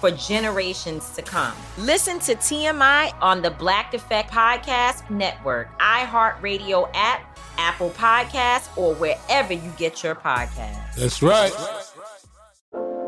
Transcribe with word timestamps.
for 0.00 0.10
generations 0.10 1.10
to 1.10 1.22
come. 1.22 1.54
Listen 1.78 2.18
to 2.20 2.34
TMI 2.34 3.12
on 3.20 3.42
the 3.42 3.50
Black 3.50 3.94
Effect 3.94 4.30
Podcast 4.30 5.08
Network, 5.10 5.78
iHeartRadio 5.78 6.90
app, 6.94 7.38
Apple 7.58 7.90
Podcasts, 7.90 8.76
or 8.76 8.94
wherever 8.94 9.52
you 9.52 9.72
get 9.76 10.02
your 10.02 10.14
podcasts. 10.14 10.94
That's 10.96 11.22
right. 11.22 11.52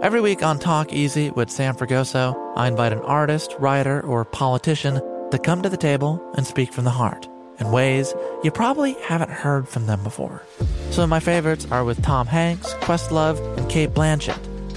Every 0.03 0.21
week 0.21 0.43
on 0.43 0.59
Talk 0.59 0.93
Easy 0.93 1.31
with 1.31 1.49
Sam 1.49 1.77
Fragoso, 1.77 2.37
I 2.57 2.67
invite 2.67 2.93
an 2.93 2.99
artist, 3.01 3.55
writer, 3.59 4.01
or 4.01 4.25
politician 4.25 5.01
to 5.31 5.39
come 5.39 5.63
to 5.63 5.69
the 5.69 5.77
table 5.77 6.21
and 6.37 6.47
speak 6.47 6.73
from 6.73 6.85
the 6.85 6.91
heart 6.91 7.29
in 7.59 7.71
ways 7.71 8.13
you 8.43 8.51
probably 8.51 8.95
haven't 9.05 9.31
heard 9.31 9.69
from 9.69 9.87
them 9.87 10.03
before. 10.03 10.43
Some 10.91 11.05
of 11.05 11.11
my 11.11 11.21
favorites 11.21 11.67
are 11.71 11.85
with 11.85 12.03
Tom 12.03 12.27
Hanks, 12.27 12.75
Questlove, 12.75 13.39
and 13.57 13.71
Cate 13.71 13.91
Blanchett. 13.91 14.52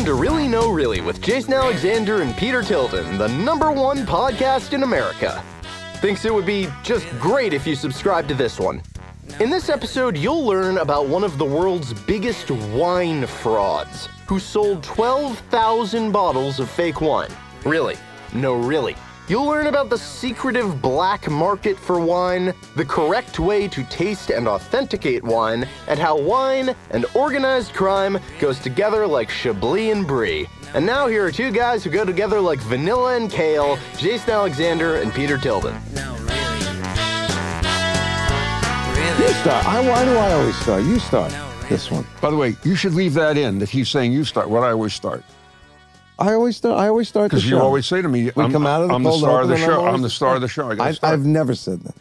Welcome 0.00 0.16
to 0.16 0.22
Really 0.22 0.48
No 0.48 0.70
Really 0.70 1.02
with 1.02 1.20
Jason 1.20 1.52
Alexander 1.52 2.22
and 2.22 2.34
Peter 2.34 2.62
Tilden, 2.62 3.18
the 3.18 3.28
number 3.28 3.70
one 3.70 3.98
podcast 4.06 4.72
in 4.72 4.82
America. 4.82 5.44
Thinks 5.96 6.24
it 6.24 6.32
would 6.32 6.46
be 6.46 6.68
just 6.82 7.06
great 7.18 7.52
if 7.52 7.66
you 7.66 7.74
subscribe 7.74 8.26
to 8.28 8.34
this 8.34 8.58
one. 8.58 8.80
In 9.40 9.50
this 9.50 9.68
episode, 9.68 10.16
you'll 10.16 10.42
learn 10.42 10.78
about 10.78 11.06
one 11.06 11.22
of 11.22 11.36
the 11.36 11.44
world's 11.44 11.92
biggest 11.92 12.50
wine 12.50 13.26
frauds, 13.26 14.08
who 14.26 14.38
sold 14.38 14.82
12,000 14.84 16.10
bottles 16.10 16.60
of 16.60 16.70
fake 16.70 17.02
wine. 17.02 17.28
Really? 17.66 17.96
No, 18.32 18.54
really. 18.54 18.96
You'll 19.30 19.46
learn 19.46 19.68
about 19.68 19.88
the 19.90 19.96
secretive 19.96 20.82
black 20.82 21.30
market 21.30 21.78
for 21.78 22.00
wine, 22.00 22.52
the 22.74 22.84
correct 22.84 23.38
way 23.38 23.68
to 23.68 23.84
taste 23.84 24.30
and 24.30 24.48
authenticate 24.48 25.22
wine, 25.22 25.68
and 25.86 26.00
how 26.00 26.18
wine 26.18 26.74
and 26.90 27.06
organized 27.14 27.72
crime 27.72 28.18
goes 28.40 28.58
together 28.58 29.06
like 29.06 29.30
Chablis 29.30 29.92
and 29.92 30.04
Brie. 30.04 30.48
And 30.74 30.84
now 30.84 31.06
here 31.06 31.24
are 31.24 31.30
two 31.30 31.52
guys 31.52 31.84
who 31.84 31.90
go 31.90 32.04
together 32.04 32.40
like 32.40 32.58
vanilla 32.58 33.14
and 33.14 33.30
kale, 33.30 33.78
Jason 33.98 34.30
Alexander 34.30 34.96
and 34.96 35.12
Peter 35.12 35.38
Tilden. 35.38 35.74
You 35.74 35.80
start. 39.28 39.64
I, 39.64 39.88
why 39.88 40.04
do 40.06 40.16
I 40.16 40.32
always 40.32 40.56
start? 40.56 40.82
You 40.82 40.98
start 40.98 41.32
this 41.68 41.88
one. 41.88 42.04
By 42.20 42.30
the 42.30 42.36
way, 42.36 42.56
you 42.64 42.74
should 42.74 42.94
leave 42.94 43.14
that 43.14 43.36
in 43.36 43.60
that 43.60 43.68
he's 43.68 43.88
saying 43.88 44.10
you 44.10 44.24
start. 44.24 44.50
What 44.50 44.64
I 44.64 44.72
always 44.72 44.92
start. 44.92 45.22
I 46.20 46.34
always 46.34 46.56
start. 46.58 46.78
I 46.78 46.88
always 46.88 47.08
start 47.08 47.30
because 47.30 47.48
you 47.48 47.58
always 47.58 47.86
say 47.86 48.02
to 48.02 48.08
me, 48.08 48.30
"We 48.36 48.50
come 48.50 48.66
out 48.66 48.82
of 48.82 48.88
the 48.88 48.94
I'm 48.94 49.02
the 49.02 49.12
star 49.12 49.40
of 49.42 49.48
the 49.48 49.56
show. 49.56 49.86
I'm 49.86 50.02
the 50.02 50.10
star 50.10 50.34
of 50.34 50.42
the 50.42 50.48
show." 50.48 50.70
I 50.70 50.94
I, 51.02 51.08
have 51.10 51.24
never 51.24 51.54
said 51.54 51.80
that. 51.84 51.94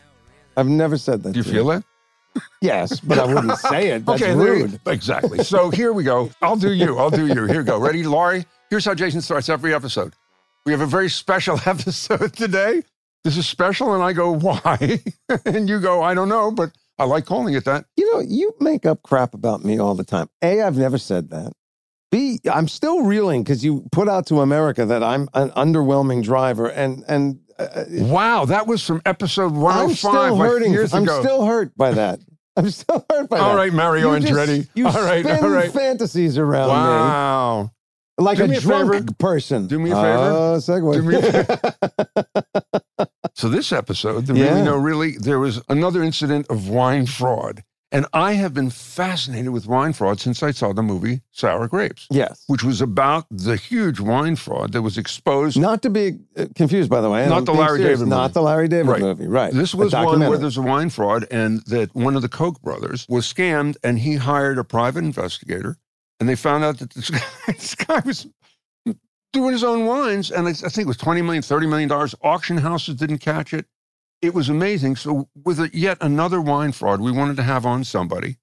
I've 0.57 0.67
never 0.67 0.97
said 0.97 1.23
that. 1.23 1.31
Do 1.31 1.39
you 1.39 1.43
feel 1.43 1.67
that? 1.67 1.83
Yes, 2.61 2.99
but 2.99 3.17
I 3.17 3.25
wouldn't 3.25 3.57
say 3.71 3.89
it. 3.89 4.05
That's 4.05 4.21
okay, 4.21 4.35
rude. 4.35 4.79
exactly. 4.85 5.43
So 5.43 5.71
here 5.71 5.91
we 5.93 6.03
go. 6.03 6.29
I'll 6.43 6.55
do 6.55 6.71
you. 6.71 6.97
I'll 6.99 7.09
do 7.09 7.25
you. 7.25 7.45
Here 7.45 7.57
we 7.59 7.63
go. 7.63 7.79
Ready, 7.79 8.03
Laurie? 8.03 8.45
Here's 8.69 8.85
how 8.85 8.93
Jason 8.93 9.21
starts 9.21 9.49
every 9.49 9.73
episode. 9.73 10.13
We 10.65 10.71
have 10.71 10.81
a 10.81 10.85
very 10.85 11.09
special 11.09 11.59
episode 11.65 12.33
today. 12.33 12.83
This 13.23 13.35
is 13.35 13.47
special, 13.47 13.93
and 13.95 14.03
I 14.03 14.13
go, 14.13 14.31
"Why?" 14.35 15.01
and 15.45 15.67
you 15.67 15.79
go, 15.79 16.03
"I 16.03 16.13
don't 16.13 16.29
know," 16.29 16.51
but 16.51 16.71
I 16.99 17.05
like 17.05 17.25
calling 17.25 17.55
it 17.55 17.65
that. 17.65 17.85
You 17.97 18.13
know, 18.13 18.19
you 18.19 18.53
make 18.59 18.85
up 18.85 19.01
crap 19.03 19.33
about 19.33 19.65
me 19.65 19.79
all 19.79 19.95
the 19.95 20.03
time. 20.03 20.29
A, 20.43 20.61
I've 20.61 20.77
never 20.77 20.97
said 20.97 21.31
that. 21.31 21.53
B, 22.11 22.39
I'm 22.51 22.67
still 22.67 23.03
reeling 23.03 23.43
because 23.43 23.63
you 23.63 23.85
put 23.91 24.09
out 24.09 24.25
to 24.27 24.41
America 24.41 24.85
that 24.85 25.03
I'm 25.03 25.29
an 25.33 25.51
underwhelming 25.51 26.23
driver, 26.23 26.67
and 26.67 27.03
and 27.07 27.39
uh, 27.57 27.63
uh 27.63 27.85
wow, 27.89 28.45
that 28.45 28.65
was 28.65 28.85
from 28.85 29.01
episode 29.05 29.53
105 29.53 29.69
I'm 29.81 29.95
still 29.95 30.37
hurting. 30.37 30.73
years 30.73 30.93
I'm 30.93 31.03
ago. 31.03 31.21
still 31.21 31.45
hurt 31.45 31.75
by 31.77 31.91
that. 31.91 32.19
I'm 32.57 32.69
still 32.71 33.05
hurt 33.09 33.29
by 33.29 33.37
all 33.37 33.43
that. 33.45 33.51
All 33.51 33.55
right, 33.55 33.71
Mario 33.71 34.13
you 34.13 34.25
Andretti. 34.25 34.67
You 34.73 34.87
all 34.87 34.93
right, 34.93 35.23
spin 35.23 35.43
all 35.43 35.49
right. 35.49 35.71
fantasies 35.71 36.37
around 36.37 36.69
wow. 36.69 37.63
me. 37.63 37.69
Like 38.19 38.37
Do 38.37 38.45
a 38.45 38.59
drunk 38.59 38.91
favor. 38.91 39.13
person. 39.17 39.67
Do 39.67 39.79
me 39.79 39.91
a 39.91 39.95
favor. 39.95 40.07
Uh, 40.07 40.57
segue. 40.57 40.93
Do 40.93 41.01
me 41.03 41.15
a 41.15 41.21
favor. 41.21 43.07
so 43.35 43.47
this 43.47 43.71
episode, 43.71 44.25
the 44.25 44.35
yeah. 44.35 44.49
really 44.49 44.61
no 44.63 44.75
really, 44.75 45.11
there 45.17 45.39
was 45.39 45.61
another 45.69 46.03
incident 46.03 46.47
of 46.49 46.67
wine 46.67 47.05
fraud. 47.05 47.63
And 47.91 48.05
I 48.13 48.33
have 48.33 48.53
been 48.53 48.69
fascinated 48.69 49.49
with 49.49 49.65
wine 49.65 49.93
fraud 49.93 50.19
since 50.19 50.43
I 50.43 50.51
saw 50.51 50.73
the 50.73 50.83
movie 50.83 51.21
Sour 51.31 51.67
Grapes. 51.67 52.07
Yes. 52.11 52.43
Which 52.45 52.63
was 52.63 52.81
about 52.81 53.25
the 53.31 53.55
huge 53.55 53.99
wine 53.99 54.35
fraud 54.35 54.73
that 54.73 54.83
was 54.83 54.97
exposed. 54.97 55.59
Not 55.59 55.81
to 55.81 55.89
be 55.89 56.19
uh, 56.37 56.45
confused, 56.53 56.89
by 56.89 57.01
the 57.01 57.09
way. 57.09 57.27
Not 57.27 57.45
the 57.45 57.53
Larry 57.53 57.79
serious, 57.79 57.99
David 57.99 58.09
movie. 58.09 58.21
Not 58.21 58.33
the 58.33 58.41
Larry 58.43 58.67
David 58.67 58.91
right. 58.91 59.01
movie, 59.01 59.27
right. 59.27 59.51
This 59.51 59.73
was 59.73 59.93
one 59.93 60.19
where 60.19 60.37
there's 60.37 60.57
a 60.57 60.61
wine 60.61 60.91
fraud 60.91 61.25
and 61.31 61.61
that 61.65 61.93
one 61.95 62.15
of 62.15 62.21
the 62.21 62.29
Koch 62.29 62.61
brothers 62.61 63.07
was 63.09 63.31
scammed 63.31 63.75
and 63.83 63.97
he 63.97 64.15
hired 64.15 64.59
a 64.59 64.63
private 64.63 65.03
investigator. 65.03 65.77
And 66.19 66.29
they 66.29 66.35
found 66.35 66.63
out 66.63 66.77
that 66.79 66.89
this 66.93 67.09
guy, 67.09 67.21
this 67.47 67.73
guy 67.73 68.01
was 68.05 68.27
doing 69.33 69.51
his 69.51 69.63
own 69.63 69.87
wines. 69.87 70.29
And 70.29 70.47
I 70.47 70.53
think 70.53 70.85
it 70.85 70.87
was 70.87 70.97
$20 70.97 71.23
million, 71.23 71.41
$30 71.41 71.67
million. 71.67 71.91
Auction 72.21 72.57
houses 72.57 72.95
didn't 72.95 73.19
catch 73.19 73.53
it 73.53 73.65
it 74.21 74.33
was 74.33 74.49
amazing. 74.49 74.95
So, 74.95 75.29
with 75.43 75.59
a, 75.59 75.69
yet 75.73 75.97
another 76.01 76.41
wine 76.41 76.71
fraud, 76.71 77.01
we 77.01 77.11
wanted 77.11 77.37
to 77.37 77.43
have 77.43 77.65
on 77.65 77.83
somebody 77.83 78.37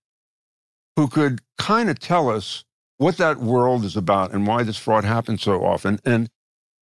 who 0.97 1.09
could 1.09 1.41
kind 1.59 1.91
of 1.91 1.99
tell 1.99 2.29
us 2.29 2.65
what 2.99 3.19
that 3.19 3.39
world 3.39 3.85
is 3.85 3.97
about 3.97 4.33
and 4.33 4.47
why 4.47 4.63
this 4.63 4.79
fraud 4.79 5.05
happens 5.05 5.43
so 5.43 5.65
often. 5.65 6.01
And 6.05 6.31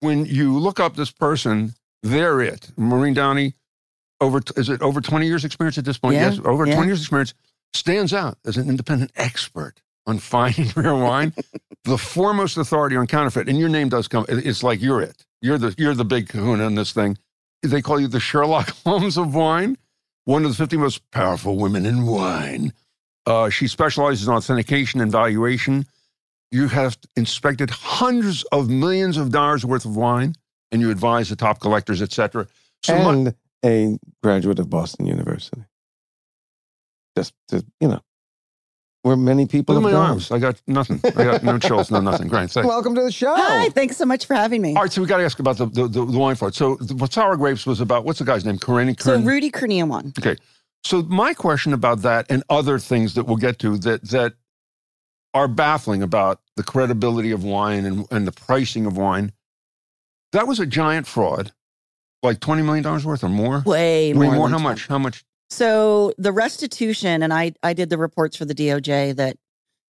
when 0.01 0.27
you 0.27 0.57
look 0.59 0.79
up 0.79 0.95
this 0.95 1.11
person, 1.11 1.75
they're 2.03 2.41
it. 2.41 2.71
Maureen 2.77 3.15
Downey, 3.15 3.55
over 4.21 4.41
is 4.57 4.69
it 4.69 4.81
over 4.81 5.01
20 5.01 5.27
years 5.27 5.45
experience 5.45 5.79
at 5.79 5.85
this 5.85 5.99
point? 5.99 6.15
Yeah, 6.15 6.31
yes, 6.31 6.41
over 6.45 6.67
yeah. 6.67 6.75
20 6.75 6.89
years 6.89 7.01
experience, 7.01 7.35
stands 7.73 8.15
out 8.15 8.39
as 8.47 8.57
an 8.57 8.69
independent 8.69 9.11
expert 9.17 9.81
on 10.07 10.19
finding 10.19 10.71
rare 10.77 10.95
wine, 10.95 11.33
the 11.83 11.99
foremost 11.99 12.57
authority 12.57 12.95
on 12.95 13.09
counterfeit. 13.09 13.49
And 13.49 13.59
your 13.59 13.69
name 13.69 13.89
does 13.89 14.07
come. 14.07 14.25
It's 14.29 14.63
like 14.63 14.81
you're 14.81 15.01
it. 15.01 15.27
You're 15.41 15.59
the 15.59 15.75
you're 15.77 15.95
the 15.95 16.05
big 16.05 16.29
kahuna 16.29 16.67
in 16.67 16.77
this 16.77 16.93
thing 16.93 17.19
they 17.71 17.83
call 17.83 18.01
you 18.01 18.09
the 18.09 18.21
Sherlock 18.21 18.69
Holmes 18.85 19.17
of 19.17 19.35
wine, 19.35 19.77
one 20.25 20.45
of 20.45 20.51
the 20.51 20.57
50 20.57 20.77
most 20.77 21.11
powerful 21.11 21.57
women 21.57 21.87
in 21.87 22.07
wine. 22.07 22.73
Uh, 23.27 23.49
she 23.49 23.69
specializes 23.69 24.29
in 24.29 24.35
authentication 24.35 25.01
and 25.01 25.11
valuation. 25.11 25.87
You 26.51 26.69
have 26.69 26.99
inspected 27.17 27.71
hundreds 27.71 28.43
of 28.45 28.69
millions 28.69 29.17
of 29.17 29.31
dollars 29.31 29.65
worth 29.65 29.85
of 29.85 29.97
wine, 29.97 30.35
and 30.71 30.81
you 30.81 30.91
advise 30.91 31.29
the 31.29 31.37
top 31.37 31.61
collectors, 31.61 32.03
etc. 32.03 32.47
So 32.83 32.95
and 32.95 33.25
my, 33.25 33.35
a 33.65 33.99
graduate 34.23 34.59
of 34.59 34.69
Boston 34.69 35.07
University. 35.07 35.65
Just 37.17 37.33
to, 37.49 37.65
you 37.81 37.89
know, 37.89 38.01
where 39.05 39.17
many 39.17 39.45
people 39.47 39.75
Look 39.75 39.85
have 39.85 39.93
at 39.93 39.95
my 39.95 40.01
gone. 40.01 40.11
arms. 40.13 40.31
I 40.31 40.39
got 40.39 40.61
nothing. 40.67 40.99
I 41.05 41.11
got 41.25 41.43
no 41.43 41.59
chills, 41.59 41.91
no 41.91 42.01
nothing. 42.01 42.27
Great. 42.27 42.51
Thanks. 42.51 42.67
Welcome 42.67 42.95
to 42.95 43.03
the 43.03 43.13
show. 43.13 43.35
Hi, 43.37 43.69
thanks 43.69 43.99
so 43.99 44.07
much 44.07 44.25
for 44.25 44.33
having 44.33 44.63
me. 44.63 44.75
All 44.75 44.81
right, 44.83 44.91
so 44.91 45.03
we 45.03 45.07
got 45.07 45.19
to 45.19 45.25
ask 45.25 45.39
about 45.39 45.59
the, 45.59 45.67
the, 45.67 45.87
the, 45.89 46.07
the 46.07 46.19
wine 46.19 46.37
fraud. 46.37 46.55
So 46.55 46.77
the, 46.77 46.95
what 46.95 47.13
Sour 47.13 47.37
Grapes 47.37 47.67
was 47.67 47.83
about, 47.83 48.07
what's 48.07 48.19
the 48.19 48.25
guy's 48.25 48.47
name? 48.47 48.57
Karenny 48.57 48.99
So 48.99 49.21
Rudy 49.21 49.51
Kurniawan. 49.51 50.19
Okay. 50.19 50.41
So 50.85 51.03
my 51.03 51.35
question 51.35 51.75
about 51.75 52.01
that 52.01 52.25
and 52.31 52.43
other 52.49 52.79
things 52.79 53.13
that 53.15 53.25
we'll 53.25 53.37
get 53.37 53.59
to 53.59 53.77
that 53.79 54.09
that 54.09 54.35
are 55.35 55.49
baffling 55.49 56.03
about 56.03 56.41
the 56.57 56.63
credibility 56.63 57.31
of 57.31 57.45
wine 57.45 57.85
and, 57.85 58.07
and 58.11 58.27
the 58.27 58.33
pricing 58.33 58.87
of 58.87 58.97
wine. 58.97 59.33
That 60.33 60.47
was 60.47 60.61
a 60.61 60.67
giant 60.67 61.07
fraud, 61.07 61.53
like 62.23 62.41
twenty 62.41 62.63
million 62.63 62.83
dollars 62.85 63.05
worth 63.05 63.23
or 63.23 63.29
more. 63.29 63.63
Way 63.67 64.15
Way 64.15 64.27
more. 64.29 64.35
more. 64.37 64.49
than 64.49 64.53
How 64.59 64.59
20. 64.59 64.63
much? 64.63 64.87
How 64.89 64.99
much? 64.99 65.25
So 65.55 66.13
the 66.19 66.33
restitution, 66.33 67.23
and 67.23 67.33
I 67.33 67.53
I 67.63 67.75
did 67.75 67.89
the 67.89 67.97
reports 67.97 68.37
for 68.37 68.45
the 68.45 68.57
DOJ 68.57 69.15
that 69.15 69.37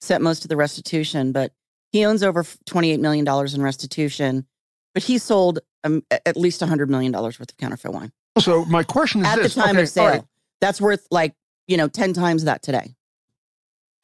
set 0.02 0.20
most 0.20 0.44
of 0.44 0.50
the 0.50 0.56
restitution, 0.58 1.32
but 1.32 1.52
he 1.90 2.04
owns 2.04 2.22
over 2.22 2.44
twenty 2.66 2.90
eight 2.90 3.00
million 3.00 3.24
dollars 3.24 3.54
in 3.54 3.62
restitution, 3.62 4.46
but 4.92 5.04
he 5.04 5.16
sold 5.16 5.60
um, 5.82 6.02
at 6.10 6.36
least 6.36 6.60
hundred 6.60 6.90
million 6.90 7.12
dollars 7.12 7.40
worth 7.40 7.50
of 7.50 7.56
counterfeit 7.56 7.92
wine 7.94 8.12
So 8.38 8.66
my 8.66 8.82
question 8.82 9.22
is 9.22 9.26
at 9.26 9.36
this: 9.36 9.54
the 9.54 9.62
time 9.62 9.70
Okay, 9.76 9.82
of 9.84 9.88
sale. 9.88 10.04
all 10.04 10.10
right. 10.10 10.24
That's 10.60 10.82
worth 10.82 11.06
like 11.10 11.32
you 11.66 11.78
know 11.78 11.88
ten 11.88 12.12
times 12.12 12.44
that 12.44 12.62
today. 12.62 12.94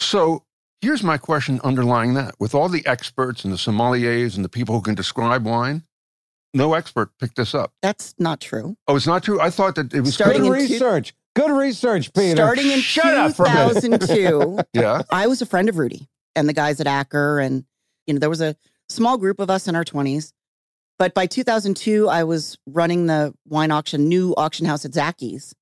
So 0.01 0.45
here's 0.81 1.03
my 1.03 1.19
question 1.19 1.61
underlying 1.62 2.15
that: 2.15 2.37
with 2.41 2.55
all 2.55 2.71
the 2.71 2.87
experts 2.87 3.45
and 3.45 3.53
the 3.53 3.59
sommeliers 3.59 4.35
and 4.35 4.43
the 4.47 4.49
people 4.49 4.75
who 4.75 4.81
can 4.81 4.95
describe 4.95 5.45
wine, 5.45 5.83
no 6.55 6.73
expert 6.73 7.11
picked 7.19 7.37
this 7.37 7.55
up. 7.55 7.75
That's 7.83 8.15
not 8.19 8.41
true. 8.41 8.79
Oh, 8.89 8.97
it's 8.97 9.07
not 9.07 9.23
true. 9.23 9.39
I 9.43 9.51
thought 9.51 9.75
that 9.75 9.93
it 9.93 10.01
was 10.01 10.15
Starting 10.15 10.41
Good 10.41 10.47
in 10.47 10.53
research. 10.71 11.12
Good 11.40 11.56
research, 11.56 12.12
Peter. 12.12 12.37
Starting 12.37 12.70
in 12.70 12.81
Shut 12.81 13.16
up 13.16 13.34
for 13.34 13.46
a 13.46 13.54
minute. 13.54 13.82
2002, 13.82 14.58
Yeah. 14.75 15.02
I 15.10 15.26
was 15.26 15.40
a 15.40 15.46
friend 15.46 15.69
of 15.69 15.78
Rudy 15.78 16.08
and 16.37 16.48
the 16.48 16.52
guys 16.52 16.81
at 16.81 16.87
Acker, 16.87 17.40
and 17.40 17.64
you 18.06 18.12
know 18.14 18.20
there 18.20 18.28
was 18.28 18.42
a 18.42 18.56
small 18.88 19.16
group 19.16 19.40
of 19.40 19.48
us 19.48 19.66
in 19.66 19.75
our 19.75 19.84
twenties. 19.84 20.32
But 20.98 21.14
by 21.14 21.25
2002, 21.26 22.08
I 22.08 22.25
was 22.25 22.58
running 22.66 23.06
the 23.06 23.32
wine 23.46 23.70
auction, 23.70 24.06
new 24.06 24.34
auction 24.37 24.66
house 24.66 24.84
at 24.84 24.90
Zachys, 24.90 25.54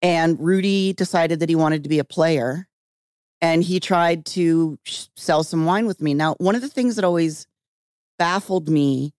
and 0.00 0.38
Rudy 0.38 0.92
decided 0.92 1.40
that 1.40 1.48
he 1.48 1.56
wanted 1.56 1.82
to 1.82 1.88
be 1.88 1.98
a 1.98 2.04
player, 2.04 2.68
and 3.40 3.64
he 3.64 3.80
tried 3.80 4.24
to 4.26 4.78
sh- 4.84 5.06
sell 5.16 5.42
some 5.42 5.64
wine 5.64 5.86
with 5.86 6.00
me. 6.00 6.14
Now, 6.14 6.34
one 6.38 6.54
of 6.54 6.60
the 6.62 6.68
things 6.68 6.94
that 6.94 7.04
always 7.04 7.48
baffled 8.16 8.68
me 8.68 9.12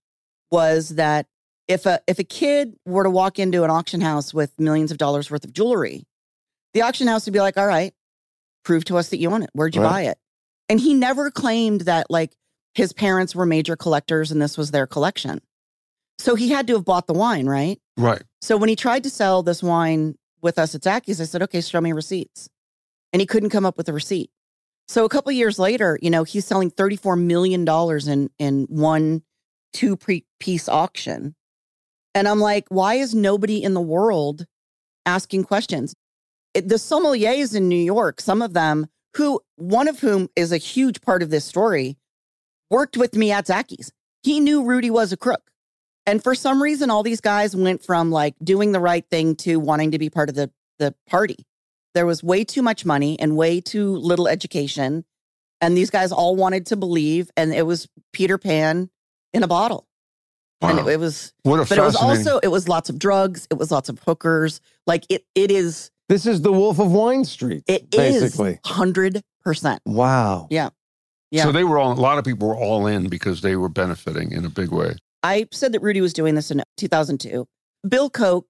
was 0.52 0.90
that 0.90 1.26
if 1.68 1.86
a 1.86 2.02
if 2.08 2.20
a 2.20 2.24
kid 2.24 2.76
were 2.86 3.04
to 3.04 3.10
walk 3.10 3.40
into 3.40 3.64
an 3.64 3.70
auction 3.70 4.02
house 4.02 4.34
with 4.34 4.60
millions 4.60 4.92
of 4.92 4.98
dollars 4.98 5.30
worth 5.32 5.44
of 5.46 5.54
jewelry, 5.54 6.06
the 6.74 6.82
auction 6.82 7.08
house 7.08 7.26
would 7.26 7.34
be 7.34 7.40
like, 7.40 7.58
"All 7.58 7.68
right, 7.68 7.94
prove 8.64 8.86
to 8.86 8.98
us 8.98 9.10
that 9.10 9.20
you 9.20 9.30
own 9.32 9.44
it. 9.44 9.50
Where'd 9.54 9.76
you 9.76 9.82
Right. 9.82 9.90
buy 9.90 10.02
it?" 10.04 10.18
And 10.70 10.80
he 10.80 10.94
never 10.94 11.32
claimed 11.32 11.82
that 11.82 12.08
like 12.10 12.36
his 12.74 12.94
parents 12.94 13.36
were 13.36 13.46
major 13.46 13.76
collectors 13.76 14.32
and 14.32 14.42
this 14.42 14.58
was 14.58 14.72
their 14.72 14.88
collection. 14.88 15.42
So 16.20 16.36
he 16.36 16.50
had 16.50 16.68
to 16.68 16.74
have 16.74 16.86
bought 16.86 17.08
the 17.08 17.14
wine, 17.14 17.48
right? 17.48 17.80
Right. 17.98 18.22
So 18.42 18.56
when 18.58 18.70
he 18.70 18.76
tried 18.76 19.04
to 19.04 19.10
sell 19.10 19.44
this 19.44 19.62
wine 19.64 20.16
with 20.42 20.58
us 20.58 20.74
at 20.76 20.82
Zachys, 20.82 21.20
I 21.20 21.26
said, 21.26 21.42
"Okay, 21.44 21.62
show 21.62 21.82
me 21.82 21.92
receipts," 21.92 22.50
and 23.12 23.20
he 23.20 23.26
couldn't 23.26 23.50
come 23.50 23.66
up 23.66 23.78
with 23.78 23.90
a 23.90 23.94
receipt. 23.94 24.32
So 24.88 25.06
a 25.06 25.10
couple 25.10 25.32
years 25.32 25.58
later, 25.60 25.98
you 26.02 26.10
know, 26.10 26.24
he's 26.24 26.46
selling 26.46 26.70
thirty-four 26.70 27.16
million 27.16 27.66
dollars 27.66 28.08
in 28.08 28.30
in 28.40 28.66
one 28.70 29.24
two 29.74 29.98
piece 30.40 30.68
auction, 30.68 31.36
and 32.14 32.28
I'm 32.28 32.40
like, 32.40 32.66
why 32.70 32.96
is 32.96 33.16
nobody 33.16 33.64
in 33.64 33.74
the 33.74 33.82
world 33.82 34.46
asking 35.06 35.46
questions? 35.46 35.94
It, 36.54 36.68
the 36.68 36.76
sommeliers 36.76 37.56
in 37.56 37.70
New 37.70 37.76
York, 37.76 38.20
some 38.20 38.42
of 38.42 38.54
them, 38.54 38.88
who 39.16 39.42
one 39.56 39.88
of 39.88 40.00
whom 40.00 40.30
is 40.36 40.52
a 40.52 40.58
huge 40.58 41.02
part 41.02 41.24
of 41.24 41.30
this 41.30 41.46
story, 41.46 41.98
worked 42.70 42.98
with 42.98 43.16
me 43.16 43.32
at 43.32 43.48
Zachys. 43.48 43.92
He 44.24 44.40
knew 44.40 44.64
Rudy 44.64 44.90
was 44.90 45.12
a 45.12 45.18
crook. 45.18 45.52
And 46.06 46.24
for 46.24 46.36
some 46.36 46.62
reason, 46.62 46.90
all 46.90 47.04
these 47.04 47.22
guys 47.22 47.56
went 47.56 47.84
from 47.84 48.12
like 48.12 48.36
doing 48.44 48.72
the 48.72 48.80
right 48.80 49.06
thing 49.10 49.36
to 49.38 49.58
wanting 49.58 49.92
to 49.92 50.00
be 50.00 50.10
part 50.10 50.30
of 50.30 50.36
the, 50.36 50.52
the 50.80 50.96
party. 51.08 51.46
There 51.94 52.06
was 52.06 52.24
way 52.24 52.44
too 52.44 52.62
much 52.62 52.86
money 52.86 53.20
and 53.20 53.38
way 53.38 53.62
too 53.62 53.96
little 53.98 54.28
education. 54.28 55.06
And 55.60 55.78
these 55.78 55.90
guys 55.90 56.12
all 56.12 56.36
wanted 56.36 56.66
to 56.68 56.76
believe, 56.76 57.30
and 57.38 57.54
it 57.54 57.68
was 57.68 57.88
Peter 58.14 58.38
Pan 58.38 58.90
in 59.32 59.44
a 59.44 59.48
bottle. 59.48 59.88
And 60.62 60.80
it, 60.80 60.88
it 60.88 61.00
was, 61.00 61.34
What 61.44 61.60
a 61.60 61.66
but 61.66 61.78
it 61.78 61.82
was 61.82 61.96
also, 61.96 62.40
it 62.40 62.50
was 62.50 62.68
lots 62.68 62.90
of 62.90 63.00
drugs. 63.00 63.48
It 63.50 63.56
was 63.56 63.72
lots 63.72 63.90
of 63.90 64.00
hookers. 64.00 64.62
Like 64.86 65.06
it, 65.10 65.26
it 65.36 65.50
is, 65.52 65.92
This 66.10 66.26
is 66.26 66.42
the 66.42 66.52
Wolf 66.52 66.80
of 66.80 66.92
Wine 66.92 67.26
Street. 67.26 67.64
it 67.68 67.88
is 67.94 68.22
basically. 68.22 68.60
100%. 68.66 69.80
Wow. 69.86 70.48
Yeah. 70.50 70.70
Yeah. 71.32 71.44
So 71.44 71.52
they 71.52 71.64
were 71.64 71.80
all. 71.80 71.94
A 71.94 71.96
lot 72.00 72.18
of 72.18 72.26
people 72.26 72.48
were 72.48 72.58
all 72.58 72.88
in 72.88 73.08
because 73.08 73.42
they 73.42 73.56
were 73.56 73.70
benefiting 73.70 74.32
in 74.34 74.46
a 74.46 74.50
big 74.50 74.70
way. 74.72 74.96
I 75.24 75.48
said 75.52 75.72
that 75.72 75.82
Rudy 75.82 76.02
was 76.02 76.14
doing 76.14 76.36
this 76.36 76.52
in 76.52 76.62
2002. 76.78 77.48
Bill 77.88 78.10
Koch 78.10 78.46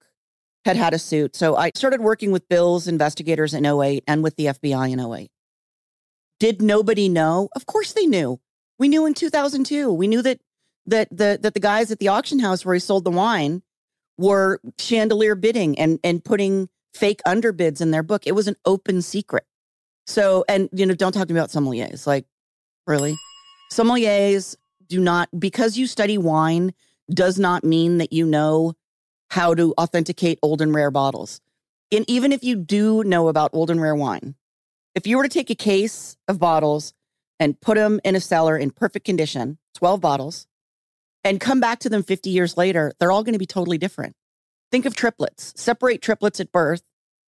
had 0.64 0.76
had 0.76 0.92
a 0.92 0.98
suit. 0.98 1.36
So 1.36 1.56
I 1.56 1.70
started 1.74 2.00
working 2.00 2.32
with 2.32 2.48
Bill's 2.48 2.88
investigators 2.88 3.54
in 3.54 3.64
08 3.64 4.04
and 4.06 4.22
with 4.22 4.36
the 4.36 4.46
FBI 4.46 4.90
in 4.92 5.00
08. 5.00 5.30
Did 6.40 6.60
nobody 6.60 7.08
know? 7.08 7.48
Of 7.54 7.66
course 7.66 7.92
they 7.92 8.06
knew. 8.06 8.40
We 8.78 8.88
knew 8.88 9.06
in 9.06 9.14
2002. 9.14 9.92
We 9.92 10.08
knew 10.08 10.22
that 10.22 10.40
that 10.86 11.08
the 11.10 11.38
that 11.42 11.54
the 11.54 11.60
guys 11.60 11.90
at 11.90 11.98
the 11.98 12.08
auction 12.08 12.38
house 12.38 12.64
where 12.64 12.74
he 12.74 12.80
sold 12.80 13.04
the 13.04 13.10
wine 13.10 13.62
were 14.18 14.60
chandelier 14.78 15.34
bidding 15.34 15.78
and 15.78 15.98
and 16.04 16.24
putting 16.24 16.68
fake 16.94 17.20
underbids 17.26 17.80
in 17.80 17.90
their 17.90 18.02
book. 18.02 18.26
It 18.26 18.34
was 18.34 18.48
an 18.48 18.56
open 18.64 19.02
secret. 19.02 19.44
So 20.06 20.44
and 20.48 20.68
you 20.72 20.86
know, 20.86 20.94
don't 20.94 21.12
talk 21.12 21.28
to 21.28 21.34
me 21.34 21.40
about 21.40 21.50
sommeliers. 21.50 22.06
Like, 22.06 22.26
really? 22.86 23.16
Sommeliers 23.72 24.56
do 24.88 25.00
not 25.00 25.28
because 25.38 25.78
you 25.78 25.86
study 25.86 26.18
wine 26.18 26.74
does 27.12 27.38
not 27.38 27.64
mean 27.64 27.98
that 27.98 28.12
you 28.12 28.26
know 28.26 28.74
how 29.30 29.54
to 29.54 29.74
authenticate 29.78 30.38
old 30.42 30.60
and 30.60 30.74
rare 30.74 30.90
bottles. 30.90 31.40
And 31.90 32.04
even 32.08 32.32
if 32.32 32.42
you 32.44 32.56
do 32.56 33.02
know 33.04 33.28
about 33.28 33.50
old 33.52 33.70
and 33.70 33.80
rare 33.80 33.94
wine, 33.94 34.34
if 34.94 35.06
you 35.06 35.16
were 35.16 35.22
to 35.22 35.28
take 35.28 35.50
a 35.50 35.54
case 35.54 36.16
of 36.28 36.38
bottles 36.38 36.92
and 37.40 37.60
put 37.60 37.76
them 37.76 38.00
in 38.04 38.14
a 38.14 38.20
cellar 38.20 38.56
in 38.56 38.70
perfect 38.70 39.06
condition, 39.06 39.58
12 39.74 40.00
bottles, 40.00 40.46
and 41.24 41.40
come 41.40 41.60
back 41.60 41.80
to 41.80 41.88
them 41.88 42.02
50 42.02 42.30
years 42.30 42.56
later, 42.56 42.92
they're 42.98 43.12
all 43.12 43.22
going 43.22 43.34
to 43.34 43.38
be 43.38 43.46
totally 43.46 43.78
different. 43.78 44.14
Think 44.70 44.86
of 44.86 44.94
triplets. 44.94 45.52
Separate 45.56 46.02
triplets 46.02 46.40
at 46.40 46.50
birth, 46.52 46.82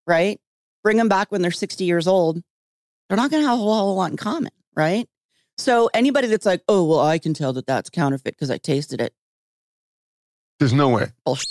right? 0.06 0.40
Bring 0.82 0.96
them 0.96 1.08
back 1.08 1.30
when 1.32 1.42
they're 1.42 1.50
60 1.50 1.84
years 1.84 2.06
old. 2.06 2.42
They're 3.08 3.16
not 3.16 3.30
going 3.30 3.42
to 3.42 3.48
have 3.48 3.58
a 3.58 3.62
whole, 3.62 3.74
whole 3.74 3.96
lot 3.96 4.10
in 4.10 4.16
common, 4.16 4.52
right? 4.74 5.08
So 5.58 5.90
anybody 5.92 6.28
that's 6.28 6.46
like, 6.46 6.62
oh, 6.68 6.84
well, 6.84 7.00
I 7.00 7.18
can 7.18 7.34
tell 7.34 7.52
that 7.54 7.66
that's 7.66 7.90
counterfeit 7.90 8.34
because 8.34 8.50
I 8.50 8.58
tasted 8.58 9.00
it. 9.00 9.12
There's 10.58 10.72
no 10.72 10.88
way. 10.88 11.08
Bullshit. 11.24 11.46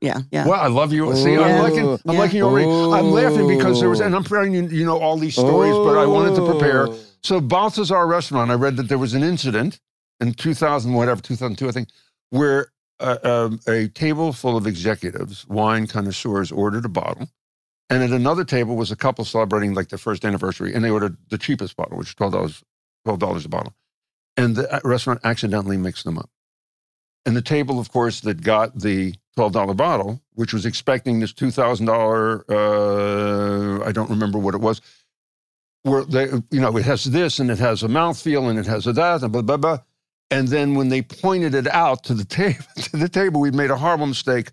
Yeah, 0.00 0.20
yeah. 0.30 0.46
Well, 0.46 0.60
I 0.60 0.66
love 0.66 0.92
you. 0.92 1.14
See, 1.16 1.34
Ooh. 1.34 1.42
I'm 1.42 1.62
liking, 1.62 1.98
I'm 2.06 2.14
Yeah. 2.14 2.18
liking 2.18 2.36
you 2.38 2.44
already. 2.44 2.66
I'm 2.70 3.10
laughing 3.10 3.46
because 3.46 3.80
there 3.80 3.88
was, 3.88 4.00
and 4.00 4.14
I'm 4.14 4.24
telling 4.24 4.52
you, 4.52 4.66
you 4.66 4.84
know 4.84 4.98
all 4.98 5.16
these 5.16 5.34
stories, 5.34 5.74
but 5.76 5.96
I 5.96 6.04
wanted 6.06 6.34
to 6.34 6.44
prepare. 6.44 6.88
So 7.22 7.40
Balthazar 7.40 8.06
Restaurant, 8.06 8.50
I 8.50 8.54
read 8.54 8.76
that 8.76 8.88
there 8.88 8.98
was 8.98 9.14
an 9.14 9.22
incident 9.22 9.80
in 10.20 10.34
2000, 10.34 10.92
whatever, 10.92 11.20
2002, 11.20 11.68
I 11.68 11.72
think, 11.72 11.88
where 12.30 12.68
uh, 13.00 13.18
um, 13.22 13.60
a 13.68 13.88
table 13.88 14.32
full 14.32 14.56
of 14.56 14.66
executives, 14.66 15.46
wine 15.48 15.86
connoisseurs, 15.86 16.52
ordered 16.52 16.84
a 16.84 16.88
bottle. 16.88 17.28
And 17.90 18.02
at 18.02 18.10
another 18.10 18.44
table 18.44 18.76
was 18.76 18.90
a 18.90 18.96
couple 18.96 19.24
celebrating 19.24 19.74
like 19.74 19.88
their 19.88 19.98
first 19.98 20.24
anniversary, 20.24 20.74
and 20.74 20.84
they 20.84 20.90
ordered 20.90 21.16
the 21.28 21.38
cheapest 21.38 21.76
bottle, 21.76 21.98
which 21.98 22.14
was 22.18 22.32
$12, 22.32 22.62
$12 23.06 23.44
a 23.44 23.48
bottle. 23.48 23.74
And 24.36 24.56
the 24.56 24.74
uh, 24.74 24.80
restaurant 24.84 25.20
accidentally 25.22 25.76
mixed 25.76 26.04
them 26.04 26.18
up. 26.18 26.30
And 27.26 27.36
the 27.36 27.42
table, 27.42 27.78
of 27.78 27.90
course, 27.90 28.20
that 28.20 28.42
got 28.42 28.78
the 28.78 29.14
$12 29.36 29.76
bottle, 29.76 30.20
which 30.34 30.52
was 30.52 30.66
expecting 30.66 31.20
this 31.20 31.32
$2,000, 31.32 32.44
uh, 32.50 33.84
I 33.84 33.92
don't 33.92 34.10
remember 34.10 34.38
what 34.38 34.54
it 34.54 34.60
was, 34.60 34.80
where 35.82 36.04
they, 36.04 36.26
you 36.50 36.60
know, 36.60 36.76
it 36.76 36.84
has 36.84 37.04
this 37.04 37.38
and 37.38 37.50
it 37.50 37.58
has 37.58 37.82
a 37.82 37.88
mouthfeel 37.88 38.48
and 38.48 38.58
it 38.58 38.66
has 38.66 38.86
a 38.86 38.92
that 38.92 39.22
and 39.22 39.32
blah, 39.32 39.42
blah, 39.42 39.56
blah. 39.56 39.78
And 40.30 40.48
then 40.48 40.74
when 40.74 40.88
they 40.88 41.02
pointed 41.02 41.54
it 41.54 41.66
out 41.68 42.04
to 42.04 42.14
the 42.14 42.24
table, 42.40 42.64
to 42.76 42.96
the 42.96 43.08
table, 43.08 43.40
we'd 43.40 43.54
made 43.54 43.70
a 43.70 43.76
horrible 43.76 44.06
mistake. 44.06 44.50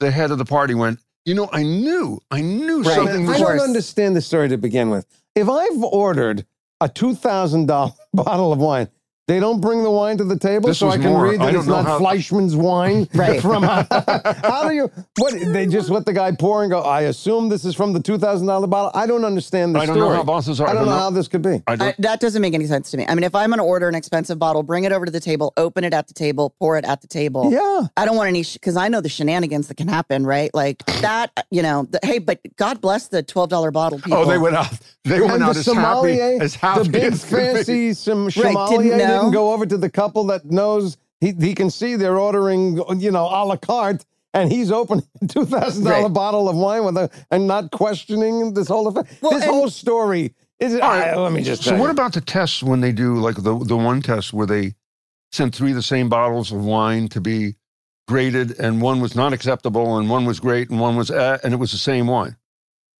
The 0.00 0.10
head 0.10 0.30
of 0.30 0.38
the 0.38 0.44
party 0.44 0.74
went, 0.74 0.98
you 1.24 1.34
know, 1.34 1.48
I 1.52 1.62
knew, 1.62 2.18
I 2.30 2.40
knew 2.40 2.82
Right. 2.82 2.94
something 2.96 3.28
I 3.28 3.38
don't 3.38 3.60
understand 3.60 4.16
the 4.16 4.20
story 4.20 4.48
to 4.48 4.56
begin 4.56 4.90
with. 4.90 5.06
If 5.36 5.48
I've 5.48 5.82
ordered 5.84 6.44
a 6.80 6.88
two 6.88 7.14
thousand 7.14 7.66
dollar 7.66 7.92
bottle 8.14 8.52
of 8.52 8.58
wine, 8.58 8.88
they 9.28 9.38
don't 9.38 9.60
bring 9.60 9.82
the 9.84 9.90
wine 9.90 10.18
to 10.18 10.24
the 10.24 10.38
table, 10.38 10.68
This 10.68 10.78
so 10.78 10.88
I 10.88 10.98
can 10.98 11.12
more. 11.12 11.24
read 11.24 11.40
that 11.40 11.54
it's 11.54 11.66
not 11.66 11.84
how- 11.84 11.98
Fleischmann's 12.00 12.56
wine. 12.56 13.08
Right. 13.14 13.40
From 13.42 13.62
how 13.62 14.68
do 14.68 14.74
you? 14.74 14.90
What 15.18 15.34
they 15.52 15.66
just 15.66 15.90
let 15.90 16.04
the 16.06 16.12
guy 16.12 16.32
pour 16.32 16.62
and 16.62 16.70
go? 16.70 16.80
I 16.80 17.02
assume 17.02 17.48
this 17.48 17.64
is 17.64 17.74
from 17.74 17.92
the 17.92 18.00
two 18.00 18.18
thousand 18.18 18.46
dollar 18.46 18.66
bottle. 18.66 18.90
I 18.94 19.06
don't 19.06 19.24
understand 19.24 19.74
the 19.74 19.80
I 19.80 19.86
don't 19.86 19.96
story. 19.96 20.10
know 20.10 20.16
how 20.16 20.24
bosses 20.24 20.60
are. 20.60 20.68
I 20.68 20.74
don't 20.74 20.86
know 20.86 20.92
how 20.92 21.10
this 21.10 21.28
could 21.28 21.42
be. 21.42 21.62
I 21.66 21.72
I, 21.72 21.76
don't, 21.76 21.96
that 22.02 22.20
doesn't 22.20 22.40
make 22.42 22.54
any 22.54 22.66
sense 22.66 22.90
to 22.92 22.96
me. 22.96 23.06
I 23.08 23.14
mean, 23.14 23.24
if 23.24 23.34
I'm 23.34 23.50
going 23.50 23.58
to 23.58 23.64
order 23.64 23.88
an 23.88 23.94
expensive 23.94 24.38
bottle, 24.38 24.62
bring 24.62 24.84
it 24.84 24.92
over 24.92 25.04
to 25.04 25.12
the 25.12 25.20
table, 25.20 25.52
open 25.56 25.84
it 25.84 25.92
at 25.94 26.08
the 26.08 26.14
table, 26.14 26.54
pour 26.58 26.76
it 26.78 26.84
at 26.84 27.00
the 27.00 27.06
table. 27.08 27.50
Yeah. 27.52 27.86
I 27.96 28.04
don't 28.04 28.16
want 28.16 28.28
any 28.28 28.44
because 28.44 28.76
I 28.76 28.88
know 28.88 29.00
the 29.00 29.08
shenanigans 29.08 29.68
that 29.68 29.76
can 29.76 29.88
happen, 29.88 30.24
right? 30.26 30.52
Like 30.54 30.84
that, 31.00 31.46
you 31.50 31.62
know. 31.62 31.84
The, 31.90 32.00
hey, 32.02 32.18
but 32.18 32.40
God 32.56 32.80
bless 32.80 33.08
the 33.08 33.22
twelve 33.22 33.50
dollar 33.50 33.70
bottle 33.70 33.98
people. 33.98 34.18
oh, 34.18 34.24
they 34.24 34.38
went 34.38 34.56
out. 34.56 34.72
They 35.04 35.20
went 35.20 35.34
and 35.34 35.42
out 35.42 35.54
the 35.54 35.60
as 35.60 35.66
happy, 35.66 36.20
as 36.20 36.54
happy 36.54 36.82
the 36.84 36.88
big 36.90 37.12
as 37.12 37.24
fancy 37.24 37.92
some 37.92 38.26
Right, 38.26 38.54
didn't 39.12 39.22
didn't 39.24 39.34
go 39.34 39.52
over 39.52 39.66
to 39.66 39.76
the 39.76 39.90
couple 39.90 40.24
that 40.24 40.44
knows 40.46 40.96
he, 41.20 41.32
he 41.32 41.54
can 41.54 41.70
see 41.70 41.96
they're 41.96 42.18
ordering, 42.18 42.76
you 43.00 43.10
know, 43.10 43.26
a 43.26 43.44
la 43.44 43.56
carte, 43.56 44.04
and 44.34 44.50
he's 44.50 44.70
opening 44.72 45.06
a 45.22 45.26
two 45.26 45.44
thousand 45.44 45.84
dollar 45.84 46.02
Right. 46.04 46.12
bottle 46.12 46.48
of 46.48 46.56
wine 46.56 46.84
with 46.84 46.96
a 46.96 47.10
and 47.30 47.46
not 47.46 47.70
questioning 47.70 48.54
this 48.54 48.68
whole 48.68 48.88
affair. 48.88 49.04
Well, 49.20 49.32
this 49.32 49.42
and- 49.42 49.50
whole 49.52 49.70
story 49.70 50.34
Is 50.58 50.74
it, 50.74 50.80
All 50.82 50.90
right, 50.90 51.08
I- 51.14 51.16
let 51.16 51.32
me 51.32 51.42
just 51.42 51.62
So 51.64 51.76
what 51.76 51.86
you. 51.86 51.90
about 51.92 52.12
the 52.14 52.20
tests 52.20 52.62
when 52.62 52.80
they 52.80 52.92
do 52.92 53.16
like 53.16 53.36
the 53.36 53.56
the 53.58 53.76
one 53.76 54.02
test 54.02 54.32
where 54.32 54.46
they 54.46 54.74
sent 55.32 55.54
three 55.54 55.70
of 55.70 55.76
the 55.76 55.82
same 55.82 56.08
bottles 56.08 56.52
of 56.52 56.64
wine 56.64 57.08
to 57.08 57.20
be 57.20 57.54
graded, 58.08 58.58
and 58.58 58.82
one 58.82 59.00
was 59.00 59.14
not 59.14 59.32
acceptable, 59.32 59.96
and 59.98 60.10
one 60.10 60.24
was 60.26 60.40
great, 60.40 60.68
and 60.70 60.78
one 60.80 60.96
was 60.96 61.10
uh, 61.10 61.38
and 61.44 61.54
it 61.54 61.56
was 61.56 61.70
the 61.72 61.78
same 61.78 62.06
wine. 62.06 62.36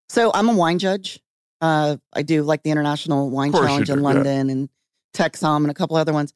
So 0.08 0.30
I'm 0.34 0.48
a 0.48 0.54
wine 0.54 0.78
judge. 0.78 1.20
Uh, 1.60 1.96
I 2.12 2.22
do 2.22 2.42
like 2.42 2.62
the 2.64 2.70
International 2.70 3.30
Wine 3.30 3.48
Of 3.48 3.54
course 3.54 3.62
you 3.64 3.68
Challenge 3.84 3.90
in 3.90 3.96
do, 3.96 4.02
yeah. 4.02 4.08
London 4.08 4.50
and 4.50 4.68
TEXSOM 5.14 5.58
and 5.58 5.70
a 5.70 5.74
couple 5.74 5.96
other 5.96 6.12
ones. 6.12 6.32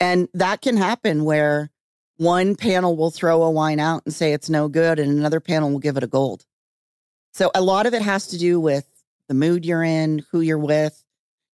And 0.00 0.28
that 0.34 0.60
can 0.60 0.76
happen 0.76 1.24
where 1.24 1.70
one 2.16 2.56
panel 2.56 2.96
will 2.96 3.10
throw 3.10 3.42
a 3.42 3.50
wine 3.50 3.80
out 3.80 4.02
and 4.04 4.14
say 4.14 4.32
it's 4.32 4.50
no 4.50 4.68
good, 4.68 4.98
and 4.98 5.16
another 5.18 5.40
panel 5.40 5.70
will 5.70 5.78
give 5.78 5.96
it 5.96 6.02
a 6.02 6.08
gold. 6.08 6.44
So 7.32 7.50
a 7.54 7.60
lot 7.60 7.86
of 7.86 7.94
it 7.94 8.02
has 8.02 8.26
to 8.28 8.38
do 8.38 8.58
with 8.58 8.86
the 9.28 9.34
mood 9.34 9.64
you're 9.64 9.84
in, 9.84 10.24
who 10.30 10.40
you're 10.40 10.58
with. 10.58 11.04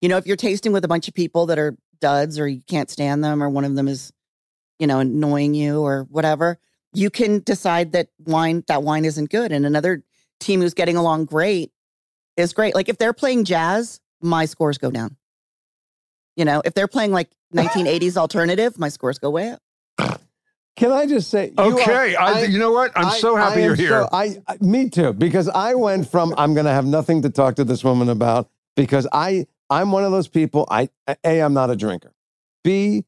You 0.01 0.09
know, 0.09 0.17
if 0.17 0.27
you're 0.27 0.37
tasting 0.37 0.73
with 0.73 0.85
a 0.85 0.89
bunch 0.89 1.09
of 1.09 1.15
people 1.15 1.47
that 1.47 1.59
are 1.59 1.77
duds 2.01 2.39
or 2.39 2.49
you 2.49 2.63
can't 2.67 2.91
stand 2.91 3.23
them, 3.23 3.43
or 3.43 3.49
one 3.51 3.65
of 3.65 3.75
them 3.75 3.89
is, 3.89 4.13
you 4.79 4.87
know, 4.87 5.01
annoying 5.01 5.55
you 5.55 5.81
or 5.81 6.07
whatever, 6.11 6.59
you 6.95 7.11
can 7.11 7.41
decide 7.41 7.93
that 7.93 8.09
wine 8.25 8.65
that 8.69 8.83
wine 8.83 9.05
isn't 9.05 9.31
good. 9.31 9.53
And 9.53 9.67
another 9.67 10.03
team 10.41 10.61
who's 10.61 10.75
getting 10.75 10.97
along 10.97 11.27
great 11.27 11.73
is 12.37 12.53
great. 12.53 12.75
Like 12.75 12.89
if 12.89 12.99
they're 12.99 13.13
playing 13.13 13.45
jazz, 13.45 14.01
my 14.21 14.47
scores 14.47 14.79
go 14.79 14.91
down. 14.91 15.17
You 16.37 16.45
know, 16.45 16.63
if 16.65 16.75
they're 16.75 16.89
playing 16.89 17.13
like 17.13 17.31
1980s 17.55 18.17
alternative, 18.17 18.79
my 18.79 18.89
scores 18.89 19.19
go 19.19 19.31
way 19.31 19.51
up. 19.51 20.21
Can 20.77 20.91
I 20.91 21.07
just 21.07 21.31
say? 21.31 21.53
you 21.57 21.63
are- 21.65 21.73
Okay, 21.81 22.17
I, 22.17 22.43
you 22.45 22.59
know 22.59 22.73
what? 22.73 22.91
I'm 22.97 23.07
I- 23.07 23.19
so 23.19 23.37
happy 23.37 23.63
you're 23.63 23.77
here. 23.77 23.91
so- 23.91 24.09
I, 24.13 24.37
I- 24.49 24.57
me 24.61 24.91
too, 24.91 25.13
because 25.13 25.49
I 25.49 25.75
went 25.75 26.09
from 26.11 26.35
I'm 26.37 26.53
going 26.55 26.67
to 26.67 26.73
have 26.73 26.85
nothing 26.85 27.23
to 27.23 27.31
talk 27.31 27.55
to 27.57 27.65
this 27.65 27.85
woman 27.85 28.09
about 28.09 28.49
because 28.77 29.07
I 29.13 29.47
I'm 29.71 29.93
one 29.93 30.05
of 30.05 30.11
those 30.11 30.27
people. 30.29 30.67
I 30.69 30.89
a 31.25 31.41
I'm 31.41 31.55
not 31.55 31.71
a 31.71 31.77
drinker. 31.77 32.13
B 32.65 33.05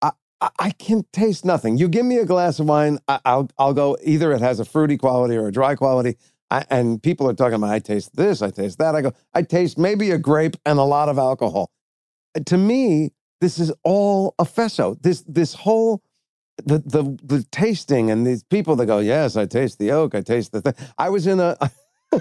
I, 0.00 0.12
I- 0.40 0.50
I 0.60 0.70
can 0.70 1.04
taste 1.12 1.44
nothing. 1.44 1.76
You 1.76 1.88
give 1.88 2.06
me 2.06 2.18
a 2.18 2.24
glass 2.24 2.60
of 2.60 2.68
wine, 2.68 3.00
I, 3.08 3.18
I'll 3.24 3.50
I'll 3.58 3.74
go 3.74 3.98
either 4.04 4.30
it 4.30 4.40
has 4.40 4.60
a 4.60 4.64
fruity 4.64 4.96
quality 4.96 5.36
or 5.36 5.48
a 5.48 5.52
dry 5.52 5.74
quality. 5.74 6.16
I, 6.52 6.64
and 6.70 7.02
people 7.02 7.28
are 7.28 7.34
talking 7.34 7.54
about 7.56 7.70
I 7.70 7.80
taste 7.80 8.14
this, 8.14 8.42
I 8.42 8.50
taste 8.50 8.78
that. 8.78 8.94
I 8.94 9.00
go 9.02 9.12
I 9.34 9.42
taste 9.42 9.76
maybe 9.76 10.12
a 10.12 10.18
grape 10.18 10.56
and 10.64 10.78
a 10.78 10.84
lot 10.84 11.08
of 11.08 11.18
alcohol. 11.18 11.72
To 12.46 12.56
me, 12.56 13.12
this 13.40 13.58
is 13.58 13.72
all 13.84 14.34
a 14.38 14.44
fesso. 14.44 15.00
This 15.02 15.22
this 15.26 15.54
whole 15.54 16.02
the 16.64 16.78
the 16.78 17.18
the 17.22 17.44
tasting 17.50 18.10
and 18.10 18.26
these 18.26 18.42
people 18.42 18.76
that 18.76 18.86
go, 18.86 18.98
yes, 18.98 19.36
I 19.36 19.46
taste 19.46 19.78
the 19.78 19.92
oak, 19.92 20.14
I 20.14 20.20
taste 20.20 20.52
the 20.52 20.60
thing. 20.60 20.74
I 20.96 21.08
was 21.08 21.26
in 21.26 21.40
a, 21.40 21.56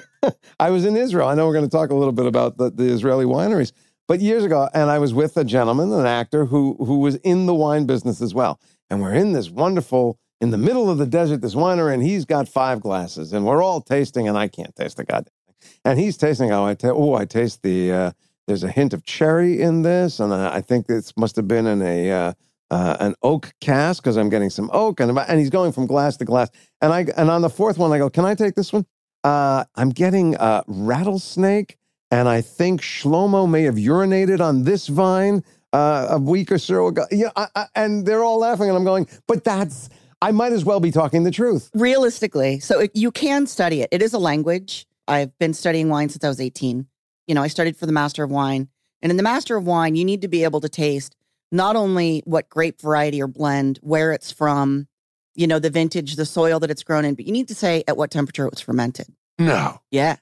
I 0.60 0.70
was 0.70 0.86
in 0.86 0.96
Israel. 0.96 1.28
I 1.28 1.36
know 1.36 1.48
we're 1.48 1.54
going 1.54 1.66
to 1.66 1.72
talk 1.72 1.90
a 1.90 1.96
little 1.96 2.14
bit 2.14 2.26
about 2.26 2.58
the, 2.58 2.70
the 2.70 2.86
Israeli 2.86 3.26
wineries, 3.26 3.72
but 4.08 4.20
years 4.20 4.44
ago, 4.44 4.70
and 4.74 4.90
I 4.90 5.00
was 5.00 5.14
with 5.14 5.38
a 5.38 5.44
gentleman, 5.44 5.92
an 5.92 6.06
actor 6.06 6.46
who 6.46 6.76
who 6.80 7.00
was 7.00 7.16
in 7.18 7.46
the 7.46 7.56
wine 7.56 7.86
business 7.86 8.22
as 8.22 8.34
well, 8.34 8.60
and 8.90 9.02
we're 9.02 9.14
in 9.14 9.34
this 9.34 9.50
wonderful. 9.50 10.20
In 10.40 10.52
the 10.52 10.58
middle 10.60 10.88
of 10.88 11.00
the 11.00 11.08
desert, 11.08 11.42
this 11.42 11.56
winery, 11.56 11.96
and 11.96 12.04
he's 12.04 12.24
got 12.24 12.48
five 12.48 12.80
glasses, 12.80 13.34
and 13.34 13.44
we're 13.44 13.64
all 13.64 13.82
tasting, 13.82 14.28
and 14.28 14.38
I 14.38 14.48
can't 14.48 14.76
taste 14.76 14.98
the 14.98 15.04
goddamn 15.04 15.32
thing. 15.48 15.66
And 15.84 16.00
he's 16.00 16.16
tasting. 16.16 16.52
Oh, 16.52 16.64
I 16.64 16.76
ta- 16.76 16.92
oh, 16.94 17.16
I 17.16 17.26
taste 17.26 17.64
the. 17.64 17.92
Uh, 17.92 18.12
there's 18.48 18.64
a 18.64 18.72
hint 18.72 18.94
of 18.94 19.04
cherry 19.04 19.62
in 19.62 19.82
this, 19.82 20.20
and 20.20 20.34
I, 20.34 20.62
think 20.62 20.88
this 20.88 21.16
must 21.18 21.36
have 21.36 21.48
been 21.48 21.68
in 21.68 21.82
a 21.82 22.12
uh, 22.12 22.34
uh, 22.72 22.98
an 23.00 23.16
oak 23.22 23.54
cask 23.60 24.02
because 24.02 24.18
I'm 24.18 24.30
getting 24.30 24.50
some 24.50 24.70
oak, 24.74 25.00
and 25.00 25.18
and 25.18 25.40
he's 25.40 25.50
going 25.50 25.74
from 25.74 25.86
glass 25.86 26.18
to 26.18 26.26
glass. 26.26 26.50
And 26.82 26.94
I 26.94 27.06
and 27.18 27.30
on 27.30 27.42
the 27.42 27.50
fourth 27.50 27.78
one, 27.78 27.92
I 27.92 27.98
go, 27.98 28.10
"Can 28.10 28.26
I 28.26 28.36
take 28.36 28.56
this 28.56 28.72
one?" 28.72 28.86
Uh, 29.24 29.66
I'm 29.76 29.90
getting 29.90 30.38
uh, 30.38 30.64
rattlesnake, 30.68 31.78
and 32.10 32.30
I 32.30 32.42
think 32.42 32.82
Shlomo 32.82 33.50
may 33.50 33.64
have 33.64 33.76
urinated 33.76 34.40
on 34.40 34.64
this 34.64 34.88
vine 34.88 35.44
uh, 35.74 36.08
a 36.12 36.20
week 36.20 36.52
or 36.52 36.58
so 36.58 36.88
ago. 36.88 37.06
Yeah, 37.12 37.32
I, 37.36 37.48
I, 37.56 37.66
and 37.76 38.06
they're 38.06 38.24
all 38.24 38.40
laughing, 38.40 38.70
and 38.70 38.78
I'm 38.78 38.86
going, 38.86 39.08
"But 39.28 39.44
that's." 39.44 39.90
I 40.20 40.32
might 40.32 40.52
as 40.52 40.66
well 40.66 40.80
be 40.80 40.90
talking 40.90 41.26
the 41.26 41.32
truth. 41.32 41.70
Realistically, 41.76 42.60
so 42.60 42.80
it, 42.80 42.92
you 42.96 43.12
can 43.12 43.46
study 43.46 43.82
it. 43.84 43.90
It 43.92 44.02
is 44.02 44.14
a 44.14 44.18
language. 44.18 44.88
I've 45.08 45.38
been 45.38 45.54
studying 45.54 45.90
wine 45.90 46.10
since 46.10 46.24
I 46.24 46.28
was 46.28 46.42
18. 46.42 46.88
You 47.28 47.36
know, 47.36 47.42
I 47.44 47.48
studied 47.48 47.78
for 47.78 47.86
the 47.86 47.92
Master 47.92 48.24
of 48.24 48.32
Wine. 48.32 48.70
And 49.02 49.12
in 49.12 49.18
the 49.18 49.24
Master 49.24 49.56
of 49.58 49.66
Wine, 49.66 49.96
you 49.96 50.04
need 50.06 50.22
to 50.22 50.28
be 50.28 50.44
able 50.44 50.62
to 50.62 50.70
taste 50.70 51.16
not 51.52 51.76
only 51.76 52.22
what 52.26 52.50
grape 52.50 52.82
variety 52.82 53.22
or 53.22 53.28
blend, 53.28 53.80
where 53.82 54.12
it's 54.12 54.32
from, 54.32 54.88
you 55.36 55.46
know, 55.48 55.60
the 55.60 55.70
vintage, 55.70 56.16
the 56.16 56.26
soil 56.26 56.60
that 56.60 56.72
it's 56.72 56.84
grown 56.84 57.06
in, 57.06 57.16
but 57.16 57.26
you 57.26 57.32
need 57.32 57.48
to 57.50 57.56
say 57.56 57.84
at 57.88 57.96
what 57.98 58.12
temperature 58.12 58.46
it 58.46 58.52
was 58.52 58.60
fermented. 58.62 59.08
No. 59.38 59.80
Yeah. 59.92 60.18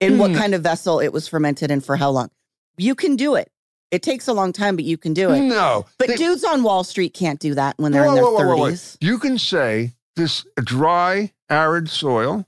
In 0.00 0.16
what 0.18 0.30
Hmm. 0.30 0.36
kind 0.38 0.54
of 0.54 0.62
vessel 0.62 1.00
it 1.00 1.12
was 1.12 1.26
fermented 1.28 1.70
and 1.70 1.84
for 1.84 1.96
how 1.96 2.10
long. 2.10 2.30
You 2.78 2.94
can 2.94 3.16
do 3.16 3.34
it. 3.34 3.50
It 3.90 4.02
takes 4.02 4.28
a 4.28 4.32
long 4.32 4.52
time, 4.52 4.76
but 4.76 4.84
you 4.84 4.96
can 4.96 5.12
do 5.12 5.30
it. 5.32 5.40
No. 5.40 5.84
But 5.98 6.08
They- 6.08 6.16
dudes 6.16 6.44
on 6.44 6.62
Wall 6.62 6.84
Street 6.84 7.12
can't 7.12 7.40
do 7.40 7.54
that 7.56 7.74
when 7.78 7.90
they're 7.92 8.04
in 8.06 8.14
their 8.14 8.22
whoa, 8.24 8.32
whoa, 8.34 8.56
30s. 8.70 8.96
You 9.00 9.18
can 9.18 9.36
say 9.38 9.94
this 10.14 10.44
dry, 10.62 11.32
arid 11.50 11.90
soil. 11.90 12.46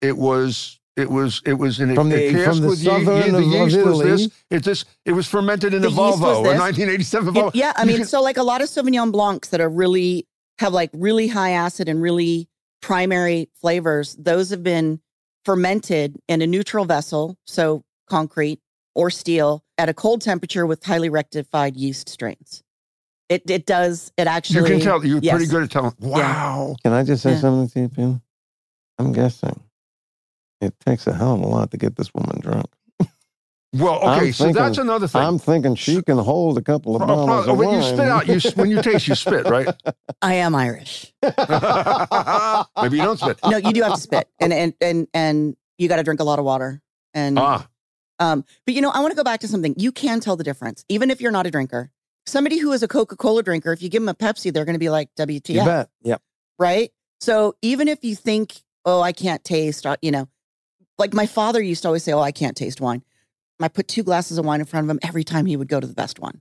It 0.00 0.16
was. 0.16 0.77
It 0.98 1.10
was. 1.10 1.40
It 1.46 1.54
was 1.54 1.80
in 1.80 1.90
a, 1.90 1.94
From 1.94 2.08
the- 2.08 2.30
cask 2.32 2.44
from 2.44 2.60
the 2.60 2.68
with 2.68 2.78
yeast. 2.80 2.90
southern 3.06 3.32
the 3.32 3.38
of 3.38 3.44
yeast 3.44 3.62
was 3.62 3.74
Italy. 3.74 4.04
this. 4.10 4.28
It 4.50 4.64
this. 4.64 4.84
It 5.04 5.12
was 5.12 5.26
fermented 5.28 5.72
in 5.74 5.82
The 5.82 5.88
a 5.88 5.92
Volvo, 5.92 6.38
a 6.38 6.58
1987 6.58 7.34
Yeah, 7.34 7.42
Volvo. 7.42 7.50
Yeah, 7.54 7.72
I 7.76 7.84
mean, 7.84 8.04
so 8.12 8.20
like 8.22 8.36
a 8.36 8.42
lot 8.42 8.60
of 8.62 8.68
Sauvignon 8.68 9.12
Blancs 9.12 9.48
that 9.50 9.60
are 9.60 9.68
really 9.68 10.26
have 10.58 10.72
like 10.72 10.90
really 10.92 11.28
high 11.28 11.50
acid 11.52 11.88
and 11.88 12.02
really 12.02 12.48
primary 12.82 13.48
flavors, 13.60 14.16
those 14.18 14.50
have 14.50 14.62
been 14.62 15.00
fermented 15.44 16.16
in 16.28 16.42
a 16.42 16.46
neutral 16.46 16.84
vessel, 16.84 17.36
so 17.46 17.84
concrete 18.08 18.60
or 18.94 19.10
steel, 19.10 19.62
at 19.78 19.88
a 19.88 19.94
cold 19.94 20.20
temperature 20.20 20.66
with 20.66 20.84
highly 20.84 21.08
rectified 21.08 21.76
yeast 21.76 22.08
strains. 22.08 22.62
It 23.28 23.48
it 23.48 23.66
does 23.66 24.10
it 24.16 24.26
actually. 24.26 24.60
you 24.60 24.66
can 24.76 24.80
tell. 24.80 25.04
You're 25.04 25.20
yes. 25.20 25.36
pretty 25.36 25.50
good 25.50 25.62
at 25.62 25.70
telling. 25.70 25.94
Wow. 26.00 26.74
Can 26.82 26.92
I 26.92 27.04
just 27.04 27.22
say 27.22 27.32
Yeah. 27.32 27.38
something 27.40 27.68
to 27.68 27.80
you, 27.80 27.88
Pam? 27.88 28.22
I'm 28.98 29.12
guessing 29.12 29.60
it 30.60 30.74
takes 30.80 31.06
a 31.06 31.12
hell 31.12 31.34
of 31.34 31.40
a 31.40 31.46
lot 31.46 31.70
to 31.70 31.76
get 31.76 31.96
this 31.96 32.12
woman 32.14 32.40
drunk. 32.40 32.66
Well, 33.74 34.00
I'm 34.02 34.18
okay. 34.22 34.32
so 34.32 34.44
thinking- 34.44 34.62
that's 34.62 34.78
another 34.78 35.06
thing. 35.08 35.20
I'm 35.22 35.38
thinking 35.38 35.74
she 35.74 36.02
can 36.02 36.18
hold 36.18 36.56
a 36.58 36.62
couple 36.62 36.96
of 36.96 37.06
bottles 37.06 37.46
oh, 37.48 37.52
of 37.52 37.58
when 37.58 37.70
you 37.74 37.82
spit 37.82 38.00
out, 38.00 38.26
you 38.26 38.40
when 38.56 38.70
you 38.70 38.80
taste, 38.82 39.08
you 39.08 39.14
spit, 39.14 39.46
right? 39.46 39.68
I 40.22 40.34
am 40.34 40.54
Irish. 40.54 41.12
Maybe 41.22 42.96
you 42.96 43.02
don't 43.02 43.18
spit. 43.18 43.38
No, 43.44 43.56
you 43.58 43.72
do 43.72 43.82
have 43.82 43.94
to 43.94 44.00
spit. 44.00 44.28
And 44.40 44.52
and 44.52 44.74
and 44.80 45.08
and 45.14 45.56
you 45.78 45.88
got 45.88 45.96
to 45.96 46.02
drink 46.02 46.20
a 46.20 46.24
lot 46.24 46.38
of 46.38 46.44
water. 46.44 46.80
And 47.14 47.38
Ah, 47.38 47.68
Um, 48.18 48.44
but 48.66 48.74
you 48.74 48.80
know, 48.80 48.90
I 48.90 49.00
want 49.00 49.12
to 49.12 49.16
go 49.16 49.24
back 49.24 49.40
to 49.40 49.48
something. 49.48 49.74
You 49.76 49.92
can 49.92 50.20
tell 50.20 50.36
the 50.36 50.44
difference, 50.44 50.84
even 50.88 51.10
if 51.10 51.20
you're 51.20 51.30
not 51.32 51.46
a 51.46 51.50
drinker. 51.50 51.90
Somebody 52.26 52.58
who 52.58 52.72
is 52.72 52.82
a 52.82 52.88
Coca 52.88 53.16
Cola 53.16 53.42
drinker, 53.42 53.72
if 53.72 53.80
you 53.80 53.88
give 53.88 54.02
them 54.02 54.08
a 54.10 54.14
Pepsi, 54.14 54.52
they're 54.52 54.66
going 54.66 54.74
to 54.74 54.78
be 54.78 54.90
like 54.90 55.08
WTF, 55.18 55.48
You 55.48 55.64
bet. 55.64 55.88
Yep. 56.02 56.20
right? 56.58 56.90
So 57.20 57.54
even 57.62 57.88
if 57.88 58.04
you 58.04 58.14
think, 58.14 58.60
oh, 58.84 59.00
I 59.00 59.12
can't 59.12 59.42
taste, 59.42 59.86
uh, 59.86 59.96
you 60.02 60.10
know, 60.10 60.28
like 60.98 61.14
my 61.14 61.26
father 61.26 61.62
used 61.62 61.82
to 61.82 61.88
always 61.88 62.02
say, 62.02 62.12
oh, 62.12 62.20
I 62.20 62.32
can't 62.32 62.56
taste 62.56 62.80
wine. 62.80 63.02
I 63.60 63.68
put 63.68 63.88
two 63.88 64.02
glasses 64.02 64.38
of 64.38 64.44
wine 64.44 64.60
in 64.60 64.66
front 64.66 64.84
of 64.84 64.90
him 64.90 65.00
every 65.02 65.24
time 65.24 65.46
he 65.46 65.56
would 65.56 65.68
go 65.68 65.80
to 65.80 65.86
the 65.86 65.94
best 65.94 66.20
one. 66.20 66.40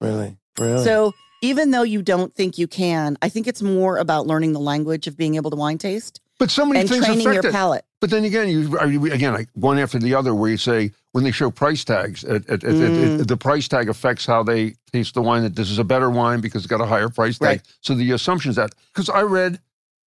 Really. 0.00 0.36
Really. 0.58 0.84
So 0.84 1.14
even 1.42 1.70
though 1.70 1.82
you 1.84 2.02
don't 2.02 2.34
think 2.34 2.58
you 2.58 2.66
can, 2.66 3.16
I 3.22 3.28
think 3.28 3.46
it's 3.46 3.62
more 3.62 3.96
about 3.98 4.26
learning 4.26 4.52
the 4.52 4.60
language 4.60 5.06
of 5.06 5.16
being 5.16 5.36
able 5.36 5.50
to 5.50 5.56
wine 5.56 5.78
taste 5.78 6.20
but 6.38 6.50
so 6.50 6.64
many 6.64 6.80
and 6.80 6.88
things 6.88 7.04
training 7.04 7.26
affect 7.26 7.42
your 7.44 7.50
it. 7.50 7.52
palate. 7.52 7.84
But 8.00 8.08
then 8.08 8.24
again, 8.24 8.48
you 8.48 8.78
are 8.78 8.86
you 8.86 9.12
again 9.12 9.34
like 9.34 9.48
one 9.52 9.78
after 9.78 9.98
the 9.98 10.14
other, 10.14 10.34
where 10.34 10.50
you 10.50 10.56
say 10.56 10.90
when 11.12 11.22
they 11.22 11.32
show 11.32 11.50
price 11.50 11.84
tags, 11.84 12.24
it, 12.24 12.48
it, 12.48 12.64
it- 12.64 12.64
it- 12.64 12.74
Mm. 12.74 13.20
it- 13.20 13.28
the 13.28 13.36
price 13.36 13.68
tag 13.68 13.90
affects 13.90 14.24
how 14.24 14.42
they 14.42 14.74
taste 14.90 15.12
the 15.14 15.20
wine. 15.20 15.42
That 15.42 15.54
this 15.54 15.70
is 15.70 15.78
a 15.78 15.84
better 15.84 16.08
wine 16.08 16.40
because 16.40 16.62
it's 16.64 16.70
got 16.70 16.80
a 16.80 16.86
higher 16.86 17.10
price 17.10 17.38
tag. 17.38 17.46
Right. 17.46 17.62
So 17.82 17.94
the 17.94 18.10
assumption 18.12 18.48
is 18.50 18.56
that 18.56 18.74
because 18.94 19.10
I 19.10 19.20
read 19.20 19.60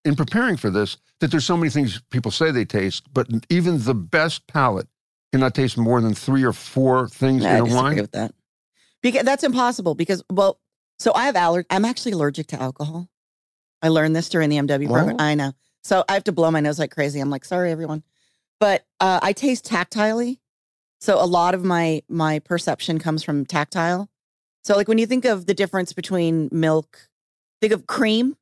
in 0.06 0.16
preparing 0.16 0.58
for 0.58 0.70
this 0.70 0.98
that 1.20 1.32
there's 1.32 1.46
so 1.46 1.58
many 1.58 1.70
things 1.70 2.02
people 2.10 2.32
say 2.32 2.52
they 2.52 2.66
taste, 2.66 3.04
but 3.14 3.28
even 3.50 3.84
the 3.84 3.96
best 3.96 4.46
palate 4.48 4.88
cannot 5.32 5.56
taste 5.56 5.78
more 5.78 6.02
than 6.02 6.14
three 6.14 6.44
or 6.44 6.54
four 6.54 7.08
things 7.08 7.46
I 7.46 7.52
in 7.52 7.56
a 7.56 7.64
disagree 7.64 7.82
wine. 7.82 7.98
with 7.98 8.12
that. 8.12 8.34
Because 9.02 9.24
that's 9.24 9.44
impossible. 9.44 9.96
Because 9.96 10.24
well, 10.32 10.60
so 11.00 11.14
I 11.14 11.26
have 11.26 11.36
allergy. 11.36 11.68
I'm 11.70 11.86
actually 11.86 12.14
allergic 12.14 12.48
to 12.48 12.62
alcohol. 12.62 13.10
I 13.82 13.90
learned 13.90 14.16
this 14.16 14.30
during 14.30 14.50
the 14.50 14.58
MW 14.58 14.88
program. 14.88 15.18
What? 15.18 15.22
I 15.22 15.36
know. 15.36 15.54
So 15.84 16.06
I 16.08 16.14
have 16.14 16.24
to 16.26 16.32
blow 16.32 16.50
my 16.52 16.62
nose 16.62 16.80
like 16.80 16.92
crazy. 16.92 17.20
I'm 17.20 17.30
like, 17.30 17.44
sorry, 17.44 17.72
everyone. 17.72 18.04
But 18.60 18.86
uh, 19.00 19.20
I 19.22 19.34
taste 19.34 19.66
tactilely. 19.66 20.40
So 21.02 21.22
a 21.22 21.26
lot 21.26 21.54
of 21.54 21.66
my 21.66 22.02
my 22.08 22.40
perception 22.40 23.00
comes 23.00 23.24
from 23.24 23.46
tactile. 23.46 24.10
So 24.64 24.76
like 24.76 24.88
when 24.88 24.98
you 24.98 25.06
think 25.06 25.26
of 25.26 25.46
the 25.46 25.54
difference 25.54 25.92
between 25.92 26.48
milk, 26.52 27.10
think 27.60 27.74
of 27.74 27.88
cream, 27.88 28.38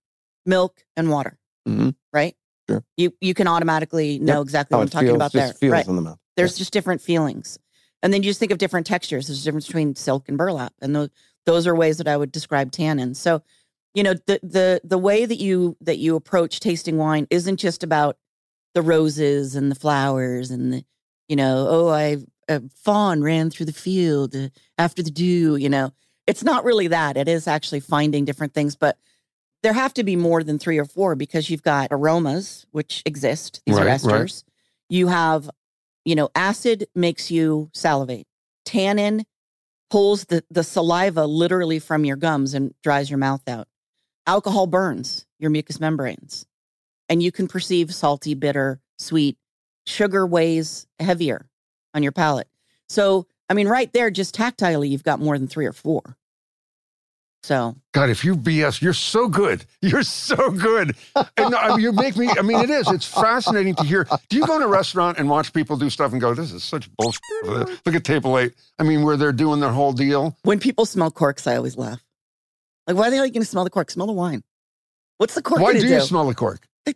milk, 0.46 0.84
and 0.96 1.10
water. 1.10 1.40
Mhm. 1.68 1.96
Right. 2.14 2.36
Sure. 2.70 2.84
You 2.98 3.14
you 3.22 3.34
can 3.34 3.48
automatically 3.48 4.20
know 4.20 4.40
Yep. 4.40 4.44
exactly 4.44 4.76
How 4.76 4.80
what 4.80 4.84
I'm 4.84 4.90
talking 4.90 5.08
feels, 5.08 5.16
about 5.16 5.34
there. 5.34 5.54
right. 5.72 5.86
the. 5.86 6.18
There's 6.38 6.58
just 6.58 6.72
different 6.74 7.02
feelings. 7.02 7.58
And 8.04 8.12
then 8.12 8.24
you 8.24 8.30
just 8.30 8.40
think 8.40 8.52
of 8.52 8.58
different 8.58 8.88
textures. 8.88 9.28
There's 9.28 9.42
a 9.42 9.44
difference 9.44 9.68
between 9.68 9.96
silk 9.96 10.28
and 10.28 10.38
burlap. 10.38 10.74
And 10.82 10.96
those 10.96 11.10
those 11.46 11.68
are 11.68 11.76
ways 11.76 11.98
that 11.98 12.08
I 12.08 12.18
would 12.18 12.32
describe 12.32 12.72
tannins. 12.72 13.18
So, 13.18 13.42
you 13.94 14.04
know, 14.04 14.14
the 14.14 14.40
the 14.44 14.82
the 14.84 14.98
way 14.98 15.26
that 15.26 15.40
you 15.40 15.78
that 15.82 15.98
you 15.98 16.16
approach 16.16 16.60
tasting 16.60 16.98
wine 16.98 17.28
isn't 17.30 17.58
just 17.58 17.84
about 17.84 18.18
the 18.74 18.82
roses 18.82 19.56
and 19.56 19.70
the 19.70 19.76
flowers 19.76 20.50
and 20.50 20.72
the, 20.74 20.86
you 21.28 21.36
know, 21.36 21.68
oh, 21.70 21.90
I 21.90 22.18
a 22.48 22.62
fawn 22.76 23.22
ran 23.22 23.50
through 23.50 23.66
the 23.68 23.74
field 23.74 24.36
uh, 24.36 24.50
after 24.78 25.04
the 25.04 25.12
dew, 25.12 25.56
you 25.58 25.70
know. 25.70 25.92
It's 26.28 26.44
not 26.44 26.64
really 26.64 26.88
that. 26.88 27.18
It 27.18 27.28
is 27.28 27.48
actually 27.48 27.82
finding 27.82 28.24
different 28.26 28.54
things, 28.54 28.76
but 28.76 28.98
there 29.64 29.74
have 29.74 29.94
to 29.96 30.04
be 30.04 30.16
more 30.16 30.44
than 30.44 30.58
three 30.60 30.78
or 30.78 30.86
four 30.86 31.16
because 31.16 31.50
you've 31.50 31.64
got 31.64 31.90
aromas, 31.92 32.66
which 32.72 33.04
exist. 33.06 33.62
These 33.66 33.78
are 33.78 33.86
Right, 33.86 34.02
right. 34.04 34.22
esters. 34.26 34.44
You 34.90 35.08
have, 35.08 35.50
you 36.06 36.16
know, 36.16 36.30
acid 36.36 36.88
makes 36.96 37.30
you 37.32 37.70
salivate. 37.74 38.28
Tannin 38.66 39.26
pulls 39.90 40.26
the, 40.26 40.44
the 40.50 40.64
saliva 40.64 41.26
literally 41.26 41.80
from 41.80 42.06
your 42.06 42.16
gums 42.16 42.54
and 42.54 42.74
dries 42.84 43.10
your 43.10 43.20
mouth 43.20 43.48
out. 43.48 43.68
Alcohol 44.26 44.68
burns 44.68 45.26
your 45.40 45.50
mucous 45.52 45.80
membranes. 45.80 46.46
And 47.10 47.22
you 47.22 47.32
can 47.32 47.48
perceive 47.48 47.94
salty, 47.94 48.34
bitter, 48.36 48.80
sweet. 48.98 49.38
Sugar 49.86 50.26
weighs 50.26 50.88
heavier 51.00 51.50
on 51.94 52.04
your 52.04 52.12
palate. 52.12 52.48
So, 52.88 53.28
I 53.50 53.54
mean, 53.54 53.68
right 53.68 53.92
there, 53.92 54.10
just 54.12 54.36
tactilely, 54.36 54.90
you've 54.90 55.04
got 55.04 55.20
more 55.20 55.38
than 55.38 55.48
three 55.48 55.66
or 55.66 55.74
four. 55.74 56.16
So, 57.44 57.76
God, 57.94 58.12
if 58.12 58.24
you 58.24 58.36
BS, 58.36 58.82
you're 58.82 58.94
so 58.94 59.28
good. 59.28 59.66
You're 59.82 60.04
so 60.04 60.52
good. 60.52 60.96
And 61.38 61.56
I 61.56 61.70
mean, 61.70 61.80
you 61.80 61.92
make 61.92 62.16
me, 62.16 62.30
I 62.30 62.44
mean, 62.44 62.60
it 62.60 62.70
is. 62.70 62.88
It's 62.92 63.06
fascinating 63.06 63.74
to 63.76 63.84
hear. 63.84 64.08
Do 64.30 64.38
you 64.38 64.46
go 64.46 64.58
in 64.58 64.62
a 64.62 64.68
restaurant 64.68 65.18
and 65.18 65.28
watch 65.28 65.52
people 65.52 65.76
do 65.76 65.90
stuff 65.90 66.12
and 66.12 66.22
go, 66.22 66.36
this 66.36 66.52
is 66.52 66.64
such 66.64 66.88
bullshit? 66.98 67.20
Look 67.44 67.96
at 67.96 68.04
table 68.04 68.38
eight. 68.38 68.54
I 68.78 68.84
mean, 68.84 69.02
where 69.04 69.18
they're 69.18 69.32
doing 69.32 69.60
their 69.60 69.72
whole 69.72 69.92
deal. 69.92 70.38
when 70.44 70.60
people 70.60 70.86
smell 70.86 71.10
corks, 71.10 71.48
I 71.48 71.56
always 71.56 71.76
laugh. 71.78 72.04
Like, 72.86 72.96
why 72.96 73.10
the 73.10 73.16
hell 73.16 73.24
are 73.24 73.26
you 73.26 73.34
going 73.34 73.42
to 73.42 73.50
smell 73.50 73.64
the 73.64 73.72
cork? 73.72 73.90
Smell 73.90 74.06
the 74.06 74.14
wine. 74.14 74.44
What's 75.18 75.34
the 75.34 75.42
cork 75.42 75.62
Why 75.62 75.74
do 75.74 75.80
you 75.80 75.88
do? 75.88 76.02
smell 76.02 76.28
the 76.28 76.36
cork? 76.36 76.68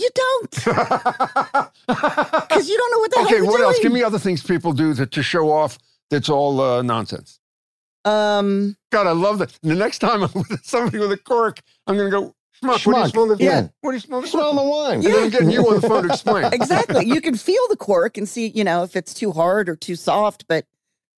You 0.00 0.08
don't. 0.14 0.50
Because 1.86 2.68
you 2.68 2.76
don't 2.78 2.90
know 2.92 2.98
what 3.00 3.10
the 3.10 3.16
hell 3.18 3.26
okay, 3.26 3.42
what 3.42 3.60
else? 3.60 3.78
Give 3.80 3.92
me 3.92 4.02
other 4.02 4.18
things 4.18 4.42
people 4.42 4.72
do 4.72 4.94
that 4.94 5.10
to 5.12 5.22
show 5.22 5.50
off 5.50 5.76
that's 6.08 6.28
all 6.28 6.60
uh, 6.60 6.82
nonsense. 6.82 7.39
Um, 8.04 8.76
God, 8.90 9.06
I 9.06 9.12
love 9.12 9.38
that. 9.38 9.58
The 9.62 9.74
next 9.74 9.98
time 9.98 10.22
I'm 10.22 10.32
with 10.34 10.64
somebody 10.64 10.98
with 10.98 11.12
a 11.12 11.16
cork, 11.16 11.60
I'm 11.86 11.96
going 11.96 12.10
to 12.10 12.18
go, 12.18 12.34
Schmuck, 12.62 12.86
what 12.86 12.94
do 12.94 13.00
you 13.00 13.08
smell 13.08 13.26
the 13.26 13.36
yeah. 13.44 13.68
What 13.80 13.92
do 13.92 13.96
you 13.96 14.00
smell 14.00 14.20
the 14.20 14.26
Smell 14.26 14.54
the 14.54 14.62
wine. 14.62 14.94
And 14.96 15.04
then 15.04 15.22
I'm 15.24 15.30
getting 15.30 15.50
you 15.50 15.66
on 15.66 15.80
the 15.80 15.88
phone 15.88 16.02
to 16.04 16.10
explain. 16.10 16.44
exactly. 16.52 17.06
You 17.06 17.20
can 17.20 17.34
feel 17.36 17.62
the 17.68 17.76
cork 17.76 18.18
and 18.18 18.28
see, 18.28 18.48
you 18.48 18.64
know, 18.64 18.82
if 18.82 18.96
it's 18.96 19.14
too 19.14 19.32
hard 19.32 19.68
or 19.68 19.76
too 19.76 19.96
soft, 19.96 20.46
but 20.46 20.66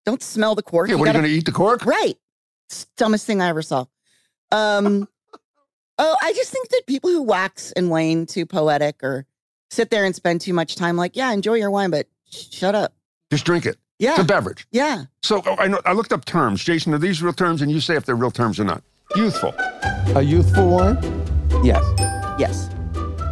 don't 0.07 0.23
smell 0.23 0.55
the 0.55 0.63
cork. 0.63 0.89
Yeah, 0.89 0.95
You 0.95 0.99
what 1.01 1.09
are 1.09 1.13
you 1.13 1.19
going 1.19 1.31
to 1.31 1.37
eat 1.37 1.47
the 1.47 1.53
cork? 1.53 1.85
Right. 1.85 2.17
It's 2.69 2.85
the 2.85 2.91
dumbest 2.97 3.27
thing 3.27 3.41
I 3.41 3.49
ever 3.49 3.63
saw. 3.63 3.87
Um, 4.51 5.09
oh, 5.99 6.17
I 6.23 6.33
just 6.33 6.51
think 6.51 6.69
that 6.71 6.83
people 6.87 7.11
who 7.11 7.23
wax 7.23 7.73
and 7.73 7.91
wane 7.91 8.27
too 8.27 8.47
poetic 8.47 9.03
or 9.03 9.27
sit 9.71 9.91
there 9.91 10.05
and 10.05 10.15
spend 10.15 10.41
too 10.43 10.53
much 10.53 10.77
time, 10.77 10.97
like, 10.97 11.17
yeah, 11.17 11.33
enjoy 11.33 11.55
your 11.55 11.71
wine, 11.71 11.91
but 11.91 12.07
sh- 12.31 12.51
shut 12.51 12.75
up. 12.75 12.95
Just 13.31 13.45
drink 13.45 13.67
it. 13.67 13.79
Yeah. 14.03 14.11
It's 14.11 14.19
a 14.19 14.25
beverage. 14.25 14.67
Yeah. 14.73 15.05
So 15.23 15.43
oh, 15.47 15.55
I 15.61 15.69
know 15.69 15.81
I 15.87 15.93
looked 15.93 16.13
up 16.13 16.25
terms. 16.25 16.65
Jason, 16.65 16.93
are 16.93 16.99
these 16.99 17.23
real 17.23 17.33
terms? 17.33 17.63
And 17.63 17.71
you 17.71 17.81
say 17.81 17.95
if 17.95 18.05
they're 18.05 18.17
real 18.17 18.33
terms 18.33 18.59
or 18.59 18.65
not. 18.65 18.83
Youthful. 19.15 19.55
A 20.17 20.23
youthful 20.23 20.69
wine? 20.69 20.99
Yes. 21.63 21.85
Yes. 22.37 22.69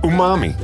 Umami. 0.05 0.55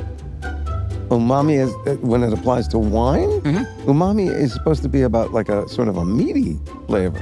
Umami 1.09 1.59
is 1.59 1.75
uh, 1.89 1.97
when 2.03 2.23
it 2.23 2.33
applies 2.33 2.69
to 2.69 2.79
wine. 2.79 3.41
Mm-hmm. 3.41 3.91
Umami 3.91 4.33
is 4.33 4.53
supposed 4.53 4.83
to 4.85 4.89
be 4.89 5.03
about 5.03 5.33
like 5.33 5.49
a 5.49 5.69
sort 5.69 5.89
of 5.89 5.97
a 5.97 6.05
meaty 6.05 6.57
flavor. 6.87 7.19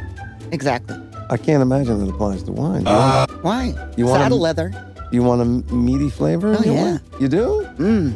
Exactly. 0.53 0.95
I 1.31 1.39
can't 1.39 1.63
imagine 1.63 2.03
it 2.03 2.11
applies 2.11 2.43
to 2.43 2.53
wine. 2.53 2.87
Uh, 2.87 3.25
want- 3.31 3.45
Why? 3.45 3.93
You 3.97 4.05
want 4.05 4.21
Saddle 4.21 4.41
a- 4.41 4.47
leather. 4.49 4.93
You 5.11 5.23
want 5.23 5.41
a 5.41 5.75
meaty 5.75 6.11
flavor? 6.11 6.55
Oh, 6.59 6.63
yeah. 6.63 6.83
wine? 6.83 7.01
You 7.19 7.29
do? 7.29 7.67
Mm. 7.79 8.15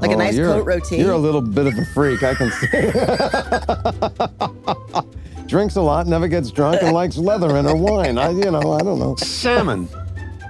Like 0.00 0.10
a 0.12 0.14
Oh, 0.14 0.18
nice 0.18 0.36
Côte-Rôtie. 0.36 0.98
You're 0.98 1.12
a 1.12 1.18
little 1.18 1.40
bit 1.40 1.66
of 1.66 1.76
a 1.78 1.84
freak, 1.86 2.22
I 2.22 2.34
can 2.34 2.50
see. 2.50 2.66
Drinks 5.48 5.76
a 5.76 5.80
lot, 5.82 6.06
never 6.06 6.28
gets 6.28 6.50
drunk, 6.50 6.82
and 6.82 6.92
likes 6.92 7.16
leather 7.16 7.56
in 7.56 7.64
her 7.64 7.74
wine. 7.74 8.18
I, 8.18 8.30
you 8.30 8.50
know, 8.50 8.72
I 8.72 8.82
don't 8.82 8.98
know. 8.98 9.16
Salmon. 9.16 9.88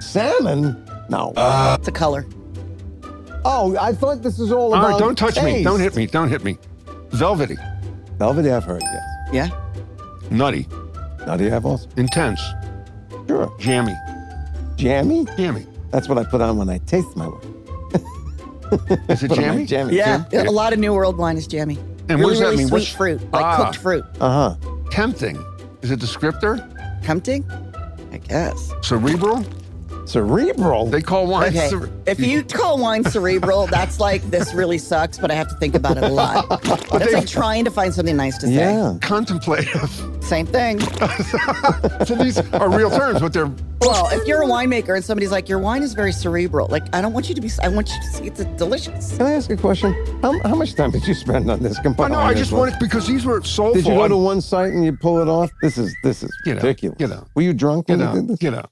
Salmon? 0.01 0.85
No. 1.09 1.31
Uh, 1.37 1.77
it's 1.79 1.87
a 1.87 1.91
color. 1.91 2.25
oh, 3.45 3.75
I 3.79 3.93
thought 3.93 4.21
this 4.21 4.39
is 4.39 4.51
all 4.51 4.73
All 4.73 4.75
about. 4.75 4.89
right, 4.91 4.99
don't 4.99 5.17
touch 5.17 5.41
me. 5.41 5.63
Don't 5.63 5.79
hit 5.79 5.95
me. 5.95 6.05
Don't 6.05 6.27
hit 6.29 6.43
me. 6.43 6.57
Velvety. 7.11 7.55
Velvety, 8.17 8.51
I've 8.51 8.65
heard, 8.65 8.81
yes. 8.83 9.03
Yeah. 9.31 9.49
Nutty. 10.29 10.67
Nutty, 11.25 11.49
I've 11.51 11.65
also. 11.65 11.87
Intense. 11.95 12.41
Sure. 13.27 13.55
Jammy. 13.59 13.95
Jammy? 14.75 15.25
Jammy. 15.37 15.65
That's 15.91 16.09
what 16.09 16.17
I 16.17 16.23
put 16.25 16.41
on 16.41 16.57
when 16.57 16.69
I 16.69 16.79
taste 16.79 17.15
my 17.15 17.27
wine. 17.27 17.58
Is 19.09 19.23
it 19.23 19.29
Put 19.29 19.39
on 19.39 19.43
my 19.45 19.51
jammy? 19.51 19.65
jammy. 19.65 19.95
Yeah. 19.95 20.23
Jam- 20.31 20.47
A 20.47 20.51
lot 20.51 20.73
of 20.73 20.79
New 20.79 20.93
World 20.93 21.17
wine 21.17 21.37
is 21.37 21.47
jammy. 21.47 21.77
And 22.07 22.19
really, 22.19 22.23
what 22.23 22.29
does 22.31 22.39
that 22.39 22.45
really 22.45 22.57
mean? 22.57 22.67
sweet 22.67 22.79
What's- 22.79 22.91
fruit, 22.91 23.31
like 23.31 23.45
Ah. 23.45 23.57
cooked 23.65 23.77
fruit. 23.77 24.05
Uh 24.19 24.55
huh. 24.59 24.69
Tempting. 24.91 25.37
Is 25.81 25.91
it 25.91 25.99
descriptor? 25.99 26.57
Tempting? 27.03 27.49
I 28.11 28.17
guess. 28.17 28.71
Cerebral? 28.81 29.43
Cerebral? 30.09 30.87
They 30.87 31.03
call 31.03 31.27
wine 31.27 31.49
Okay. 31.49 31.67
cere- 31.69 31.89
If 32.07 32.19
you 32.19 32.41
call 32.59 32.79
wine 32.79 33.03
cerebral, 33.03 33.67
that's 33.67 33.99
like 33.99 34.23
this 34.31 34.55
really 34.55 34.79
sucks, 34.79 35.19
but 35.19 35.29
I 35.29 35.35
have 35.35 35.47
to 35.49 35.55
think 35.55 35.75
about 35.75 35.97
it 35.97 36.03
a 36.03 36.09
lot. 36.09 36.49
That's 36.63 37.05
they- 37.05 37.13
like 37.13 37.27
trying 37.27 37.63
to 37.65 37.71
find 37.71 37.93
something 37.93 38.17
nice 38.17 38.37
to 38.39 38.47
say. 38.47 38.53
Yeah. 38.53 38.97
contemplative. 39.01 39.91
Same 40.21 40.47
thing. 40.47 40.79
so 42.05 42.15
these 42.15 42.39
are 42.53 42.69
real 42.75 42.89
terms, 42.89 43.19
but 43.21 43.33
they're 43.33 43.51
Well, 43.81 44.09
if 44.11 44.27
you're 44.27 44.41
a 44.41 44.47
winemaker 44.47 44.95
and 44.95 45.05
somebody's 45.05 45.31
like, 45.31 45.47
your 45.47 45.59
wine 45.59 45.83
is 45.83 45.93
very 45.93 46.11
cerebral, 46.11 46.67
like, 46.69 46.83
I 46.95 47.01
don't 47.01 47.13
want 47.13 47.29
you 47.29 47.35
to 47.35 47.41
be, 47.41 47.49
I 47.61 47.67
want 47.69 47.89
you 47.89 48.01
to 48.01 48.07
see 48.07 48.25
it's 48.25 48.43
delicious. 48.57 49.15
Can 49.17 49.27
I 49.27 49.33
ask 49.33 49.49
a 49.51 49.57
question? 49.57 49.93
How, 50.23 50.33
how 50.41 50.55
much 50.55 50.73
time 50.73 50.89
did 50.89 51.07
you 51.07 51.13
spend 51.13 51.49
on 51.51 51.61
this? 51.61 51.77
I 51.77 51.83
compiling 51.83 52.13
know. 52.13 52.19
I 52.19 52.33
just 52.33 52.51
wanted 52.51 52.79
because 52.79 53.05
these 53.07 53.25
were 53.25 53.43
soulful. 53.43 53.75
Did 53.75 53.85
you 53.87 53.93
go 53.95 54.07
to 54.07 54.17
one 54.17 54.41
site 54.41 54.73
and 54.73 54.83
you 54.83 54.93
pull 54.97 55.19
it 55.21 55.27
off? 55.27 55.51
This 55.61 55.77
is 55.77 55.95
this 56.03 56.23
is 56.23 56.35
Get 56.45 56.57
out, 56.57 56.63
ridiculous. 56.63 56.97
get 56.97 57.11
out. 57.11 57.27
Were 57.35 57.43
you 57.43 57.53
drunk 57.53 57.87
Get 57.87 57.99
when 57.99 58.07
out. 58.07 58.15
you 58.15 58.21
did 58.21 58.29
this? 58.29 58.39
Get 58.39 58.53
out. 58.55 58.71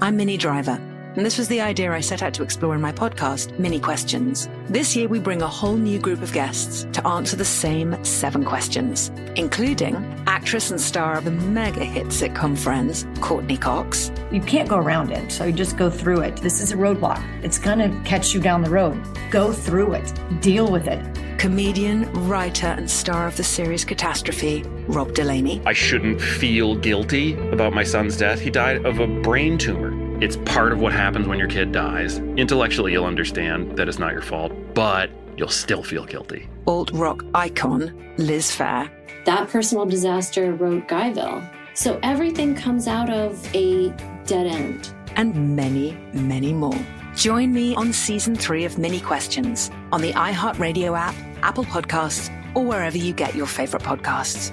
I'm 0.00 0.16
Minnie 0.16 0.36
Driver, 0.36 0.80
and 1.16 1.26
this 1.26 1.38
was 1.38 1.48
the 1.48 1.60
idea 1.60 1.92
I 1.92 1.98
set 1.98 2.22
out 2.22 2.32
to 2.34 2.44
explore 2.44 2.76
in 2.76 2.80
my 2.80 2.92
podcast, 2.92 3.58
Minnie 3.58 3.80
Questions. 3.80 4.48
This 4.68 4.94
year, 4.94 5.08
we 5.08 5.18
bring 5.18 5.42
a 5.42 5.48
whole 5.48 5.76
new 5.76 5.98
group 5.98 6.22
of 6.22 6.32
guests 6.32 6.86
to 6.92 7.04
answer 7.04 7.34
the 7.34 7.44
same 7.44 8.04
seven 8.04 8.44
questions, 8.44 9.10
including 9.34 9.96
actress 10.28 10.70
and 10.70 10.80
star 10.80 11.18
of 11.18 11.24
the 11.24 11.32
mega 11.32 11.84
hit 11.84 12.06
sitcom 12.08 12.56
Friends, 12.56 13.08
Courteney 13.20 13.56
Cox, 13.56 14.12
You 14.30 14.40
can't 14.40 14.68
go 14.68 14.76
around 14.76 15.10
it, 15.10 15.32
so 15.32 15.46
you 15.46 15.52
just 15.52 15.76
go 15.76 15.90
through 15.90 16.20
it. 16.20 16.36
This 16.36 16.60
is 16.60 16.70
a 16.70 16.76
roadblock. 16.76 17.20
It's 17.42 17.58
going 17.58 17.78
to 17.80 18.08
catch 18.08 18.32
you 18.32 18.40
down 18.40 18.62
the 18.62 18.70
road. 18.70 19.02
Go 19.32 19.52
through 19.52 19.94
it, 19.94 20.12
deal 20.40 20.70
with 20.70 20.86
it. 20.86 21.04
comedian, 21.38 22.12
writer, 22.28 22.66
and 22.66 22.88
star 22.90 23.26
of 23.26 23.36
the 23.36 23.44
series 23.44 23.84
Catastrophe, 23.84 24.64
Rob 24.88 25.14
Delaney. 25.14 25.60
I 25.66 25.72
shouldn't 25.72 26.20
feel 26.20 26.74
guilty 26.74 27.34
about 27.50 27.72
my 27.72 27.84
son's 27.84 28.16
death. 28.16 28.40
He 28.40 28.50
died 28.50 28.84
of 28.86 28.98
a 29.00 29.06
brain 29.06 29.58
tumor. 29.58 29.92
It's 30.22 30.36
part 30.38 30.72
of 30.72 30.80
what 30.80 30.92
happens 30.92 31.28
when 31.28 31.38
your 31.38 31.48
kid 31.48 31.70
dies. 31.72 32.18
Intellectually, 32.36 32.92
you'll 32.92 33.04
understand 33.04 33.76
that 33.76 33.88
it's 33.88 33.98
not 33.98 34.12
your 34.12 34.22
fault, 34.22 34.52
but 34.74 35.10
you'll 35.36 35.48
still 35.48 35.82
feel 35.82 36.04
guilty. 36.04 36.48
alt 36.66 36.90
rock 36.92 37.22
icon, 37.34 37.92
Liz 38.18 38.50
Phair, 38.50 38.90
That 39.24 39.48
personal 39.48 39.86
disaster 39.86 40.52
wrote 40.54 40.88
Guyville. 40.88 41.48
So 41.74 42.00
everything 42.02 42.56
comes 42.56 42.88
out 42.88 43.08
of 43.10 43.38
a 43.54 43.90
dead 44.26 44.46
end. 44.46 44.92
and 45.16 45.56
many, 45.56 45.96
many 46.12 46.52
more. 46.52 46.78
Join 47.14 47.52
me 47.52 47.74
on 47.74 47.92
season 47.92 48.34
three 48.36 48.64
of 48.64 48.78
Minnie 48.78 49.00
Questions 49.00 49.70
on 49.92 50.00
the 50.00 50.12
iHeartRadio 50.12 50.96
app, 50.96 51.14
Apple 51.42 51.64
Podcasts, 51.64 52.30
or 52.54 52.64
wherever 52.64 52.96
you 52.96 53.12
get 53.12 53.34
your 53.34 53.46
favorite 53.46 53.82
podcasts. 53.82 54.52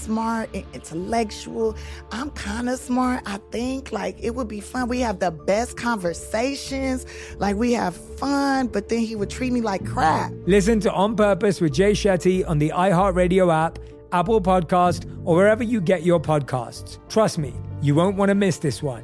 smart 0.01 0.49
and 0.53 0.65
intellectual. 0.73 1.75
I'm 2.11 2.31
kind 2.31 2.69
of 2.69 2.79
smart, 2.79 3.21
I 3.25 3.39
think. 3.51 3.91
Like, 3.91 4.17
it 4.19 4.35
would 4.35 4.47
be 4.47 4.59
fun. 4.59 4.87
We 4.87 4.99
have 5.01 5.19
the 5.19 5.31
best 5.31 5.77
conversations. 5.77 7.05
Like, 7.37 7.55
we 7.55 7.73
have 7.73 7.95
fun, 7.95 8.67
but 8.67 8.89
then 8.89 8.99
he 8.99 9.15
would 9.15 9.29
treat 9.29 9.53
me 9.53 9.61
like 9.61 9.85
crap. 9.85 10.31
Listen 10.45 10.79
to 10.81 10.91
On 10.91 11.15
Purpose 11.15 11.61
with 11.61 11.73
Jay 11.73 11.91
Shetty 11.91 12.47
on 12.47 12.57
the 12.59 12.69
iHeartRadio 12.69 13.53
app, 13.53 13.79
Apple 14.11 14.41
Podcast, 14.41 15.05
or 15.23 15.35
wherever 15.35 15.63
you 15.63 15.79
get 15.79 16.03
your 16.03 16.19
podcasts. 16.19 16.97
Trust 17.07 17.37
me, 17.37 17.53
you 17.81 17.95
won't 17.95 18.17
want 18.17 18.29
to 18.29 18.35
miss 18.35 18.57
this 18.57 18.81
one. 18.83 19.03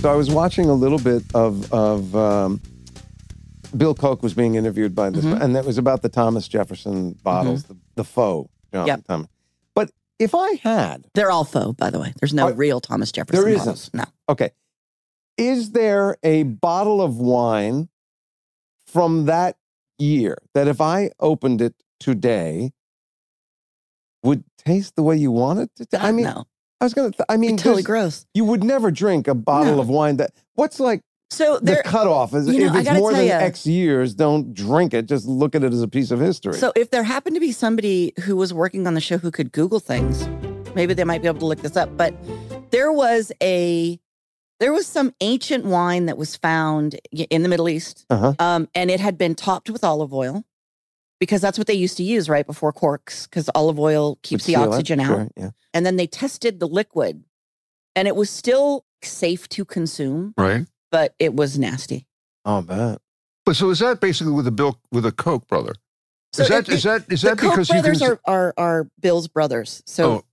So 0.00 0.08
I 0.08 0.14
was 0.14 0.30
watching 0.30 0.66
a 0.66 0.74
little 0.74 1.00
bit 1.00 1.24
of 1.34 1.72
of 1.72 2.14
um, 2.14 2.60
Bill 3.76 3.94
Koch 3.94 4.22
was 4.22 4.34
being 4.34 4.54
interviewed 4.54 4.94
by 4.94 5.10
this, 5.10 5.24
Mhm. 5.24 5.40
and 5.40 5.56
it 5.56 5.64
was 5.64 5.78
about 5.78 6.02
the 6.02 6.08
Thomas 6.08 6.48
Jefferson 6.48 7.12
bottles, 7.22 7.64
the, 7.64 7.76
the 7.96 8.04
faux 8.04 8.50
John 8.72 8.86
Yep. 8.86 9.04
Thomas. 9.06 9.28
But 9.74 9.90
if 10.18 10.34
I 10.34 10.52
had, 10.62 11.06
They're 11.14 11.30
all 11.30 11.44
faux, 11.44 11.76
by 11.76 11.90
the 11.90 11.98
way. 12.00 12.12
There's 12.20 12.34
no 12.34 12.50
real 12.50 12.80
Thomas 12.80 13.12
Jefferson 13.12 13.44
there 13.44 13.56
bottles. 13.56 13.80
isn't. 13.88 13.94
No. 13.94 14.04
Okay, 14.28 14.50
is 15.36 15.70
there 15.72 16.16
a 16.22 16.42
bottle 16.44 17.00
of 17.02 17.18
wine 17.18 17.88
from 18.86 19.26
that 19.26 19.56
year 19.98 20.38
that 20.54 20.66
if 20.68 20.80
I 20.80 21.10
opened 21.20 21.60
it 21.60 21.74
today 22.00 22.72
would 24.22 24.44
taste 24.56 24.96
the 24.96 25.02
way 25.02 25.16
you 25.16 25.30
want 25.30 25.60
it 25.60 25.70
to? 25.76 25.86
ta- 25.86 25.98
I 26.00 26.12
mean, 26.12 26.24
no. 26.26 26.44
I 26.80 26.84
was 26.84 26.94
gonna. 26.94 27.10
Th- 27.10 27.26
I 27.28 27.36
mean, 27.36 27.56
totally 27.56 27.82
gross. 27.82 28.24
You 28.34 28.44
would 28.44 28.62
never 28.64 28.90
drink 28.90 29.26
a 29.28 29.34
bottle 29.34 29.76
No. 29.76 29.80
of 29.80 29.88
wine 29.88 30.16
that. 30.18 30.32
What's 30.54 30.78
like 30.80 31.02
So 31.30 31.58
the 31.60 31.82
cutoff 31.84 32.34
is 32.34 32.48
you 32.48 32.60
know, 32.66 32.74
if 32.74 32.86
it's 32.86 32.98
more 32.98 33.12
than 33.12 33.26
ya. 33.26 33.34
X 33.36 33.66
years, 33.66 34.14
don't 34.14 34.54
drink 34.54 34.94
it. 34.94 35.06
Just 35.06 35.26
look 35.26 35.54
at 35.54 35.62
it 35.62 35.72
as 35.72 35.82
a 35.82 35.88
piece 35.88 36.10
of 36.10 36.20
history. 36.20 36.54
So 36.54 36.72
if 36.74 36.90
there 36.90 37.02
happened 37.02 37.36
to 37.36 37.40
be 37.40 37.52
somebody 37.52 38.14
who 38.24 38.34
was 38.36 38.54
working 38.54 38.86
on 38.86 38.94
the 38.94 39.00
show 39.00 39.18
who 39.18 39.30
could 39.30 39.52
Google 39.52 39.78
things, 39.80 40.26
maybe 40.74 40.94
they 40.94 41.04
might 41.04 41.20
be 41.20 41.28
able 41.28 41.40
to 41.40 41.46
look 41.46 41.60
this 41.60 41.76
up. 41.76 41.94
But 41.96 42.14
there 42.70 42.90
was 42.92 43.30
a 43.42 44.00
there 44.60 44.72
was 44.72 44.86
some 44.86 45.14
ancient 45.20 45.64
wine 45.66 46.06
that 46.06 46.16
was 46.18 46.34
found 46.36 46.98
in 47.12 47.42
the 47.42 47.48
Middle 47.48 47.68
East, 47.68 48.06
Uh-huh. 48.10 48.34
um, 48.40 48.68
and 48.74 48.90
it 48.90 48.98
had 48.98 49.16
been 49.16 49.34
topped 49.36 49.70
with 49.70 49.84
olive 49.84 50.12
oil 50.12 50.44
because 51.20 51.40
that's 51.40 51.58
what 51.58 51.66
they 51.68 51.74
used 51.74 51.96
to 51.98 52.02
use 52.02 52.28
right 52.28 52.46
before 52.46 52.72
corks 52.72 53.26
because 53.26 53.48
olive 53.54 53.78
oil 53.78 54.18
keeps 54.22 54.46
the 54.46 54.54
seal 54.54 54.64
it, 54.64 54.68
oxygen 54.68 54.98
out. 55.00 55.06
sure, 55.06 55.28
yeah. 55.36 55.50
And 55.74 55.84
then 55.86 55.94
they 55.96 56.06
tested 56.08 56.58
the 56.58 56.66
liquid, 56.66 57.22
and 57.94 58.08
it 58.08 58.16
was 58.16 58.30
still 58.30 58.84
safe 59.02 59.48
to 59.50 59.64
consume, 59.64 60.34
Right. 60.36 60.66
But 60.90 61.14
it 61.18 61.34
was 61.34 61.58
nasty. 61.58 62.06
Oh, 62.44 62.62
bad. 62.62 62.98
But 63.44 63.56
so 63.56 63.70
is 63.70 63.78
that 63.80 64.00
basically 64.00 64.32
with 64.32 64.46
a 64.46 64.50
Bill 64.50 64.78
with 64.90 65.04
a 65.06 65.12
Koch 65.12 65.46
brother? 65.46 65.74
So 66.32 66.42
is 66.42 66.48
that 66.50 66.68
it- 66.68 66.74
is 66.74 66.82
that 66.84 67.04
is 67.10 67.22
the 67.22 67.28
that 67.30 67.38
Koch 67.38 67.50
because 67.52 67.68
you 67.68 67.74
brothers 67.74 67.98
can? 68.00 68.10
are, 68.12 68.20
are 68.26 68.54
are 68.56 68.88
Bill's 69.00 69.28
brothers. 69.28 69.82
So 69.86 70.10
Oh. 70.10 70.24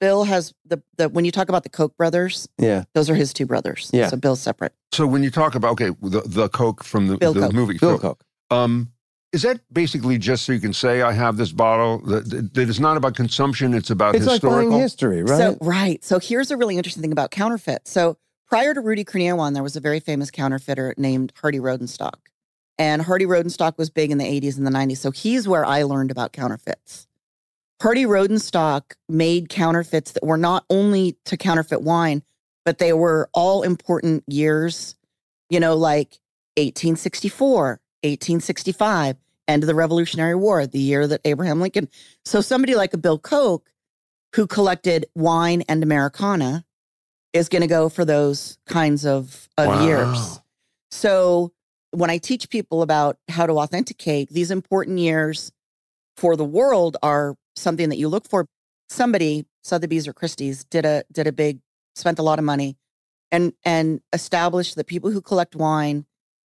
Bill 0.00 0.24
has 0.24 0.52
the 0.66 0.82
the 0.96 1.08
when 1.08 1.24
you 1.24 1.30
talk 1.30 1.48
about 1.48 1.62
the 1.62 1.68
Koch 1.68 1.96
brothers, 1.96 2.48
Yeah. 2.58 2.84
those 2.94 3.08
are 3.08 3.14
his 3.14 3.32
two 3.32 3.46
brothers. 3.46 3.90
Yeah. 3.92 4.08
So 4.08 4.16
Bill's 4.16 4.40
separate. 4.40 4.74
So 4.92 5.06
when 5.06 5.22
you 5.22 5.30
talk 5.30 5.54
about 5.54 5.72
okay, 5.72 5.90
the 6.02 6.22
the 6.26 6.48
Koch 6.48 6.82
from 6.82 7.06
the, 7.08 7.16
Bill 7.18 7.32
the 7.34 7.40
Koch. 7.42 7.52
movie, 7.52 7.78
Bill 7.78 7.98
Phil, 7.98 8.18
um, 8.50 8.90
is 9.32 9.42
that 9.42 9.60
basically 9.72 10.18
just 10.18 10.44
so 10.44 10.52
you 10.52 10.60
can 10.60 10.72
say 10.72 11.02
I 11.02 11.12
have 11.12 11.36
this 11.36 11.52
bottle 11.52 11.98
that, 12.06 12.28
that, 12.30 12.54
that 12.54 12.68
is 12.68 12.80
not 12.80 12.96
about 12.96 13.14
consumption; 13.14 13.74
it's 13.74 13.90
about 13.90 14.14
It's 14.16 14.26
like 14.26 14.34
historical 14.42 14.70
buying 14.70 14.82
history, 14.82 15.22
right? 15.22 15.38
So 15.38 15.58
right. 15.60 16.02
So 16.04 16.18
here's 16.18 16.50
a 16.50 16.56
really 16.56 16.76
interesting 16.76 17.02
thing 17.02 17.12
about 17.12 17.30
counterfeit. 17.30 17.86
So 17.86 18.16
prior 18.52 18.74
to 18.74 18.82
Rudy 18.82 19.02
Kurniawan, 19.02 19.54
there 19.54 19.62
was 19.62 19.76
a 19.76 19.80
very 19.80 19.98
famous 19.98 20.30
counterfeiter 20.30 20.92
named 20.98 21.32
Hardy 21.40 21.58
Rodenstock. 21.58 22.18
And 22.76 23.00
Hardy 23.00 23.24
Rodenstock 23.24 23.78
was 23.78 23.88
big 23.88 24.10
in 24.10 24.18
the 24.18 24.26
80s 24.26 24.58
and 24.58 24.66
the 24.66 24.70
90s. 24.70 24.98
So 24.98 25.10
he's 25.10 25.48
where 25.48 25.64
I 25.64 25.84
learned 25.84 26.10
about 26.10 26.34
counterfeits. 26.34 27.06
Hardy 27.80 28.04
Rodenstock 28.04 28.92
made 29.08 29.48
counterfeits 29.48 30.12
that 30.12 30.22
were 30.22 30.36
not 30.36 30.66
only 30.68 31.16
to 31.24 31.38
counterfeit 31.38 31.80
wine, 31.80 32.22
but 32.66 32.76
they 32.76 32.92
were 32.92 33.30
all 33.32 33.62
important 33.62 34.22
years, 34.26 34.96
you 35.48 35.58
know, 35.58 35.74
like 35.74 36.18
1864, 36.58 37.80
1865, 38.02 39.16
end 39.48 39.62
of 39.62 39.66
the 39.66 39.74
Revolutionary 39.74 40.34
War, 40.34 40.66
the 40.66 40.78
year 40.78 41.06
that 41.06 41.22
Abraham 41.24 41.58
Lincoln. 41.58 41.88
So 42.26 42.42
somebody 42.42 42.74
like 42.74 42.92
a 42.92 42.98
Bill 42.98 43.18
Koch 43.18 43.64
who 44.34 44.46
collected 44.46 45.06
wine 45.14 45.62
and 45.70 45.82
Americana 45.82 46.66
is 47.32 47.48
going 47.48 47.62
to 47.62 47.68
go 47.68 47.88
for 47.88 48.04
those 48.04 48.58
kinds 48.66 49.04
of, 49.06 49.48
of 49.56 49.68
Wow. 49.68 49.86
years. 49.86 50.40
So 50.90 51.52
when 51.92 52.10
I 52.10 52.18
teach 52.18 52.48
people 52.50 52.82
about 52.82 53.16
how 53.28 53.46
to 53.46 53.54
authenticate, 53.54 54.28
these 54.30 54.50
important 54.50 54.98
years 54.98 55.50
for 56.16 56.36
the 56.36 56.44
world 56.44 56.96
are 57.02 57.34
something 57.56 57.88
that 57.88 57.96
you 57.96 58.08
look 58.08 58.28
for. 58.28 58.46
Somebody, 58.90 59.46
Sotheby's 59.64 60.06
or 60.06 60.12
Christie's, 60.12 60.64
did 60.64 60.84
a 60.84 61.04
did 61.10 61.26
a 61.26 61.32
big, 61.32 61.60
spent 61.94 62.18
a 62.18 62.22
lot 62.22 62.38
of 62.38 62.44
money, 62.44 62.76
and 63.30 63.54
and 63.64 64.00
established 64.12 64.76
that 64.76 64.86
people 64.86 65.10
who 65.10 65.22
collect 65.22 65.56
wine 65.56 66.04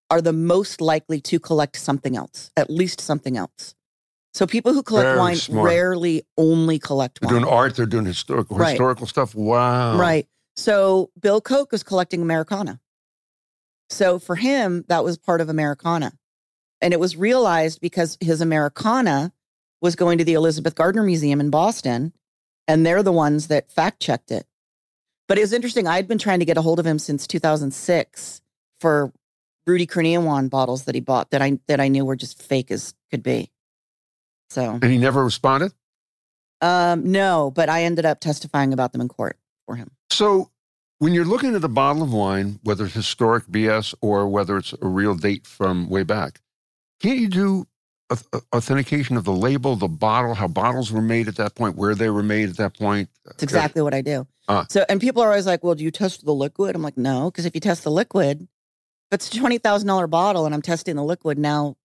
are 0.10 0.21
the 0.21 0.32
most 0.32 0.80
likely 0.80 1.19
to 1.19 1.39
collect 1.39 1.76
something 1.76 2.15
else, 2.15 2.50
at 2.56 2.69
least 2.69 3.02
something 3.02 3.36
else. 3.36 3.76
So 4.34 4.47
people 4.47 4.71
who 4.71 4.82
collect 4.84 5.08
Very 5.08 5.19
wine 5.19 5.36
smart. 5.36 5.65
rarely 5.65 6.23
only 6.38 6.80
collect 6.80 7.19
They're 7.19 7.28
wine. 7.34 7.41
doing 7.41 7.54
art. 7.54 7.76
They're 7.76 7.86
doing 7.86 8.06
historical 8.06 8.56
Right. 8.56 8.69
historical 8.69 9.08
stuff. 9.08 9.36
Wow. 9.36 9.97
Right. 9.97 10.28
So 10.57 11.11
Bill 11.19 11.39
Koch 11.39 11.71
was 11.71 11.83
collecting 11.83 12.21
Americana. 12.21 12.79
So 13.89 14.19
for 14.19 14.35
him, 14.35 14.83
that 14.89 15.03
was 15.03 15.17
part 15.17 15.39
of 15.39 15.49
Americana. 15.49 16.11
And 16.81 16.93
it 16.93 16.99
was 16.99 17.15
realized 17.15 17.79
because 17.79 18.17
his 18.19 18.41
Americana 18.41 19.31
was 19.81 19.95
going 19.95 20.17
to 20.17 20.23
the 20.23 20.33
Elizabeth 20.33 20.75
Gardner 20.75 21.03
Museum 21.03 21.39
in 21.39 21.49
Boston, 21.49 22.11
and 22.67 22.85
they're 22.85 23.03
the 23.03 23.11
ones 23.11 23.47
that 23.47 23.71
fact 23.71 24.01
checked 24.01 24.31
it. 24.31 24.45
But 25.27 25.37
it 25.37 25.41
was 25.41 25.53
interesting. 25.53 25.87
I'd 25.87 26.07
been 26.07 26.17
trying 26.17 26.39
to 26.39 26.45
get 26.45 26.57
a 26.57 26.61
hold 26.61 26.79
of 26.79 26.85
him 26.85 26.99
since 26.99 27.27
2006 27.27 28.41
for 28.79 29.11
Rudy 29.65 29.85
Kurniawan 29.85 30.49
bottles 30.49 30.85
that 30.85 30.95
he 30.95 31.01
bought 31.01 31.31
that 31.31 31.41
I 31.41 31.59
that 31.67 31.79
I 31.79 31.87
knew 31.87 32.05
were 32.05 32.15
just 32.15 32.41
fake 32.41 32.71
as 32.71 32.93
could 33.11 33.23
be. 33.23 33.51
So 34.49 34.79
And 34.81 34.91
he 34.91 34.97
never 34.97 35.23
responded. 35.23 35.73
um, 36.61 37.11
no, 37.11 37.51
but 37.51 37.69
I 37.69 37.83
ended 37.83 38.05
up 38.05 38.19
testifying 38.19 38.73
about 38.73 38.91
them 38.93 39.01
in 39.01 39.07
court 39.07 39.37
for 39.65 39.75
him. 39.75 39.91
So 40.17 40.49
when 40.97 41.13
you're 41.13 41.25
looking 41.25 41.53
at 41.53 41.63
a 41.63 41.67
bottle 41.67 42.01
of 42.01 42.12
wine, 42.12 42.60
whether 42.63 42.86
it's 42.86 42.95
historic 42.95 43.45
BS 43.45 43.93
or 44.01 44.27
whether 44.27 44.58
it's 44.58 44.73
a 44.82 44.88
real 44.88 45.13
date 45.13 45.45
from 45.45 45.89
way 45.91 46.01
back, 46.01 46.41
can't 46.99 47.19
you 47.19 47.27
do 47.27 47.67
auth- 48.12 48.41
authentication 48.51 49.15
of 49.15 49.25
the 49.25 49.32
label, 49.32 49.75
the 49.75 49.88
bottle, 49.88 50.34
how 50.34 50.47
bottles 50.47 50.91
were 50.91 51.03
made 51.03 51.27
at 51.27 51.36
that 51.36 51.53
point, 51.53 51.75
where 51.75 51.93
they 51.93 52.10
were 52.10 52.23
made 52.23 52.49
at 52.49 52.58
that 52.58 52.75
point? 52.75 53.10
It's 53.30 53.43
exactly 53.43 53.84
what 53.84 53.93
I 53.93 54.01
do. 54.01 54.25
Ah. 54.47 54.65
So, 54.69 54.86
and 54.89 54.99
people 54.99 55.21
are 55.21 55.27
always 55.27 55.45
like, 55.45 55.63
"Well, 55.63 55.75
do 55.75 55.84
you 55.84 55.91
test 55.91 56.25
the 56.25 56.34
liquid?" 56.34 56.75
I'm 56.75 56.82
like, 56.82 56.97
"No," 56.97 57.30
because 57.30 57.45
if 57.45 57.53
you 57.53 57.62
test 57.62 57.84
the 57.84 57.91
liquid, 57.91 58.41
if 59.12 59.15
it's 59.17 59.32
a 59.32 59.38
twenty 59.38 59.60
thousand 59.60 59.88
dollar 59.88 60.08
bottle 60.08 60.47
and 60.47 60.56
I'm 60.56 60.63
testing 60.63 60.95
the 60.95 61.03
liquid 61.03 61.38
now, 61.38 61.75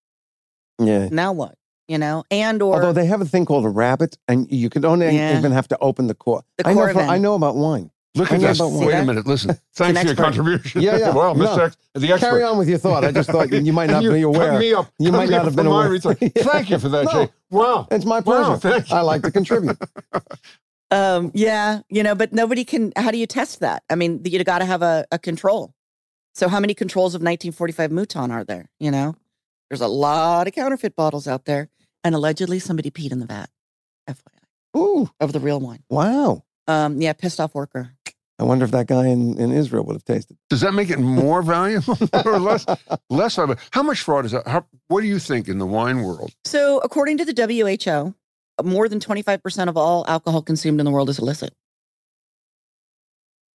Yeah. 0.79 1.11
now 1.13 1.35
what? 1.35 1.59
You 1.87 1.99
know, 1.99 2.25
and 2.31 2.63
or 2.63 2.77
Although 2.77 2.95
they 2.95 3.05
have 3.05 3.21
a 3.21 3.27
thing 3.27 3.45
called 3.45 3.67
a 3.67 3.69
rabbit, 3.69 4.17
and 4.27 4.51
you 4.51 4.71
can 4.71 4.81
don't 4.81 5.03
Yeah. 5.03 5.37
even 5.39 5.53
have 5.53 5.69
to 5.69 5.79
open 5.83 6.07
the 6.07 6.15
cork. 6.15 6.47
The 6.57 6.67
I 6.67 6.73
know. 6.73 6.91
For, 6.95 7.01
I 7.01 7.19
know 7.19 7.35
about 7.35 7.57
wine. 7.57 7.91
Look 8.15 8.31
I 8.31 8.35
at 8.35 8.41
know 8.43 8.49
this. 8.49 8.61
Wait 8.61 8.93
wine. 8.93 9.03
a 9.03 9.07
minute. 9.07 9.27
Listen. 9.27 9.59
Thanks 9.75 10.01
for 10.01 10.07
your 10.07 10.17
contribution. 10.17 10.83
Yeah, 10.83 10.99
yeah. 10.99 11.11
well, 11.15 11.35
No. 11.35 11.47
Mr. 11.47 11.67
Ex- 11.67 11.77
the 11.95 12.13
expert. 12.13 12.27
Carry 12.29 12.43
on 12.43 12.59
with 12.59 12.69
your 12.69 12.77
thought. 12.79 13.05
I 13.05 13.11
just 13.13 13.31
thought 13.31 13.51
you 13.51 13.73
might 13.73 13.87
not 13.91 14.03
You 14.03 14.11
be 14.13 14.21
cut 14.21 14.27
aware. 14.27 14.59
me 14.59 14.75
up. 14.75 14.91
You 14.99 15.11
Cut 15.11 15.17
might 15.17 15.25
me 15.27 15.31
not 15.31 15.39
up 15.41 15.45
have 15.47 15.57
been 15.57 15.67
aware. 15.67 15.89
research. 15.89 16.19
Thank 16.37 16.69
you 16.71 16.79
for 16.79 16.91
that, 16.91 17.07
No, 17.07 17.11
Jay. 17.27 17.33
Wow. 17.51 17.89
It's 17.91 18.05
my 18.05 18.21
pleasure. 18.21 18.51
Wow, 18.51 18.57
thank 18.57 18.91
you. 18.91 18.97
I 18.97 19.01
like 19.01 19.23
to 19.23 19.31
contribute. 19.31 19.79
Um, 20.91 21.31
yeah, 21.35 21.81
you 21.89 22.03
know, 22.03 22.15
but 22.15 22.33
nobody 22.33 22.65
can. 22.65 22.93
How 22.97 23.11
do 23.11 23.17
you 23.17 23.27
test 23.27 23.61
that? 23.61 23.83
I 23.89 23.95
mean, 23.95 24.21
you 24.25 24.43
got 24.45 24.59
to 24.59 24.67
have 24.67 24.83
a, 24.83 25.07
a 25.11 25.19
control. 25.19 25.73
So, 26.35 26.49
how 26.49 26.61
many 26.61 26.75
controls 26.75 27.15
of 27.15 27.21
1945 27.21 27.91
Mouton 27.91 28.31
are 28.31 28.45
there? 28.45 28.69
You 28.79 28.91
know, 28.91 29.17
there's 29.71 29.81
a 29.81 29.89
lot 29.89 30.47
of 30.47 30.53
counterfeit 30.53 30.95
bottles 30.95 31.27
out 31.27 31.47
there, 31.47 31.71
and 32.05 32.15
allegedly 32.15 32.59
somebody 32.59 32.91
peed 32.91 33.11
in 33.11 33.21
the 33.21 33.27
vat. 33.27 33.49
FYI. 34.09 34.77
Ooh, 34.79 35.11
of 35.21 35.33
the 35.33 35.41
real 35.41 35.61
wine. 35.61 35.83
Wow. 35.89 36.45
Um, 36.69 37.01
yeah, 37.01 37.13
pissed 37.15 37.41
off 37.41 37.55
worker. 37.55 37.93
I 38.43 38.45
wonder 38.45 38.65
if 38.65 38.73
that 38.73 38.89
guy 38.89 39.07
in, 39.07 39.39
in 39.39 39.53
Israel 39.53 39.85
would 39.85 39.93
have 39.93 40.05
tasted. 40.05 40.37
Does 40.51 40.63
that 40.63 40.75
make 40.75 40.91
it 40.91 40.99
more 40.99 41.43
valuable 41.57 41.97
or 42.25 42.41
less? 42.41 42.67
Less 43.09 43.37
valuable? 43.37 43.63
How 43.71 43.85
much 43.85 44.01
fraud 44.01 44.25
is 44.25 44.33
that? 44.33 44.49
How, 44.49 44.67
what 44.89 45.03
do 45.03 45.07
you 45.07 45.21
think 45.21 45.47
in 45.47 45.59
the 45.59 45.67
wine 45.67 46.03
world? 46.03 46.33
So, 46.45 46.79
according 46.79 47.19
to 47.19 47.25
the 47.25 47.33
WHO, 47.33 48.15
more 48.65 48.89
than 48.89 48.99
25% 48.99 49.69
of 49.69 49.77
all 49.77 50.05
alcohol 50.09 50.43
consumed 50.43 50.81
in 50.81 50.85
the 50.85 50.91
world 50.91 51.09
is 51.09 51.21
illicit. 51.21 51.55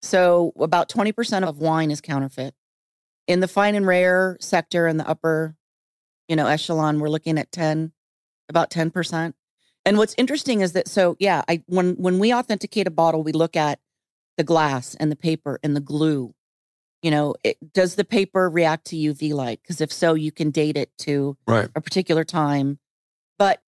So, 0.02 0.54
about 0.58 0.88
20% 0.88 1.44
of 1.44 1.58
wine 1.58 1.92
is 1.92 2.00
counterfeit. 2.00 2.54
In 3.28 3.42
the 3.42 3.48
fine 3.50 3.76
and 3.76 3.86
rare 3.86 4.38
sector 4.40 4.88
in 4.88 4.96
the 4.96 5.08
upper, 5.08 5.58
you 6.30 6.38
know, 6.38 6.48
echelon, 6.48 7.02
we're 7.02 7.10
looking 7.10 7.38
at 7.38 7.52
10, 7.52 7.92
about 8.48 8.72
10%. 8.72 9.34
And 9.86 9.98
what's 9.98 10.16
interesting 10.18 10.62
is 10.62 10.72
that 10.74 10.88
so 10.88 11.16
yeah, 11.20 11.44
I 11.48 11.64
when 11.68 11.96
when 11.96 12.20
we 12.20 12.34
authenticate 12.34 12.88
a 12.88 12.92
bottle, 12.92 13.24
we 13.24 13.32
look 13.32 13.56
at 13.56 13.80
the 14.38 14.44
glass 14.44 14.96
and 14.96 15.12
the 15.12 15.16
paper 15.16 15.60
and 15.64 15.76
the 15.76 15.82
glue. 15.82 16.34
You 17.02 17.12
know, 17.12 17.36
it, 17.44 17.58
does 17.74 17.96
the 17.96 18.06
paper 18.06 18.50
react 18.50 18.86
to 18.88 18.96
UV 18.96 19.34
light? 19.34 19.60
Because 19.62 19.82
if 19.82 19.92
so, 19.92 20.14
you 20.14 20.32
can 20.32 20.52
date 20.52 20.78
it 20.78 20.92
to 21.00 21.38
Right. 21.48 21.70
a 21.76 21.82
particular 21.82 22.24
time. 22.24 22.80
But 23.38 23.62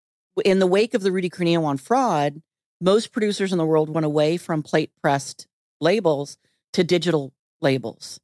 in 0.43 0.60
the 0.60 0.67
wake 0.67 0.93
of 0.93 1.01
the 1.01 1.12
Rudy 1.12 1.29
Kurniawan 1.29 1.79
fraud, 1.79 2.41
most 2.82 3.12
producers 3.12 3.51
in 3.51 3.58
the 3.58 3.65
world 3.65 3.89
went 3.89 4.05
away 4.05 4.38
from 4.38 4.63
plate 4.63 4.91
pressed 5.01 5.47
labels 5.82 6.38
to 6.73 6.84
digital 6.84 7.34
labels. 7.62 8.19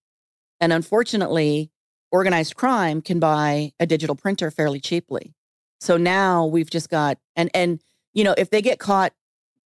And 0.59 0.71
unfortunately, 0.71 1.71
organized 2.11 2.55
crime 2.55 3.01
can 3.01 3.19
buy 3.19 3.73
a 3.79 3.85
digital 3.85 4.15
printer 4.15 4.49
fairly 4.49 4.79
cheaply. 4.79 5.33
So 5.81 5.97
now 5.97 6.45
we've 6.45 6.69
just 6.69 6.89
got 6.89 7.17
and 7.35 7.49
and 7.53 7.81
you 8.13 8.23
know, 8.23 8.33
if 8.37 8.49
they 8.49 8.61
get 8.61 8.79
caught 8.79 9.13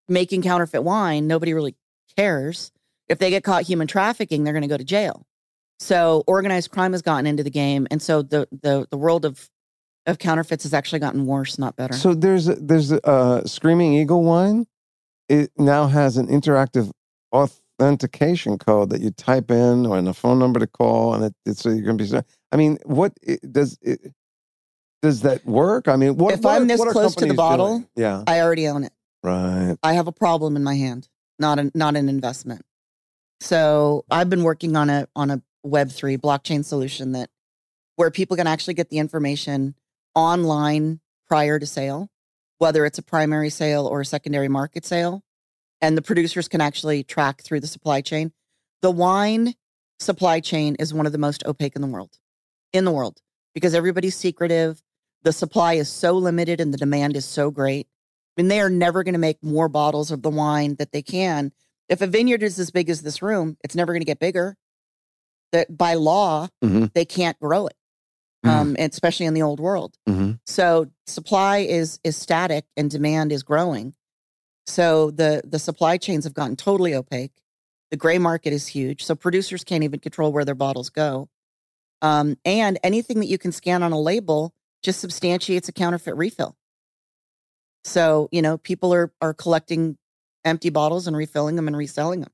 making 0.08 0.42
counterfeit 0.42 0.84
wine, 0.84 1.28
nobody 1.28 1.54
really 1.54 1.76
cares. 2.16 2.72
If 3.08 3.20
they 3.20 3.30
get 3.30 3.44
caught 3.44 3.64
human 3.64 3.88
trafficking, 3.88 4.44
they're 4.44 4.54
going 4.54 4.62
to 4.62 4.68
go 4.68 4.78
to 4.78 4.84
jail. 4.84 5.26
So 5.80 6.24
organized 6.28 6.72
crime 6.72 6.92
has 6.92 7.02
gotten 7.02 7.26
into 7.26 7.44
the 7.44 7.50
game, 7.50 7.88
and 7.90 8.02
so 8.02 8.22
the 8.22 8.48
the 8.52 8.86
the 8.92 8.98
world 8.98 9.26
of 9.26 9.50
of 10.06 10.20
counterfeits 10.20 10.64
has 10.64 10.74
actually 10.74 11.00
gotten 11.00 11.26
worse, 11.26 11.58
not 11.58 11.76
better. 11.76 11.94
So 11.94 12.14
there's 12.14 12.48
a, 12.48 12.56
there's 12.56 12.92
a 12.92 13.06
uh, 13.08 13.46
Screaming 13.46 13.94
Eagle 13.94 14.24
wine. 14.24 14.66
It 15.30 15.52
now 15.58 15.88
has 15.88 16.18
an 16.18 16.28
interactive 16.28 16.92
authentication 17.32 18.58
code 18.58 18.90
that 18.90 19.02
you 19.02 19.12
type 19.12 19.52
in 19.52 19.86
or 19.86 19.98
in 19.98 20.08
a 20.08 20.14
phone 20.14 20.40
number 20.40 20.60
to 20.60 20.68
call, 20.68 21.14
and 21.14 21.26
it, 21.26 21.34
it's 21.46 21.62
so 21.62 21.70
you're 21.70 21.84
going 21.84 21.98
to 21.98 22.04
be. 22.04 22.22
I 22.52 22.58
mean, 22.58 22.78
what 22.84 23.14
it, 23.22 23.40
does 23.52 23.78
it? 23.82 24.14
Does 25.02 25.22
that 25.22 25.46
work? 25.46 25.88
I 25.88 25.96
mean, 25.96 26.18
what 26.18 26.34
if 26.34 26.42
what 26.42 26.56
I'm 26.56 26.64
are- 26.64 26.66
this 26.66 26.84
close 26.92 27.16
to 27.16 27.26
the 27.26 27.34
bottle, 27.36 27.78
doing? 27.78 27.88
yeah, 27.96 28.24
I 28.28 28.42
already 28.42 28.68
own 28.68 28.84
it. 28.84 28.92
right. 29.24 29.78
I 29.82 29.94
have 29.94 30.08
a 30.08 30.12
problem 30.12 30.58
in 30.58 30.64
my 30.64 30.76
hand, 30.76 31.08
not 31.40 31.60
an 31.60 31.72
not 31.74 31.96
an 31.96 32.10
investment. 32.10 32.62
So 33.40 34.06
I've 34.12 34.30
been 34.30 34.44
working 34.44 34.76
on 34.76 34.90
a 34.90 35.08
on 35.16 35.32
a 35.32 35.42
Web 35.62 35.92
three 35.92 36.18
blockchain 36.18 36.64
solution 36.64 37.12
that 37.14 37.30
where 37.98 38.12
people 38.12 38.38
can 38.38 38.48
actually 38.48 38.76
get 38.76 38.90
the 38.90 38.98
information 38.98 39.76
online 40.16 41.02
prior 41.28 41.60
to 41.60 41.66
sale, 41.66 42.10
whether 42.60 42.86
it's 42.86 42.98
a 42.98 43.04
primary 43.04 43.50
sale 43.50 43.86
or 43.86 44.00
a 44.00 44.06
secondary 44.06 44.48
market 44.48 44.86
sale, 44.86 45.22
and 45.82 45.98
the 45.98 46.02
producers 46.02 46.48
can 46.48 46.62
actually 46.62 47.04
track 47.04 47.42
through 47.42 47.60
the 47.60 47.68
supply 47.68 48.00
chain. 48.00 48.32
The 48.82 48.92
wine 48.92 49.54
supply 50.00 50.40
chain 50.40 50.76
is 50.80 50.94
one 50.94 51.06
of 51.06 51.12
the 51.12 51.18
most 51.18 51.46
opaque 51.46 51.76
in 51.76 51.82
the 51.82 51.88
world, 51.90 52.18
in 52.72 52.86
the 52.86 52.92
world, 52.92 53.22
because 53.54 53.76
everybody's 53.76 54.16
secretive. 54.16 54.82
The 55.24 55.34
supply 55.34 55.74
is 55.74 55.90
so 55.90 56.14
limited 56.14 56.62
and 56.62 56.74
the 56.74 56.78
demand 56.78 57.18
is 57.18 57.26
so 57.26 57.52
great. 57.52 57.88
I 58.40 58.42
mean, 58.42 58.48
they 58.48 58.62
are 58.62 58.70
never 58.70 59.04
going 59.04 59.14
to 59.16 59.20
make 59.20 59.44
more 59.44 59.68
bottles 59.68 60.12
of 60.12 60.22
the 60.22 60.30
wine 60.30 60.76
that 60.80 60.94
they 60.94 61.02
can. 61.02 61.52
If 61.90 62.02
a 62.02 62.08
vineyard 62.08 62.42
is 62.42 62.58
as 62.58 62.72
big 62.72 62.90
as 62.90 63.02
this 63.02 63.22
room, 63.22 63.58
it's 63.66 63.76
never 63.76 63.92
going 63.92 64.00
to 64.00 64.06
get 64.06 64.18
bigger. 64.20 64.56
That 65.52 65.78
by 65.78 65.96
law, 65.96 66.48
Mhm. 66.64 66.94
they 66.94 67.04
can't 67.04 67.38
grow 67.40 67.68
it, 67.68 67.76
um, 68.46 68.78
especially 68.80 69.26
in 69.26 69.34
the 69.34 69.42
old 69.42 69.60
world. 69.60 69.98
Mm-hmm. 70.08 70.34
So 70.46 70.88
supply 71.06 71.58
is 71.58 72.00
is 72.06 72.16
static 72.16 72.64
and 72.78 72.90
demand 72.90 73.34
is 73.34 73.44
growing. 73.44 73.94
So 74.68 75.12
the 75.12 75.42
the 75.44 75.60
supply 75.60 75.98
chains 75.98 76.24
have 76.24 76.34
gotten 76.34 76.56
totally 76.56 76.96
opaque. 76.96 77.34
The 77.92 77.98
gray 77.98 78.20
market 78.20 78.54
is 78.54 78.68
huge. 78.68 79.04
So 79.04 79.16
producers 79.16 79.66
can't 79.66 79.84
even 79.84 80.00
control 80.00 80.32
where 80.32 80.46
their 80.46 80.56
bottles 80.56 80.90
go. 80.90 81.28
Um, 82.02 82.38
and 82.46 82.80
anything 82.84 83.20
that 83.20 83.28
you 83.28 83.38
can 83.40 83.52
scan 83.52 83.84
on 83.84 83.92
a 83.92 84.00
label 84.00 84.54
just 84.82 85.02
substantiates 85.02 85.68
a 85.68 85.74
counterfeit 85.74 86.16
refill. 86.16 86.56
So, 87.84 88.30
you 88.32 88.42
know, 88.42 88.58
people 88.58 88.94
are 88.94 89.12
are 89.22 89.34
collecting 89.34 89.98
empty 90.46 90.70
bottles 90.70 91.08
and 91.08 91.16
refilling 91.16 91.56
them 91.56 91.68
and 91.68 91.78
reselling 91.78 92.22
them. 92.22 92.32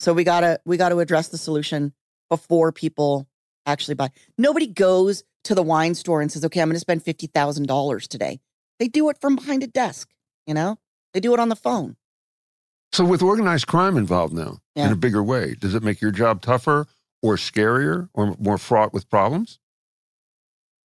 So 0.00 0.12
we 0.12 0.24
gotta 0.24 0.60
we 0.64 0.76
gotta 0.76 0.98
address 0.98 1.28
the 1.28 1.38
solution 1.38 1.92
before 2.28 2.72
people 2.72 3.28
actually 3.64 3.94
buy. 3.94 4.10
Nobody 4.36 4.66
goes 4.66 5.24
to 5.44 5.54
the 5.54 5.62
wine 5.62 5.94
store 5.94 6.20
and 6.20 6.30
says, 6.30 6.44
okay, 6.44 6.60
I'm 6.60 6.68
gonna 6.68 6.78
spend 6.78 7.02
fifty 7.02 7.26
thousand 7.26 7.66
dollars 7.66 8.08
today. 8.08 8.40
They 8.78 8.88
do 8.88 9.08
it 9.08 9.18
from 9.20 9.36
behind 9.36 9.62
a 9.62 9.66
desk, 9.66 10.10
you 10.46 10.54
know? 10.54 10.78
They 11.14 11.20
do 11.20 11.32
it 11.32 11.40
on 11.40 11.48
the 11.48 11.56
phone. 11.56 11.96
So 12.92 13.04
with 13.04 13.22
organized 13.22 13.66
crime 13.66 13.96
involved 13.96 14.34
now 14.34 14.58
in 14.74 14.92
a 14.92 14.96
bigger 14.96 15.22
way, 15.22 15.54
does 15.58 15.74
it 15.74 15.82
make 15.82 16.00
your 16.00 16.10
job 16.10 16.42
tougher 16.42 16.86
or 17.22 17.36
scarier 17.36 18.08
or 18.12 18.36
more 18.38 18.58
fraught 18.58 18.92
with 18.92 19.08
problems? 19.08 19.58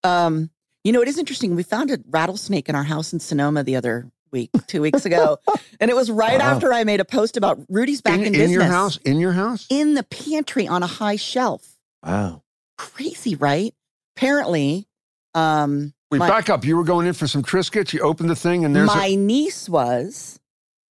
Um, 0.02 0.50
you 0.84 0.92
know, 0.92 1.00
it 1.02 1.08
is 1.08 1.18
interesting. 1.18 1.54
We 1.54 1.62
found 1.62 1.90
a 1.90 1.98
rattlesnake 2.08 2.68
in 2.68 2.74
our 2.74 2.82
house 2.82 3.12
in 3.12 3.20
Sonoma 3.20 3.62
the 3.62 3.76
other 3.76 4.10
week, 4.30 4.50
two 4.66 4.82
weeks 4.82 5.04
ago. 5.04 5.38
and 5.80 5.90
it 5.90 5.94
was 5.94 6.10
right 6.10 6.38
Wow. 6.38 6.50
after 6.54 6.72
I 6.72 6.84
made 6.84 7.00
a 7.00 7.04
post 7.04 7.36
about 7.36 7.60
Rudy's 7.68 8.00
back 8.00 8.18
in, 8.18 8.26
in, 8.26 8.32
business. 8.32 8.50
your 8.50 8.64
house? 8.64 8.96
In 8.98 9.20
your 9.20 9.32
house? 9.32 9.66
In 9.70 9.94
the 9.94 10.02
pantry 10.04 10.66
on 10.66 10.82
a 10.82 10.86
high 10.86 11.16
shelf. 11.16 11.76
Wow. 12.04 12.42
Crazy, 12.78 13.36
right? 13.36 13.74
Apparently, 14.16 14.88
um 15.34 15.94
Wait, 16.10 16.18
my, 16.18 16.28
back 16.28 16.50
up. 16.50 16.64
You 16.64 16.76
were 16.76 16.84
going 16.84 17.06
in 17.06 17.14
for 17.14 17.26
some 17.26 17.42
Triscuits. 17.42 17.94
You 17.94 18.00
opened 18.00 18.28
the 18.28 18.36
thing, 18.36 18.66
and 18.66 18.76
there's 18.76 18.86
my 18.86 19.06
a, 19.06 19.16
niece 19.16 19.66
was 19.66 20.38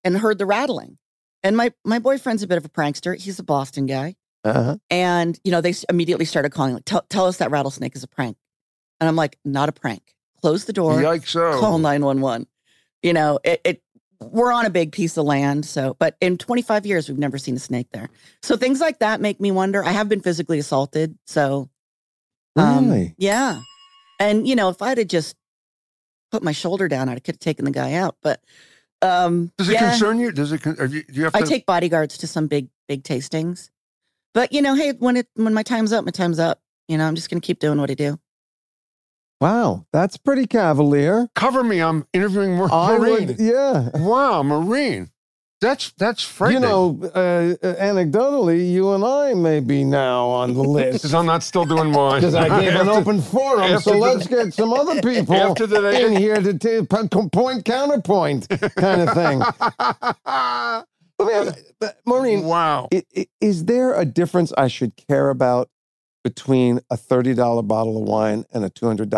and 0.02 0.18
heard 0.18 0.36
the 0.38 0.46
rattling. 0.46 0.98
And 1.44 1.56
my 1.56 1.72
my 1.84 2.00
boyfriend's 2.00 2.42
a 2.42 2.48
bit 2.48 2.58
of 2.58 2.64
a 2.64 2.68
prankster. 2.68 3.16
He's 3.16 3.38
a 3.38 3.44
Boston 3.44 3.86
guy. 3.86 4.16
Uh-huh. 4.44 4.76
And, 4.90 5.38
you 5.44 5.52
know, 5.52 5.60
they 5.60 5.74
immediately 5.88 6.24
started 6.24 6.50
calling, 6.50 6.74
like, 6.74 6.84
tell, 6.84 7.02
tell 7.08 7.26
us 7.26 7.36
that 7.36 7.52
rattlesnake 7.52 7.94
is 7.94 8.02
a 8.02 8.08
prank. 8.08 8.36
And 9.02 9.08
I'm 9.08 9.16
like, 9.16 9.36
not 9.44 9.68
a 9.68 9.72
prank. 9.72 10.14
Close 10.40 10.64
the 10.64 10.72
door. 10.72 10.94
Yikes, 10.94 11.34
oh. 11.34 11.58
Call 11.58 11.78
911. 11.78 12.46
You 13.02 13.12
know, 13.12 13.40
it, 13.42 13.60
it, 13.64 13.82
we're 14.20 14.52
on 14.52 14.64
a 14.64 14.70
big 14.70 14.92
piece 14.92 15.16
of 15.16 15.24
land. 15.24 15.64
So, 15.66 15.96
but 15.98 16.16
in 16.20 16.38
25 16.38 16.86
years, 16.86 17.08
we've 17.08 17.18
never 17.18 17.36
seen 17.36 17.56
a 17.56 17.58
snake 17.58 17.88
there. 17.90 18.10
So 18.44 18.56
things 18.56 18.80
like 18.80 19.00
that 19.00 19.20
make 19.20 19.40
me 19.40 19.50
wonder. 19.50 19.82
I 19.84 19.90
have 19.90 20.08
been 20.08 20.20
physically 20.20 20.60
assaulted. 20.60 21.18
So, 21.26 21.68
um, 22.54 22.90
Really? 22.90 23.16
yeah. 23.18 23.62
And, 24.20 24.46
you 24.46 24.54
know, 24.54 24.68
if 24.68 24.80
I'd 24.80 24.98
have 24.98 25.08
just 25.08 25.34
put 26.30 26.44
my 26.44 26.52
shoulder 26.52 26.86
down, 26.86 27.08
I 27.08 27.16
could 27.16 27.34
have 27.34 27.40
taken 27.40 27.64
the 27.64 27.72
guy 27.72 27.94
out. 27.94 28.18
But, 28.22 28.40
um, 29.00 29.50
does 29.58 29.68
it 29.68 29.72
yeah. 29.72 29.90
concern 29.90 30.20
you? 30.20 30.30
Does 30.30 30.52
it? 30.52 30.64
you, 30.64 30.76
do 30.76 31.04
you 31.12 31.24
have 31.24 31.32
to? 31.32 31.40
I 31.40 31.42
take 31.42 31.66
bodyguards 31.66 32.18
to 32.18 32.28
some 32.28 32.46
big, 32.46 32.68
big 32.86 33.02
tastings. 33.02 33.70
But 34.32 34.52
you 34.52 34.62
know, 34.62 34.74
hey, 34.74 34.92
when 34.92 35.16
it 35.16 35.28
when 35.34 35.54
my 35.54 35.62
time's 35.62 35.92
up, 35.92 36.04
my 36.04 36.10
time's 36.10 36.38
up. 36.38 36.60
You 36.88 36.98
know, 36.98 37.06
I'm 37.06 37.14
just 37.14 37.28
gonna 37.28 37.40
keep 37.40 37.58
doing 37.58 37.80
what 37.80 37.90
I 37.90 37.94
do. 37.94 38.18
Wow, 39.42 39.86
that's 39.92 40.16
pretty 40.16 40.46
cavalier. 40.46 41.28
Cover 41.34 41.64
me. 41.64 41.80
I'm 41.80 42.06
interviewing 42.12 42.52
I 42.60 42.96
Maureen. 42.96 43.26
would, 43.26 43.40
yeah. 43.40 43.88
Wow, 43.94 44.42
Maureen. 44.44 45.10
That's 45.60 45.92
that's 45.98 46.22
frightening. 46.22 46.62
You 46.62 46.68
know, 46.68 46.98
uh, 47.14 47.54
anecdotally, 47.80 48.70
you 48.70 48.92
and 48.94 49.04
I 49.04 49.34
may 49.34 49.60
be 49.60 49.82
now 49.84 50.26
on 50.28 50.54
the 50.54 50.62
list. 50.76 50.98
because 50.98 51.14
I'm 51.14 51.26
not 51.26 51.42
still 51.42 51.64
doing 51.64 51.90
mine. 51.90 52.20
Because 52.20 52.34
I 52.36 52.60
gave 52.60 52.74
an 52.74 52.88
open 52.98 53.20
forum, 53.20 53.80
so 53.80 53.90
the- 53.92 53.96
let's 53.98 54.26
get 54.28 54.54
some 54.54 54.72
other 54.72 55.00
people 55.08 55.34
After 55.34 55.66
the- 55.66 56.06
in 56.06 56.16
here 56.16 56.36
to 56.36 56.56
t- 56.58 56.82
point 56.86 57.64
counterpoint 57.64 58.48
kind 58.76 59.02
of 59.02 59.12
thing. 59.14 59.40
Let 61.18 61.28
me 61.28 61.32
ask, 61.34 61.94
Maureen, 62.06 62.44
wow. 62.44 62.88
i- 62.92 63.04
i- 63.16 63.26
is 63.40 63.66
there 63.66 63.94
a 63.94 64.04
difference 64.04 64.52
I 64.58 64.66
should 64.68 64.96
care 64.96 65.30
about 65.30 65.68
between 66.24 66.80
a 66.90 66.96
$30 66.96 67.66
bottle 67.66 67.96
of 67.96 68.08
wine 68.08 68.44
and 68.52 68.64
a 68.64 68.70
$200 68.70 69.10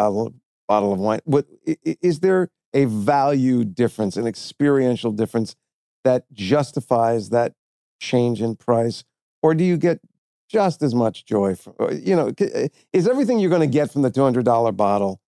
bottle 0.69 0.93
of 0.93 0.99
wine? 0.99 1.21
What 1.25 1.47
is 1.65 2.21
there 2.21 2.51
a 2.73 2.87
value 2.87 3.65
difference, 3.65 4.17
an 4.17 4.27
experiential 4.27 5.13
difference 5.13 5.55
that 6.03 6.31
justifies 6.33 7.31
that 7.31 7.55
change 8.01 8.43
in 8.43 8.57
price, 8.57 9.05
or 9.43 9.55
do 9.55 9.65
you 9.65 9.77
get 9.77 10.01
just 10.49 10.83
as 10.83 10.95
much 10.95 11.25
joy? 11.25 11.55
From, 11.55 11.75
uh, 11.81 11.93
you 11.93 12.17
know, 12.17 12.33
uh, 12.41 12.69
is 12.93 13.09
everything 13.09 13.39
you're 13.39 13.51
going 13.51 13.61
to 13.63 13.67
get 13.67 13.91
from 13.91 14.03
the 14.03 14.11
two 14.11 14.23
hundred 14.23 14.45
dollar 14.45 14.73
bottle 14.73 15.21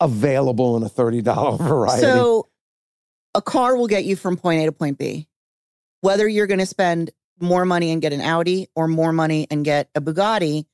available 0.00 0.76
in 0.76 0.82
a 0.82 0.88
thirty 0.88 1.22
dollar 1.22 1.56
variety? 1.64 2.02
So, 2.02 2.48
a 3.34 3.42
car 3.42 3.76
will 3.76 3.86
get 3.86 4.04
you 4.04 4.16
from 4.16 4.36
point 4.36 4.62
A 4.62 4.66
to 4.66 4.72
point 4.72 4.98
B. 4.98 5.28
Whether 6.00 6.26
you're 6.26 6.46
going 6.46 6.60
to 6.60 6.66
spend 6.66 7.10
more 7.40 7.64
money 7.64 7.90
and 7.90 8.02
get 8.02 8.12
an 8.12 8.20
Audi 8.20 8.68
or 8.74 8.88
more 8.88 9.12
money 9.12 9.46
and 9.50 9.64
get 9.64 9.88
a 9.94 10.00
Bugatti 10.00 10.66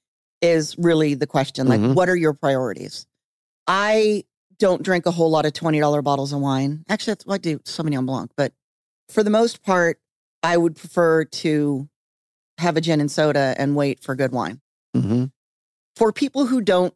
is 0.42 0.76
really 0.78 1.14
the 1.14 1.26
question. 1.26 1.66
Like, 1.68 1.80
Mhm. 1.80 1.94
what 1.94 2.08
are 2.08 2.16
your 2.16 2.32
priorities? 2.34 3.06
I 3.66 4.24
don't 4.58 4.82
drink 4.82 5.06
a 5.06 5.10
whole 5.10 5.30
lot 5.30 5.44
of 5.46 5.52
$20 5.52 6.02
bottles 6.02 6.32
of 6.32 6.40
wine. 6.40 6.84
Actually, 6.88 7.16
I 7.28 7.38
do 7.38 7.58
Sauvignon 7.60 8.06
Blanc, 8.06 8.30
but 8.36 8.52
for 9.08 9.22
the 9.22 9.30
most 9.30 9.62
part, 9.62 10.00
I 10.42 10.56
would 10.56 10.76
prefer 10.76 11.24
to 11.24 11.88
have 12.58 12.76
a 12.76 12.80
gin 12.80 13.00
and 13.00 13.10
soda 13.10 13.54
and 13.58 13.76
wait 13.76 14.00
for 14.02 14.14
good 14.14 14.32
wine. 14.32 14.60
Mhm. 14.96 15.30
For 15.94 16.12
people 16.12 16.46
who 16.46 16.60
don't, 16.60 16.94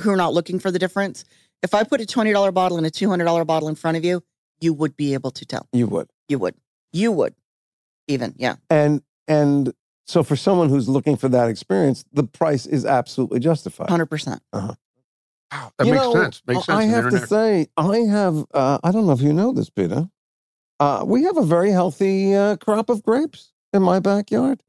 who 0.00 0.10
are 0.10 0.16
not 0.16 0.32
looking 0.34 0.58
for 0.58 0.70
the 0.70 0.78
difference, 0.78 1.24
if 1.62 1.74
I 1.74 1.82
put 1.84 2.00
a 2.00 2.06
$20 2.06 2.52
bottle 2.52 2.76
and 2.76 2.86
a 2.86 2.90
$200 2.90 3.44
bottle 3.44 3.68
in 3.68 3.74
front 3.74 3.96
of 3.96 4.04
you, 4.04 4.22
you 4.60 4.72
would 4.72 4.96
be 4.96 5.14
able 5.14 5.30
to 5.32 5.44
tell. 5.44 5.66
you 5.72 5.86
would. 5.88 6.08
You 6.28 6.38
would. 6.38 6.54
You 6.92 7.10
would. 7.12 7.34
Even, 8.08 8.34
yeah. 8.36 8.56
And 8.70 9.02
and 9.28 9.72
so 10.06 10.22
for 10.22 10.36
someone 10.36 10.68
who's 10.68 10.88
looking 10.88 11.16
for 11.16 11.28
that 11.28 11.48
experience, 11.48 12.04
the 12.12 12.24
price 12.24 12.66
is 12.66 12.84
absolutely 12.84 13.40
justified. 13.40 13.88
100%. 13.88 14.38
Uh-huh. 14.52 14.74
That 15.78 15.86
You 15.86 15.92
makes 15.92 16.04
know, 16.04 16.12
sense. 16.14 16.42
Makes 16.46 16.64
sense. 16.66 16.68
I 16.78 16.84
have 16.84 17.10
to 17.10 17.26
say, 17.26 17.66
I 17.76 17.98
have. 17.98 18.44
Uh, 18.54 18.78
I 18.82 18.90
don't 18.90 19.06
know 19.06 19.12
if 19.12 19.20
you 19.20 19.32
know 19.34 19.52
this, 19.52 19.68
Peter. 19.68 20.08
Uh, 20.80 21.04
we 21.06 21.24
have 21.24 21.36
a 21.36 21.44
very 21.44 21.70
healthy 21.70 22.34
uh, 22.34 22.56
crop 22.56 22.88
of 22.90 23.02
grapes 23.02 23.52
in 23.72 23.82
my 23.82 24.00
backyard. 24.00 24.62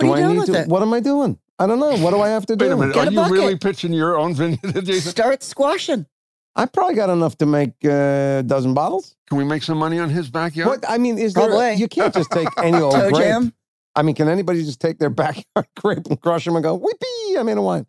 What 0.00 0.18
are 0.18 0.20
you 0.20 0.24
I 0.24 0.26
doing 0.28 0.38
with 0.38 0.46
to? 0.46 0.60
it? 0.62 0.68
What 0.68 0.82
am 0.82 0.92
I 0.92 1.00
doing? 1.00 1.38
I 1.58 1.66
don't 1.66 1.80
know. 1.80 1.96
What 1.96 2.10
do 2.12 2.20
I 2.20 2.28
have 2.28 2.46
to 2.46 2.52
Wait 2.58 2.58
do? 2.60 2.72
a 2.72 2.76
minute. 2.76 2.94
Get 2.94 3.06
Are 3.08 3.10
a 3.10 3.12
you 3.28 3.32
really 3.32 3.56
pitching 3.56 3.92
your 3.92 4.16
own 4.16 4.34
vineyard, 4.34 4.60
Jason? 4.84 5.10
Start 5.10 5.42
squashing. 5.42 6.06
I 6.54 6.66
probably 6.66 6.94
got 6.94 7.10
enough 7.10 7.36
to 7.38 7.46
make 7.46 7.72
uh, 7.84 8.38
a 8.38 8.42
dozen 8.46 8.72
bottles. 8.72 9.16
Can 9.28 9.36
we 9.36 9.44
make 9.44 9.62
some 9.62 9.76
money 9.78 9.98
on 9.98 10.08
his 10.10 10.30
backyard? 10.30 10.68
What 10.68 10.84
I 10.88 10.96
mean 10.98 11.18
is, 11.18 11.34
there, 11.34 11.48
Probably. 11.48 11.74
you 11.74 11.88
can't 11.88 12.14
just 12.14 12.30
take 12.30 12.48
any 12.62 12.78
old 12.80 12.94
grape. 12.94 13.14
jam? 13.16 13.52
I 13.96 14.02
mean, 14.02 14.14
can 14.14 14.28
anybody 14.28 14.62
just 14.62 14.80
take 14.80 14.98
their 14.98 15.10
backyard 15.24 15.66
grape 15.76 16.06
and 16.06 16.20
crush 16.20 16.44
them 16.44 16.54
and 16.54 16.62
go, 16.62 16.78
"Whippy! 16.78 17.38
I 17.38 17.42
made 17.42 17.56
a 17.56 17.62
wine." 17.62 17.86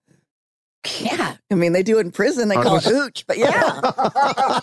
Yeah. 1.02 1.36
I 1.52 1.56
mean, 1.56 1.74
they 1.74 1.84
do 1.84 1.98
it 1.98 2.06
in 2.06 2.12
prison. 2.12 2.48
They 2.48 2.56
call 2.56 2.78
it 2.78 2.84
hooch, 2.84 3.26
but 3.28 3.38
yeah. 3.38 3.82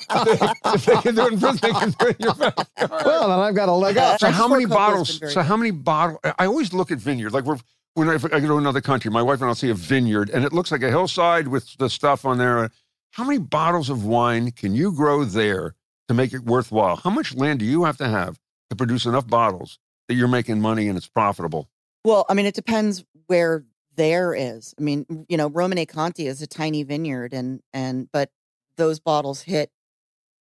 if 0.75 0.87
they 0.87 0.97
can 0.97 1.15
do 1.15 1.27
it 1.27 1.33
in 1.35 1.41
prison, 1.41 1.59
they 1.63 1.73
can 1.73 1.91
do 1.91 2.07
it 2.07 2.17
in 2.19 2.25
your 2.25 2.35
backyard. 2.35 2.91
Well, 2.91 3.29
then 3.29 3.39
I've 3.39 3.55
got 3.55 3.69
a 3.69 3.73
leg 3.73 3.99
up. 3.99 4.21
So 4.21 4.31
how 4.31 4.49
many 4.49 4.65
Export 4.65 4.81
Cocoa 4.81 4.99
has 4.99 5.19
bottles? 5.19 5.35
So 5.35 5.43
how 5.43 5.57
many 5.57 5.71
bottles? 5.71 6.19
I 6.39 6.47
always 6.47 6.73
look 6.73 6.91
at 6.91 6.99
vineyard. 6.99 7.33
Like 7.33 7.45
we're 7.45 7.59
when 7.95 8.09
I, 8.09 8.15
I 8.15 8.41
go 8.41 8.49
to 8.49 8.57
another 8.57 8.81
country, 8.81 9.11
my 9.11 9.23
wife 9.23 9.41
and 9.41 9.49
I'll 9.49 9.55
see 9.55 9.71
a 9.71 9.75
vineyard, 9.75 10.31
and 10.31 10.45
it 10.45 10.53
looks 10.53 10.73
like 10.73 10.83
a 10.83 10.91
hillside 10.91 11.49
with 11.49 11.77
the 11.79 11.89
stuff 11.89 12.25
on 12.25 12.39
there. 12.39 12.71
How 13.13 13.25
many 13.25 13.39
bottles 13.39 13.91
of 13.91 14.05
wine 14.05 14.51
can 14.51 14.75
you 14.75 14.93
grow 14.93 15.25
there 15.25 15.75
to 16.09 16.15
make 16.15 16.33
it 16.33 16.45
worthwhile? 16.45 16.97
How 16.97 17.11
much 17.11 17.35
land 17.35 17.61
do 17.61 17.65
you 17.65 17.85
have 17.85 17.97
to 17.99 18.09
have 18.09 18.39
to 18.71 18.77
produce 18.77 19.07
enough 19.07 19.29
bottles 19.29 19.79
that 20.09 20.15
you're 20.15 20.29
making 20.29 20.61
money 20.61 20.89
and 20.89 20.97
it's 20.97 21.09
profitable? 21.09 21.69
Well, 22.05 22.27
I 22.29 22.35
mean, 22.35 22.47
it 22.47 22.55
depends 22.55 23.05
where 23.27 23.65
there 23.97 24.35
is. 24.35 24.75
I 24.79 24.83
mean, 24.83 25.27
you 25.29 25.37
know, 25.37 25.49
Romanée-Conti 25.49 26.27
is 26.27 26.43
a 26.43 26.47
tiny 26.47 26.83
vineyard, 26.83 27.33
and 27.33 27.61
and 27.73 28.09
but 28.13 28.31
those 28.77 28.99
bottles 29.01 29.43
hit, 29.43 29.71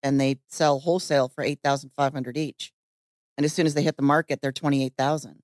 and 0.03 0.21
they 0.21 0.39
sell 0.49 0.81
wholesale 0.81 1.29
for 1.29 1.45
eight 1.45 1.61
thousand 1.63 1.91
five 1.95 2.13
hundred 2.13 2.37
each, 2.37 2.73
and 3.37 3.45
as 3.45 3.53
soon 3.53 3.67
as 3.67 3.75
they 3.75 3.83
hit 3.83 3.97
the 3.97 4.03
market, 4.03 4.41
they're 4.43 4.53
twenty 4.53 4.85
eight 4.85 4.95
thousand. 4.99 5.41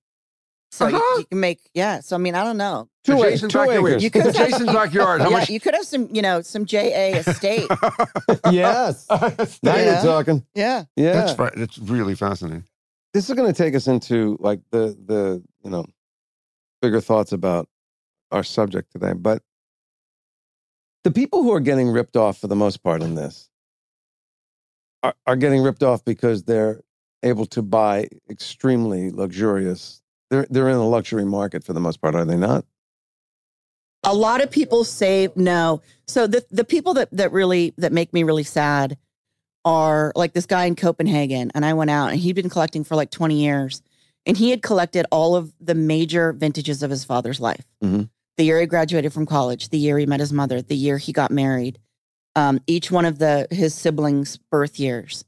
So 0.71 0.87
you- 0.87 0.97
Uh-huh. 0.97 1.19
you, 1.19 1.25
can 1.25 1.39
make 1.39 1.69
yeah. 1.73 1.99
So 2.01 2.15
I 2.15 2.19
mean, 2.19 2.35
I 2.35 2.43
don't 2.43 2.57
know. 2.57 2.89
Two, 3.03 3.13
So 3.17 3.23
Jason's 3.23 3.51
two 3.53 3.57
backyard. 3.59 4.01
You 4.03 4.11
could 4.11 4.21
have 4.25 4.35
Jason's 4.35 4.71
backyard. 4.71 5.21
How 5.21 5.29
yeah, 5.29 5.37
much? 5.39 5.49
you 5.49 5.59
could 5.59 5.73
have 5.73 5.85
some, 5.85 6.13
you 6.13 6.21
know, 6.21 6.41
some 6.41 6.65
JA 6.65 7.17
estate. 7.17 7.67
yes. 8.51 9.07
Now 9.09 9.75
Yeah. 9.75 9.83
you're 9.85 10.01
talking. 10.03 10.45
yeah. 10.53 10.83
Yeah. 10.95 11.13
That's 11.13 11.33
fa- 11.33 11.51
It's 11.55 11.77
really 11.79 12.13
fascinating. 12.15 12.65
This 13.13 13.29
is 13.29 13.35
going 13.35 13.51
to 13.51 13.57
take 13.57 13.75
us 13.75 13.87
into 13.87 14.37
like 14.39 14.61
the 14.71 14.97
the 15.05 15.43
you 15.63 15.69
know 15.69 15.85
bigger 16.81 17.01
thoughts 17.01 17.31
about 17.31 17.67
our 18.31 18.43
subject 18.43 18.91
today 18.91 19.13
but 19.13 19.41
the 21.03 21.11
people 21.11 21.43
who 21.43 21.53
are 21.53 21.59
getting 21.59 21.89
ripped 21.89 22.15
off 22.15 22.37
for 22.37 22.47
the 22.47 22.55
most 22.55 22.83
part 22.83 23.01
in 23.01 23.15
this 23.15 23.49
are, 25.01 25.15
are 25.25 25.35
getting 25.35 25.61
ripped 25.61 25.83
off 25.83 26.03
because 26.05 26.43
they're 26.43 26.81
able 27.23 27.45
to 27.45 27.61
buy 27.61 28.07
extremely 28.29 29.09
luxurious 29.09 30.01
they're 30.29 30.47
they're 30.49 30.69
in 30.69 30.75
a 30.75 30.87
luxury 30.87 31.25
market 31.25 31.63
for 31.63 31.73
the 31.73 31.79
most 31.79 32.01
part 32.01 32.15
are 32.15 32.25
they 32.25 32.37
not? 32.37 32.65
A 34.03 34.13
lot 34.13 34.41
of 34.41 34.49
people 34.49 34.83
say 34.83 35.29
no. 35.35 35.81
So 36.07 36.27
the 36.27 36.45
the 36.51 36.63
people 36.63 36.93
that 36.95 37.09
that 37.11 37.31
really 37.31 37.73
that 37.77 37.91
make 37.91 38.13
me 38.13 38.23
really 38.23 38.43
sad 38.43 38.97
are 39.69 40.11
like 40.15 40.33
this 40.33 40.45
guy 40.47 40.65
in 40.65 40.75
copenhagen 40.75 41.51
and 41.53 41.63
i 41.65 41.73
went 41.73 41.91
out 41.91 42.09
and 42.11 42.19
he'd 42.19 42.35
been 42.35 42.49
collecting 42.49 42.83
for 42.83 42.95
like 42.95 43.11
20 43.11 43.35
years 43.39 43.81
and 44.25 44.35
he 44.37 44.49
had 44.49 44.61
collected 44.61 45.05
all 45.11 45.35
of 45.35 45.53
the 45.59 45.75
major 45.75 46.33
vintages 46.33 46.81
of 46.81 46.89
his 46.89 47.03
father's 47.05 47.39
life 47.39 47.65
Mhm. 47.83 48.09
the 48.37 48.43
year 48.45 48.59
he 48.59 48.65
graduated 48.65 49.13
from 49.13 49.25
college 49.25 49.69
the 49.69 49.77
year 49.77 49.99
he 49.99 50.05
met 50.07 50.19
his 50.19 50.33
mother 50.33 50.61
the 50.61 50.75
year 50.75 50.97
he 50.97 51.11
got 51.13 51.29
married 51.31 51.77
um, 52.35 52.59
each 52.67 52.89
one 52.89 53.05
of 53.05 53.19
the 53.19 53.47
his 53.51 53.73
siblings 53.75 54.37
birth 54.51 54.79
years 54.79 55.23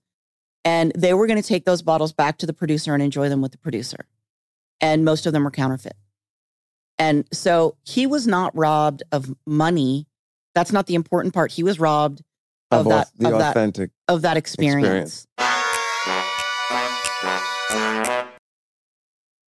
and 0.63 0.91
they 0.95 1.13
were 1.13 1.27
going 1.27 1.41
to 1.41 1.47
take 1.47 1.65
those 1.65 1.81
bottles 1.81 2.13
back 2.13 2.37
to 2.39 2.45
the 2.45 2.53
producer 2.53 2.93
and 2.93 3.03
enjoy 3.03 3.27
them 3.29 3.41
with 3.41 3.51
the 3.51 3.57
producer 3.57 4.05
and 4.79 5.03
most 5.05 5.25
of 5.27 5.33
them 5.33 5.43
were 5.43 5.51
counterfeit 5.51 5.95
and 6.97 7.25
so 7.31 7.75
he 7.83 8.05
was 8.07 8.27
not 8.27 8.55
robbed 8.55 9.01
of 9.11 9.33
money. 9.47 10.05
That's 10.53 10.71
not 10.71 10.85
the 10.85 10.93
important 10.93 11.33
part. 11.33 11.51
He 11.51 11.63
was 11.63 11.79
robbed 11.79 12.21
of, 12.71 12.87
Of 12.87 12.89
that 12.89 13.07
the 13.17 13.27
of 13.31 13.39
that 13.39 13.51
authentic 13.51 13.91
of 14.07 14.21
that 14.21 14.37
experience. 14.37 15.27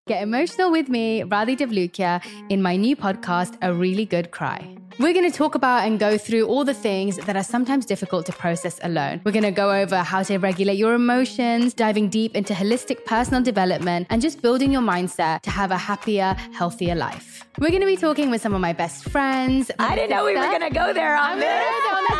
Get 0.08 0.20
emotional 0.24 0.72
with 0.72 0.88
me, 0.88 1.22
Radhi 1.22 1.56
Devlukia, 1.56 2.20
in 2.48 2.61
my 2.61 2.74
new 2.74 2.96
podcast, 2.96 3.56
A 3.62 3.72
Really 3.72 4.04
Good 4.04 4.32
Cry. 4.32 4.76
We're 4.98 5.14
going 5.14 5.30
to 5.30 5.37
talk 5.37 5.54
about 5.54 5.87
and 5.87 5.98
go 5.98 6.18
through 6.18 6.48
all 6.48 6.64
the 6.64 6.74
things 6.74 7.16
that 7.16 7.37
are 7.37 7.44
sometimes 7.44 7.87
difficult 7.87 8.26
to 8.26 8.32
process 8.32 8.80
alone. 8.82 9.22
We're 9.24 9.32
going 9.32 9.44
to 9.44 9.52
go 9.52 9.70
over 9.70 9.98
how 9.98 10.22
to 10.24 10.38
regulate 10.38 10.76
your 10.76 10.94
emotions, 10.94 11.72
diving 11.72 12.08
deep 12.08 12.35
into 12.35 12.52
holistic 12.52 13.04
personal 13.06 13.42
development, 13.42 14.08
and 14.11 14.20
just 14.20 14.42
building 14.42 14.72
your 14.72 14.82
mindset 14.82 15.40
to 15.42 15.50
have 15.50 15.70
a 15.70 15.78
happier, 15.78 16.35
healthier 16.52 16.96
life. 16.96 17.44
We're 17.58 17.70
going 17.70 17.80
to 17.80 17.87
be 17.87 17.96
talking 17.96 18.28
with 18.28 18.42
some 18.42 18.54
of 18.54 18.61
my 18.61 18.72
best 18.72 19.08
friends. 19.08 19.70
I 19.78 19.94
didn't 19.94 20.11
know 20.11 20.24
we 20.24 20.37
were 20.37 20.46
going 20.46 20.61
to 20.61 20.70
go 20.70 20.92
there 20.92 21.16
on 21.16 21.32
I'm 21.32 21.38
this. 21.40 21.91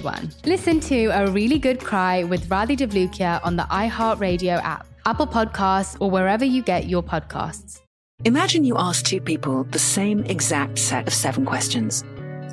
one. 0.00 0.30
Listen 0.46 0.80
to 0.80 1.06
A 1.08 1.30
Really 1.30 1.58
Good 1.58 1.80
Cry 1.80 2.24
with 2.24 2.48
Radhi 2.48 2.76
Devlukia 2.78 3.40
on 3.44 3.56
the 3.56 3.64
iHeartRadio 3.64 4.62
app, 4.62 4.86
Apple 5.04 5.26
Podcasts, 5.26 5.96
or 6.00 6.10
wherever 6.10 6.44
you 6.44 6.62
get 6.62 6.88
your 6.88 7.02
podcasts. 7.02 7.80
Imagine 8.24 8.64
you 8.64 8.76
ask 8.78 9.04
two 9.04 9.20
people 9.20 9.64
the 9.64 9.78
same 9.78 10.24
exact 10.24 10.78
set 10.78 11.06
of 11.06 11.12
seven 11.12 11.44
questions. 11.44 12.04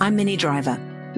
I'm 0.01 0.15
Minnie 0.15 0.35
Driver, 0.35 0.77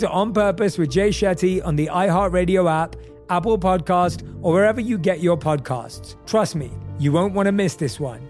to 0.00 0.08
On 0.08 0.32
Purpose 0.32 0.78
with 0.78 0.90
Jay 0.90 1.10
Shetty 1.10 1.64
on 1.64 1.76
the 1.76 1.86
iHeartRadio 1.86 2.70
app, 2.70 2.96
Apple 3.28 3.58
Podcast, 3.58 4.26
or 4.42 4.54
wherever 4.54 4.80
you 4.80 4.96
get 4.96 5.20
your 5.20 5.36
podcasts. 5.36 6.16
Trust 6.26 6.56
me, 6.56 6.70
you 6.98 7.12
won't 7.12 7.34
want 7.34 7.46
to 7.46 7.52
miss 7.52 7.76
this 7.76 8.00
one. 8.00 8.26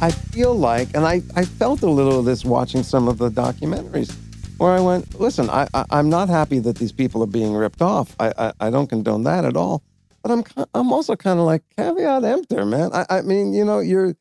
I 0.00 0.10
feel 0.10 0.54
like, 0.54 0.88
and 0.94 1.04
I, 1.04 1.20
I 1.36 1.44
felt 1.44 1.82
a 1.82 1.90
little 1.90 2.18
of 2.18 2.24
this 2.24 2.44
watching 2.44 2.82
some 2.82 3.06
of 3.06 3.18
the 3.18 3.30
documentaries, 3.30 4.14
where 4.56 4.72
I 4.72 4.80
went, 4.80 5.20
listen, 5.20 5.50
I, 5.50 5.68
I 5.74 5.84
I'm 5.90 6.08
not 6.08 6.30
happy 6.30 6.58
that 6.60 6.76
these 6.76 6.92
people 6.92 7.22
are 7.22 7.26
being 7.26 7.54
ripped 7.54 7.82
off. 7.82 8.16
I 8.18 8.32
I, 8.38 8.52
I 8.60 8.70
don't 8.70 8.86
condone 8.86 9.24
that 9.24 9.44
at 9.44 9.56
all. 9.56 9.82
But 10.22 10.30
I'm 10.30 10.66
I'm 10.72 10.92
also 10.92 11.14
kind 11.16 11.38
of 11.38 11.44
like 11.44 11.62
caveat 11.76 12.24
emptor, 12.24 12.64
man. 12.64 12.90
I, 12.94 13.04
I 13.10 13.20
mean, 13.20 13.52
you 13.52 13.64
know, 13.64 13.80
you're 13.80 14.14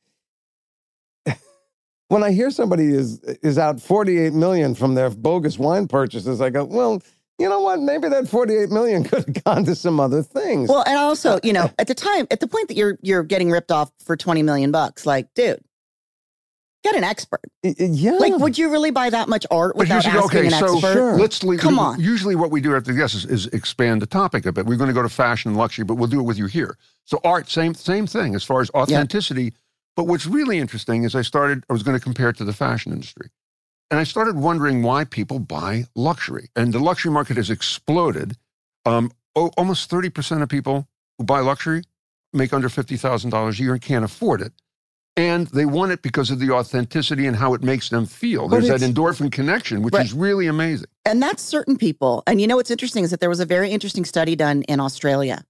when 2.13 2.23
I 2.23 2.31
hear 2.31 2.51
somebody 2.51 2.93
is 2.93 3.19
is 3.41 3.57
out 3.57 3.81
48 3.81 4.33
million 4.33 4.75
from 4.75 4.93
their 4.93 5.09
bogus 5.09 5.57
wine 5.57 5.87
purchases, 5.87 6.41
I 6.41 6.51
go, 6.51 6.63
well, 6.63 7.01
you 7.39 7.49
know 7.49 7.59
what? 7.59 7.79
Maybe 7.79 8.07
that 8.07 8.27
48 8.27 8.69
million 8.69 9.03
could 9.09 9.25
have 9.25 9.43
gone 9.43 9.65
to 9.65 9.75
some 9.75 9.99
other 9.99 10.21
things. 10.21 10.69
Well, 10.69 10.83
and 10.85 10.95
also, 10.95 11.33
uh, 11.33 11.39
you 11.43 11.53
know, 11.53 11.71
at 11.79 11.87
the 11.87 11.95
time, 11.95 12.27
at 12.29 12.39
the 12.39 12.47
point 12.47 12.67
that 12.67 12.77
you're 12.77 12.99
you're 13.01 13.23
getting 13.23 13.49
ripped 13.49 13.71
off 13.71 13.91
for 13.99 14.15
20 14.15 14.43
million 14.43 14.71
bucks, 14.71 15.07
like, 15.07 15.33
dude, 15.33 15.63
get 16.83 16.95
an 16.95 17.03
expert. 17.03 17.41
Yeah. 17.63 18.11
Like, 18.11 18.37
would 18.37 18.59
you 18.59 18.69
really 18.69 18.91
buy 18.91 19.09
that 19.09 19.27
much 19.27 19.47
art 19.49 19.75
without 19.75 20.05
usually, 20.05 20.23
asking 20.23 20.39
okay, 20.39 20.47
an 20.47 20.53
so 20.53 20.75
expert? 20.75 21.17
let's 21.17 21.43
leave. 21.43 21.61
Come 21.61 21.79
on. 21.79 21.99
Usually, 21.99 22.35
what 22.35 22.51
we 22.51 22.61
do 22.61 22.75
after 22.75 22.91
the 22.93 22.99
guest 22.99 23.15
is, 23.15 23.25
is 23.25 23.47
expand 23.47 24.03
the 24.03 24.05
topic 24.05 24.45
a 24.45 24.51
bit. 24.51 24.67
We're 24.67 24.77
going 24.77 24.89
to 24.89 24.93
go 24.93 25.01
to 25.01 25.09
fashion 25.09 25.49
and 25.49 25.57
luxury, 25.57 25.83
but 25.83 25.95
we'll 25.95 26.09
do 26.09 26.19
it 26.19 26.23
with 26.23 26.37
you 26.37 26.45
here. 26.45 26.77
So, 27.05 27.19
art, 27.23 27.49
same 27.49 27.73
same 27.73 28.05
thing 28.05 28.35
as 28.35 28.43
far 28.43 28.61
as 28.61 28.69
authenticity. 28.75 29.53
But 29.95 30.07
what's 30.07 30.25
really 30.25 30.57
interesting 30.59 31.03
is 31.03 31.15
I 31.15 31.21
started. 31.21 31.63
I 31.69 31.73
was 31.73 31.83
going 31.83 31.97
to 31.97 32.03
compare 32.03 32.29
it 32.29 32.37
to 32.37 32.45
the 32.45 32.53
fashion 32.53 32.91
industry, 32.91 33.29
and 33.91 33.99
I 33.99 34.03
started 34.03 34.35
wondering 34.37 34.81
why 34.81 35.03
people 35.05 35.39
buy 35.39 35.85
luxury. 35.95 36.49
And 36.55 36.73
the 36.73 36.79
luxury 36.79 37.11
market 37.11 37.37
has 37.37 37.49
exploded. 37.49 38.35
Um, 38.85 39.11
oh, 39.35 39.51
almost 39.57 39.89
thirty 39.89 40.09
percent 40.09 40.41
of 40.41 40.49
people 40.49 40.87
who 41.17 41.25
buy 41.25 41.39
luxury 41.41 41.83
make 42.33 42.53
under 42.53 42.69
fifty 42.69 42.97
thousand 42.97 43.29
dollars 43.29 43.59
a 43.59 43.63
year 43.63 43.73
and 43.73 43.81
can't 43.81 44.03
afford 44.03 44.41
it. 44.41 44.51
And 45.15 45.45
they 45.47 45.65
want 45.65 45.91
it 45.91 46.01
because 46.01 46.31
of 46.31 46.39
the 46.39 46.49
authenticity 46.49 47.27
and 47.27 47.35
how 47.35 47.53
it 47.53 47.61
makes 47.61 47.89
them 47.89 48.07
feel. 48.07 48.47
But 48.49 48.63
There's 48.63 48.81
that 48.81 48.93
endorphin 48.93 49.31
connection, 49.31 49.83
which 49.83 49.93
Right. 49.93 50.05
is 50.05 50.11
really 50.11 50.47
amazing. 50.47 50.87
And 51.05 51.21
that's 51.21 51.43
certain 51.43 51.77
people. 51.77 52.23
And 52.25 52.41
you 52.41 52.47
know 52.47 52.55
what's 52.55 52.71
interesting 52.71 53.03
is 53.03 53.11
that 53.11 53.19
there 53.19 53.29
was 53.29 53.39
a 53.39 53.45
very 53.45 53.69
interesting 53.69 54.05
study 54.05 54.35
done 54.35 54.63
in 54.63 54.79
Australia. 54.79 55.43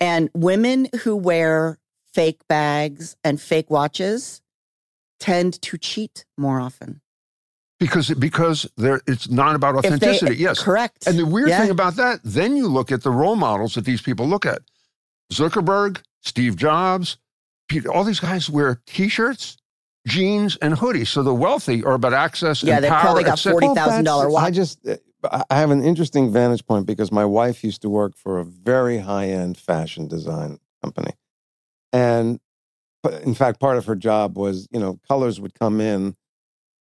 And 0.00 0.28
women 0.34 0.88
who 1.02 1.16
wear 1.16 1.78
fake 2.14 2.40
bags 2.48 3.16
and 3.24 3.40
fake 3.40 3.70
watches 3.70 4.40
tend 5.20 5.60
to 5.62 5.76
cheat 5.78 6.24
more 6.38 6.60
often. 6.60 7.00
Because 7.80 8.08
because 8.14 8.70
there 8.76 9.00
it's 9.06 9.28
not 9.28 9.56
about 9.56 9.74
If 9.76 9.82
they- 9.82 9.88
authenticity. 9.88 10.36
yes. 10.36 10.62
correct. 10.62 11.06
And 11.06 11.18
the 11.18 11.26
weird 11.26 11.48
Yeah. 11.48 11.60
thing 11.60 11.70
about 11.70 11.96
that, 11.96 12.20
then 12.24 12.56
you 12.56 12.68
look 12.68 12.92
at 12.92 13.02
the 13.02 13.10
role 13.10 13.36
models 13.36 13.74
that 13.74 13.84
these 13.84 14.00
people 14.00 14.26
look 14.28 14.46
at. 14.46 14.62
Zuckerberg, 15.32 15.98
Steve 16.22 16.56
Jobs, 16.56 17.16
Peter, 17.68 17.92
all 17.92 18.04
these 18.04 18.20
guys 18.20 18.48
wear 18.48 18.80
t-shirts, 18.86 19.56
jeans, 20.06 20.56
and 20.62 20.74
hoodies. 20.74 21.08
So 21.08 21.22
the 21.22 21.34
wealthy 21.34 21.82
are 21.82 21.94
about 21.94 22.12
access 22.14 22.62
Yeah, 22.62 22.76
and 22.76 22.84
they 22.84 22.88
probably 22.88 23.24
got 23.24 23.44
et 23.44 23.50
forty 23.50 23.74
thousand 23.74 24.04
dollar 24.04 24.26
Well, 24.26 24.34
watch. 24.34 24.44
I 24.44 24.50
just 24.50 24.78
I 25.50 25.56
have 25.56 25.70
an 25.70 25.82
interesting 25.82 26.30
vantage 26.30 26.64
point 26.66 26.86
because 26.86 27.10
my 27.10 27.24
wife 27.24 27.64
used 27.64 27.80
to 27.82 27.88
work 27.90 28.14
for 28.16 28.38
a 28.38 28.44
very 28.44 28.98
high 28.98 29.28
end 29.30 29.56
fashion 29.58 30.06
design 30.06 30.58
company, 30.82 31.12
and 31.94 32.40
in 33.22 33.34
fact, 33.34 33.60
part 33.60 33.78
of 33.78 33.86
her 33.86 33.94
job 33.94 34.36
was 34.36 34.68
you 34.70 34.80
know 34.80 34.98
colors 35.08 35.40
would 35.40 35.54
come 35.54 35.80
in, 35.80 36.16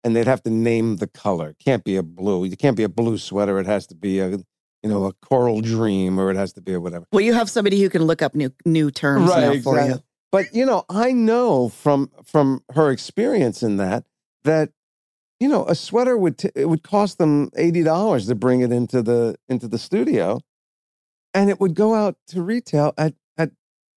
and 0.03 0.15
they'd 0.15 0.27
have 0.27 0.41
to 0.43 0.49
name 0.49 0.97
the 0.97 1.07
color. 1.07 1.49
It 1.49 1.59
can't 1.63 1.83
be 1.83 1.95
a 1.95 2.03
blue. 2.03 2.43
It 2.45 2.57
can't 2.57 2.75
be 2.75 2.83
a 2.83 2.89
blue 2.89 3.17
sweater. 3.17 3.59
It 3.59 3.67
has 3.67 3.87
to 3.87 3.95
be 3.95 4.19
a 4.19 4.29
you 4.29 4.89
know 4.89 5.05
a 5.05 5.13
coral 5.13 5.61
dream, 5.61 6.19
or 6.19 6.31
it 6.31 6.35
has 6.35 6.53
to 6.53 6.61
be 6.61 6.73
a 6.73 6.81
whatever. 6.81 7.05
well, 7.11 7.21
you 7.21 7.33
have 7.33 7.49
somebody 7.49 7.79
who 7.81 7.89
can 7.89 8.03
look 8.03 8.21
up 8.21 8.33
new 8.33 8.51
new 8.65 8.89
terms 8.89 9.29
now 9.29 9.55
for 9.59 9.79
you. 9.85 10.03
But 10.31 10.53
you 10.53 10.65
know, 10.65 10.83
I 10.89 11.11
know 11.11 11.69
from 11.69 12.09
from 12.25 12.63
her 12.73 12.89
experience 12.89 13.61
in 13.61 13.77
that 13.77 14.05
that 14.43 14.71
you 15.39 15.47
know 15.47 15.65
a 15.65 15.75
sweater 15.75 16.17
would 16.17 16.39
t- 16.39 16.49
it 16.55 16.67
would 16.67 16.81
cost 16.81 17.19
them 17.19 17.51
eighty 17.55 17.83
dollars 17.83 18.25
to 18.27 18.35
bring 18.35 18.61
it 18.61 18.71
into 18.71 19.03
the 19.03 19.35
into 19.47 19.67
the 19.67 19.77
studio, 19.77 20.39
and 21.35 21.51
it 21.51 21.59
would 21.59 21.75
go 21.75 21.93
out 21.93 22.17
to 22.29 22.41
retail 22.41 22.95
at 22.97 23.13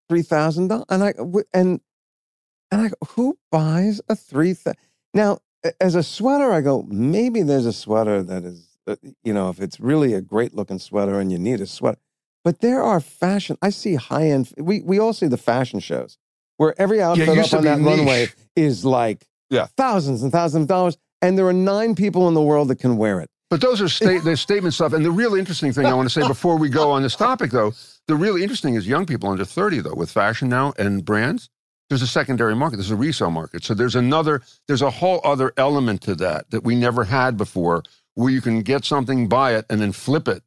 three 0.08 0.22
thousand 0.22 0.68
dollars. 0.68 0.86
And 0.88 1.02
I 1.04 1.14
and 1.54 1.80
and 2.70 2.80
I 2.82 2.90
who 3.10 3.38
buys 3.50 4.00
a 4.08 4.16
three 4.16 4.54
thousand? 4.54 4.78
Now, 5.14 5.38
as 5.80 5.94
a 5.94 6.02
sweater, 6.02 6.52
I 6.52 6.60
go 6.60 6.82
maybe 6.88 7.42
there's 7.42 7.66
a 7.66 7.72
sweater 7.72 8.22
that 8.22 8.44
is 8.44 8.78
uh, 8.86 8.96
you 9.24 9.32
know 9.34 9.48
if 9.48 9.60
it's 9.60 9.80
really 9.80 10.14
a 10.14 10.20
great 10.20 10.54
looking 10.54 10.78
sweater 10.78 11.18
and 11.20 11.30
you 11.32 11.38
need 11.38 11.60
a 11.60 11.66
sweater. 11.66 11.98
But 12.44 12.60
there 12.60 12.82
are 12.82 13.00
fashion. 13.00 13.56
I 13.60 13.70
see 13.70 13.94
high 13.96 14.28
end. 14.28 14.52
We 14.58 14.82
we 14.82 14.98
all 14.98 15.12
see 15.12 15.26
the 15.26 15.36
fashion 15.36 15.80
shows 15.80 16.18
where 16.58 16.80
every 16.80 17.02
outfit 17.02 17.28
used 17.34 17.52
up 17.52 17.58
on 17.58 17.64
that 17.64 17.80
niche. 17.80 17.86
runway 17.98 18.28
is 18.54 18.84
like 18.84 19.26
Yeah. 19.50 19.66
thousands 19.76 20.22
and 20.22 20.32
thousands 20.32 20.62
of 20.62 20.68
dollars, 20.68 20.96
and 21.20 21.36
there 21.36 21.46
are 21.46 21.52
nine 21.52 21.94
people 21.94 22.28
in 22.28 22.34
the 22.34 22.40
world 22.42 22.68
that 22.68 22.78
can 22.78 22.96
wear 22.96 23.20
it. 23.20 23.28
But 23.50 23.60
those 23.60 23.80
are 23.82 23.88
sta- 23.88 24.20
the 24.20 24.36
statement 24.36 24.74
stuff. 24.74 24.92
And 24.92 25.04
the 25.04 25.10
real 25.10 25.34
interesting 25.34 25.72
thing 25.72 25.86
I 25.86 25.94
want 25.94 26.08
to 26.10 26.20
say 26.20 26.26
before 26.26 26.56
we 26.58 26.68
go 26.68 26.90
on 26.90 27.02
this 27.02 27.14
topic, 27.14 27.50
though, 27.52 27.72
the 28.08 28.16
really 28.16 28.42
interesting 28.42 28.74
is 28.74 28.86
young 28.86 29.06
people 29.06 29.28
under 29.30 29.44
30, 29.44 29.80
though, 29.80 29.94
with 29.94 30.10
fashion 30.10 30.48
now 30.48 30.72
and 30.78 31.04
brands. 31.04 31.48
There's 31.88 32.02
a 32.02 32.06
secondary 32.06 32.56
market. 32.56 32.76
There's 32.76 32.90
a 32.90 32.96
resale 32.96 33.30
market. 33.30 33.62
So 33.64 33.72
there's 33.74 33.94
another, 33.94 34.42
there's 34.66 34.82
a 34.82 34.90
whole 34.90 35.20
other 35.24 35.52
element 35.56 36.02
to 36.02 36.14
that 36.16 36.50
that 36.50 36.64
we 36.64 36.74
never 36.74 37.04
had 37.04 37.36
before, 37.36 37.82
where 38.14 38.30
you 38.30 38.40
can 38.40 38.62
get 38.62 38.84
something, 38.84 39.28
buy 39.28 39.54
it, 39.54 39.66
and 39.70 39.80
then 39.80 39.92
flip 39.92 40.26
it 40.26 40.42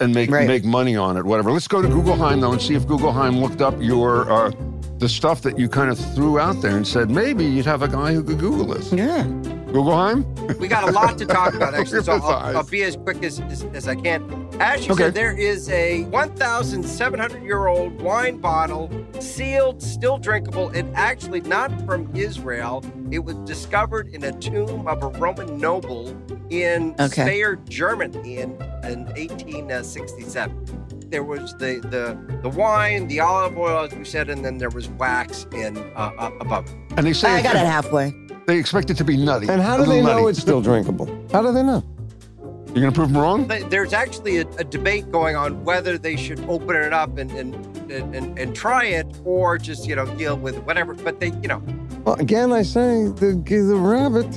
and 0.00 0.14
make 0.14 0.30
Right. 0.30 0.46
make 0.46 0.64
money 0.64 0.94
on 0.94 1.16
it, 1.16 1.24
whatever. 1.24 1.50
Let's 1.50 1.68
go 1.68 1.80
to 1.80 1.88
Googleheim 1.88 2.42
though 2.42 2.52
and 2.52 2.60
see 2.60 2.74
if 2.74 2.86
Googleheim 2.86 3.40
looked 3.40 3.62
up 3.62 3.80
your 3.80 4.30
uh, 4.30 4.50
the 4.98 5.08
stuff 5.08 5.42
that 5.42 5.58
you 5.58 5.68
kind 5.68 5.90
of 5.90 5.98
threw 6.14 6.38
out 6.38 6.60
there 6.62 6.76
and 6.76 6.86
said 6.86 7.10
maybe 7.10 7.44
you'd 7.44 7.66
have 7.66 7.82
a 7.82 7.88
guy 7.88 8.14
who 8.14 8.22
could 8.22 8.38
Google 8.38 8.66
this. 8.74 8.92
Yeah. 8.92 9.24
Googleheim. 9.66 10.58
We 10.58 10.68
got 10.68 10.88
a 10.88 10.92
lot 10.92 11.18
to 11.18 11.26
talk 11.26 11.54
about, 11.54 11.74
actually, 11.78 12.02
so 12.02 12.14
Look 12.14 12.22
at 12.22 12.28
his 12.46 12.46
I'll, 12.46 12.56
I'll 12.58 12.62
be 12.64 12.82
as 12.84 12.96
quick 12.96 13.22
as, 13.22 13.40
as, 13.40 13.64
as 13.74 13.88
I 13.88 13.94
can. 13.96 14.48
As 14.58 14.82
she 14.84 14.90
Okay. 14.92 15.04
said, 15.04 15.14
there 15.14 15.36
is 15.36 15.68
a 15.68 16.04
1,700 16.04 17.42
year 17.42 17.66
old 17.66 18.00
wine 18.00 18.38
bottle, 18.38 18.90
sealed, 19.20 19.82
still 19.82 20.16
drinkable, 20.18 20.68
and 20.70 20.94
actually 20.96 21.42
not 21.42 21.70
from 21.84 22.08
Israel. 22.14 22.82
It 23.10 23.18
was 23.18 23.34
discovered 23.38 24.08
in 24.14 24.24
a 24.24 24.32
tomb 24.38 24.86
of 24.88 25.02
a 25.02 25.08
Roman 25.18 25.58
noble 25.58 26.16
in 26.48 26.94
Okay. 26.98 27.22
Speyer, 27.26 27.56
Germany 27.68 28.38
in, 28.38 28.52
in 28.84 29.04
1867. 29.06 30.85
There 31.08 31.22
was 31.22 31.52
the, 31.54 31.80
the, 31.90 32.18
the 32.42 32.48
wine, 32.48 33.06
the 33.06 33.20
olive 33.20 33.56
oil, 33.56 33.84
as 33.84 33.94
we 33.94 34.04
said, 34.04 34.28
and 34.28 34.44
then 34.44 34.58
there 34.58 34.70
was 34.70 34.88
wax 34.88 35.46
in 35.52 35.76
uh, 35.94 36.12
uh, 36.18 36.30
above. 36.40 36.68
And 36.96 37.06
they 37.06 37.12
say 37.12 37.30
I 37.30 37.42
got 37.42 37.54
it 37.54 37.60
halfway. 37.60 38.12
They 38.46 38.58
expect 38.58 38.90
it 38.90 38.96
to 38.98 39.04
be 39.04 39.16
nutty. 39.16 39.48
And 39.48 39.62
how 39.62 39.76
do 39.76 39.84
they 39.84 40.02
know 40.02 40.18
nutty. 40.18 40.30
it's 40.30 40.40
still 40.40 40.60
drinkable? 40.60 41.06
How 41.32 41.42
do 41.42 41.52
they 41.52 41.62
know? 41.62 41.84
You're 42.76 42.82
going 42.82 42.92
to 42.92 42.92
prove 42.92 43.12
them 43.12 43.22
wrong? 43.22 43.46
There's 43.70 43.92
actually 43.92 44.38
a, 44.38 44.46
a 44.58 44.64
debate 44.64 45.10
going 45.10 45.34
on 45.34 45.64
whether 45.64 45.96
they 45.96 46.16
should 46.16 46.40
open 46.40 46.76
it 46.76 46.92
up 46.92 47.16
and 47.16 47.30
and, 47.30 47.54
and, 47.90 48.14
and 48.14 48.38
and 48.38 48.54
try 48.54 48.84
it 48.84 49.06
or 49.24 49.56
just 49.56 49.86
you 49.86 49.96
know 49.96 50.04
deal 50.16 50.36
with 50.36 50.58
whatever. 50.58 50.92
But 50.92 51.18
they, 51.18 51.28
you 51.40 51.48
know, 51.48 51.62
Well, 52.04 52.16
again, 52.16 52.52
I 52.52 52.60
say 52.62 53.04
the 53.08 53.42
the 53.46 53.76
rabbit. 53.76 54.28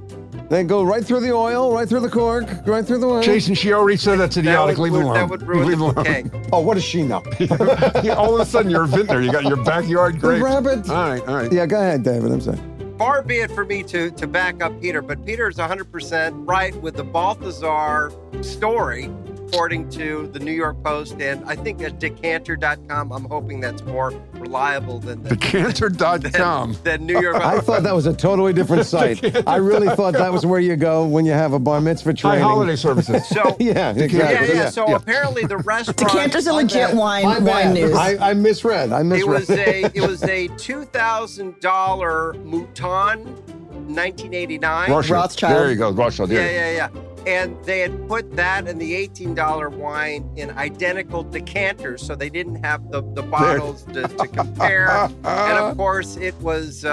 they 0.50 0.64
go 0.64 0.82
right 0.82 1.02
through 1.04 1.20
the 1.20 1.32
oil, 1.32 1.72
right 1.72 1.88
through 1.88 2.00
the 2.00 2.10
cork, 2.10 2.44
right 2.66 2.84
through 2.84 2.98
the 2.98 3.08
wine. 3.08 3.22
Jason, 3.22 3.54
she 3.54 3.72
already 3.72 3.96
said 3.96 4.16
that's 4.18 4.36
idiotic. 4.36 4.76
would- 4.76 4.82
Leave 4.90 4.94
it 5.00 5.04
alone. 5.04 5.14
that 5.14 5.28
would 5.30 5.42
ruin 5.42 5.66
Leave 5.66 5.78
the 5.78 5.86
it 5.86 5.96
alone. 6.32 6.48
Oh, 6.52 6.60
what 6.60 6.74
does 6.74 6.84
she 6.84 7.02
know? 7.02 7.22
All 8.16 8.34
of 8.34 8.40
a 8.40 8.44
sudden, 8.44 8.70
you're 8.70 8.84
a 8.84 8.88
vintner. 8.88 9.20
You 9.22 9.30
got 9.32 9.44
your 9.44 9.62
backyard 9.64 10.20
grapes. 10.20 10.42
The 10.44 10.60
grapes. 10.60 10.66
rabbit. 10.66 10.90
All 10.90 11.08
right, 11.08 11.28
all 11.28 11.36
right. 11.36 11.52
Yeah, 11.52 11.64
go 11.66 11.78
ahead, 11.80 12.02
David. 12.02 12.32
I'm 12.32 12.40
sorry. 12.40 12.58
far 12.98 13.22
be 13.22 13.36
it 13.36 13.50
for 13.52 13.64
me 13.64 13.82
to 13.84 14.10
to 14.10 14.26
back 14.26 14.62
up 14.62 14.78
Peter, 14.80 15.00
but 15.00 15.24
Peter 15.24 15.48
is 15.48 15.56
100% 15.56 16.32
right 16.48 16.74
with 16.82 16.96
the 16.96 17.04
Balthazar 17.04 18.12
story, 18.42 19.08
according 19.52 19.88
to 19.90 20.28
the 20.32 20.38
New 20.38 20.52
York 20.52 20.82
Post, 20.82 21.20
and 21.20 21.44
I 21.44 21.56
think 21.56 21.82
at 21.82 21.98
decanter.com. 21.98 23.12
I'm 23.12 23.24
hoping 23.24 23.60
that's 23.60 23.82
more 23.82 24.12
reliable 24.34 24.98
than 25.00 25.22
the, 25.22 25.30
Decanter.com. 25.30 26.76
than 26.84 27.06
New 27.06 27.20
York. 27.20 27.36
I 27.36 27.60
thought 27.60 27.82
that 27.82 27.94
was 27.94 28.06
a 28.06 28.14
totally 28.14 28.52
different 28.52 28.86
site. 28.86 29.46
I 29.48 29.56
really 29.56 29.88
thought 29.96 30.12
that 30.14 30.32
was 30.32 30.46
where 30.46 30.60
you 30.60 30.76
go 30.76 31.06
when 31.06 31.24
you 31.26 31.32
have 31.32 31.52
a 31.52 31.58
bar 31.58 31.80
mitzvah 31.80 32.14
training. 32.14 32.42
High 32.42 32.48
holiday 32.48 32.76
services. 32.76 33.10
So 33.30 33.56
yeah, 33.60 33.94
yeah, 33.94 34.02
exactly. 34.04 34.48
yeah. 34.56 34.70
So 34.70 34.94
apparently 34.94 35.44
the 35.44 35.58
restaurant. 35.58 35.98
Decanter's 35.98 36.46
a 36.46 36.52
legit 36.52 36.94
wine 36.94 37.24
wine 37.24 37.44
bad. 37.44 37.74
news. 37.74 37.92
I, 37.94 38.30
I 38.30 38.34
misread. 38.34 38.92
I 38.92 39.00
It 39.00 39.04
misread. 39.04 39.28
was 39.40 39.50
a 39.50 39.84
it 39.94 40.00
was 40.06 40.22
a 40.24 40.48
two 40.56 40.84
thousand 40.84 41.60
dollar 41.60 42.32
Mouton, 42.44 43.24
1989. 43.24 44.90
Russia. 44.90 45.12
Rothschild. 45.12 45.54
There 45.56 45.70
you 45.70 45.76
go. 45.76 45.90
Rothschild. 45.90 46.30
Yeah, 46.30 46.48
yeah, 46.50 46.70
yeah. 46.72 46.88
And 47.26 47.56
they 47.64 47.80
had 47.80 48.08
put 48.08 48.34
that 48.36 48.66
and 48.66 48.80
the 48.80 49.06
$18 49.08 49.76
wine 49.76 50.28
in 50.36 50.50
identical 50.52 51.22
decanters, 51.22 52.02
so 52.02 52.14
they 52.14 52.30
didn't 52.30 52.64
have 52.64 52.90
the, 52.90 53.02
the 53.14 53.22
bottles 53.22 53.82
to, 53.92 54.08
to 54.08 54.26
compare. 54.28 54.88
and 54.90 55.58
of 55.58 55.76
course, 55.76 56.16
it 56.16 56.34
was 56.40 56.84
uh, 56.84 56.88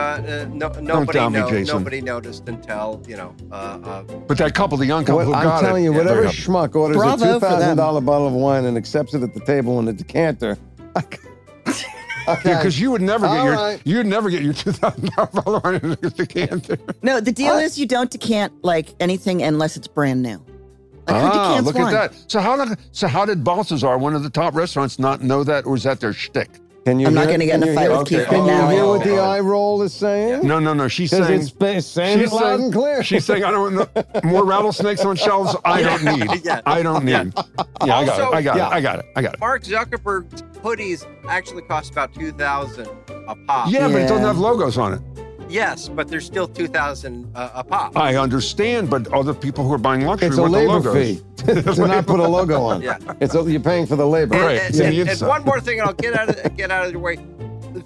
uh, 0.47 0.53
no, 0.53 0.67
nobody 0.81 1.17
tell 1.19 1.29
me, 1.29 1.39
Jason. 1.49 1.77
nobody 1.77 2.01
noticed 2.01 2.47
until 2.49 3.01
you 3.07 3.15
know. 3.15 3.33
Uh, 3.51 3.55
uh, 3.55 4.03
But 4.03 4.37
that 4.39 4.53
couple, 4.53 4.77
the 4.77 4.85
young 4.85 5.05
couple 5.05 5.17
What- 5.17 5.25
who 5.27 5.33
I'm 5.33 5.43
got 5.43 5.61
telling 5.61 5.83
it. 5.83 5.87
you, 5.87 5.93
whatever 5.93 6.21
there 6.23 6.29
schmuck 6.31 6.75
orders 6.75 6.97
Bravo 6.97 7.37
a 7.37 7.39
$2,000 7.39 8.05
bottle 8.05 8.27
of 8.27 8.33
wine 8.33 8.65
and 8.65 8.77
accepts 8.77 9.13
it 9.13 9.23
at 9.23 9.33
the 9.33 9.39
table 9.41 9.79
in 9.79 9.87
a 9.87 9.93
decanter. 9.93 10.57
okay. 12.27 12.49
Yeah, 12.51 12.57
because 12.59 12.79
you 12.79 12.91
would 12.91 13.01
never 13.01 13.27
get 13.27 13.37
All 13.37 13.45
your 13.45 13.53
right. 13.55 13.81
you'd 13.85 14.05
never 14.05 14.29
get 14.29 14.41
your 14.43 14.53
two 14.53 14.71
thousand 14.71 15.11
dollar 15.15 15.29
bottle 15.33 15.55
of 15.57 15.63
wine 15.63 15.75
in 15.75 15.91
a 15.91 15.95
decanter. 15.95 16.77
No, 17.01 17.19
the 17.19 17.31
deal 17.31 17.55
is 17.55 17.77
you 17.79 17.85
don't 17.85 18.09
decant 18.11 18.53
like 18.63 18.89
anything 18.99 19.41
unless 19.43 19.77
it's 19.77 19.87
brand 19.87 20.21
new. 20.21 20.43
Like 21.07 21.21
who 21.21 21.27
Ah, 21.27 21.31
decants 21.49 21.65
look 21.65 21.75
wine? 21.75 21.93
at 21.95 22.11
that. 22.11 22.31
So 22.31 22.39
how 22.39 22.63
did 22.65 22.77
so 22.91 23.07
how 23.07 23.25
did 23.25 23.43
Balthazar, 23.43 23.97
one 23.97 24.13
of 24.15 24.23
the 24.23 24.29
top 24.29 24.55
restaurants, 24.55 24.99
not 24.99 25.21
know 25.21 25.43
that, 25.43 25.65
or 25.65 25.75
is 25.75 25.83
that 25.83 25.99
their 25.99 26.13
shtick? 26.13 26.49
Can 26.87 27.01
you 27.01 27.07
I'm 27.07 27.13
not 27.13 27.25
gonna 27.27 27.45
get 27.45 27.55
in 27.55 27.59
can 27.63 27.69
a 27.71 27.75
fight 27.75 27.89
with 27.89 27.97
okay. 27.99 28.19
Keith 28.19 28.27
Can 28.29 28.45
you 28.45 28.47
now. 28.47 28.69
hear 28.69 28.85
what 28.85 29.03
the 29.03 29.17
eye 29.19 29.41
roll 29.41 29.81
is 29.81 29.93
saying? 29.93 30.47
No, 30.47 30.57
no, 30.57 30.73
no. 30.73 30.87
She's 30.87 31.11
saying 31.11 31.41
it's 31.41 31.49
ba- 31.49 31.81
saying 31.81 32.19
she's 32.19 32.31
it 32.31 32.33
loud 32.33 32.41
saying- 32.43 32.61
and 32.63 32.73
clear. 32.73 33.03
She's 33.03 33.25
saying 33.25 33.43
I 33.43 33.51
don't 33.51 33.75
know 33.75 33.89
more 34.23 34.45
rattlesnakes 34.45 35.03
on 35.03 35.17
shelves. 35.17 35.53
I 35.65 35.81
don't 35.83 36.05
need. 36.05 36.45
Yeah. 36.45 36.61
I 36.65 36.81
don't 36.81 37.03
need. 37.03 37.11
Yeah, 37.11 37.31
I 37.81 38.05
got 38.05 38.09
Also- 38.21 38.31
it. 38.31 38.35
I 38.35 38.41
got 38.41 38.55
it. 38.55 38.61
I 38.61 38.79
got 38.79 38.99
it. 38.99 39.05
I 39.17 39.21
got 39.21 39.33
it. 39.33 39.39
Mark 39.41 39.63
Zuckerberg's 39.63 40.43
hoodies 40.61 41.05
actually 41.27 41.63
cost 41.63 41.91
about 41.91 42.13
2000 42.13 42.87
a 43.27 43.35
pop. 43.35 43.69
Yeah, 43.69 43.89
but 43.89 43.97
it 44.03 44.07
doesn't 44.07 44.23
have 44.23 44.37
logos 44.37 44.77
on 44.77 44.93
it. 44.93 45.01
Yes, 45.49 45.87
but 45.89 46.07
they're 46.07 46.19
still 46.21 46.47
2000 46.47 47.31
uh, 47.35 47.49
a 47.55 47.63
pop. 47.63 47.95
I 47.97 48.15
understand, 48.15 48.89
but 48.89 49.11
other 49.13 49.33
people 49.33 49.65
who 49.65 49.73
are 49.73 49.77
buying 49.77 50.05
luxury 50.05 50.27
It's 50.29 50.37
a 50.37 50.41
want 50.41 50.53
the 50.53 50.59
labor 50.59 50.73
logos. 50.91 51.19
fee 51.19 51.23
to 51.75 51.87
not 51.87 52.05
put 52.05 52.19
a 52.19 52.27
logo 52.27 52.61
on. 52.63 52.81
Yeah. 52.81 52.97
It's 53.21 53.33
a, 53.35 53.41
you're 53.49 53.59
paying 53.61 53.85
for 53.85 53.95
the 53.95 54.07
labor. 54.07 54.35
And, 54.35 54.43
Right. 54.43 54.57
and- 54.59 54.69
It's 54.69 54.79
and- 54.79 55.09
and 55.09 55.21
one 55.29 55.43
more 55.45 55.59
thing, 55.61 55.79
and 55.79 55.87
I'll 55.87 55.93
get 55.95 56.13
out 56.15 56.29
of 56.29 56.57
get 56.57 56.71
out 56.71 56.85
of 56.85 56.91
your 56.91 57.01
way. 57.01 57.17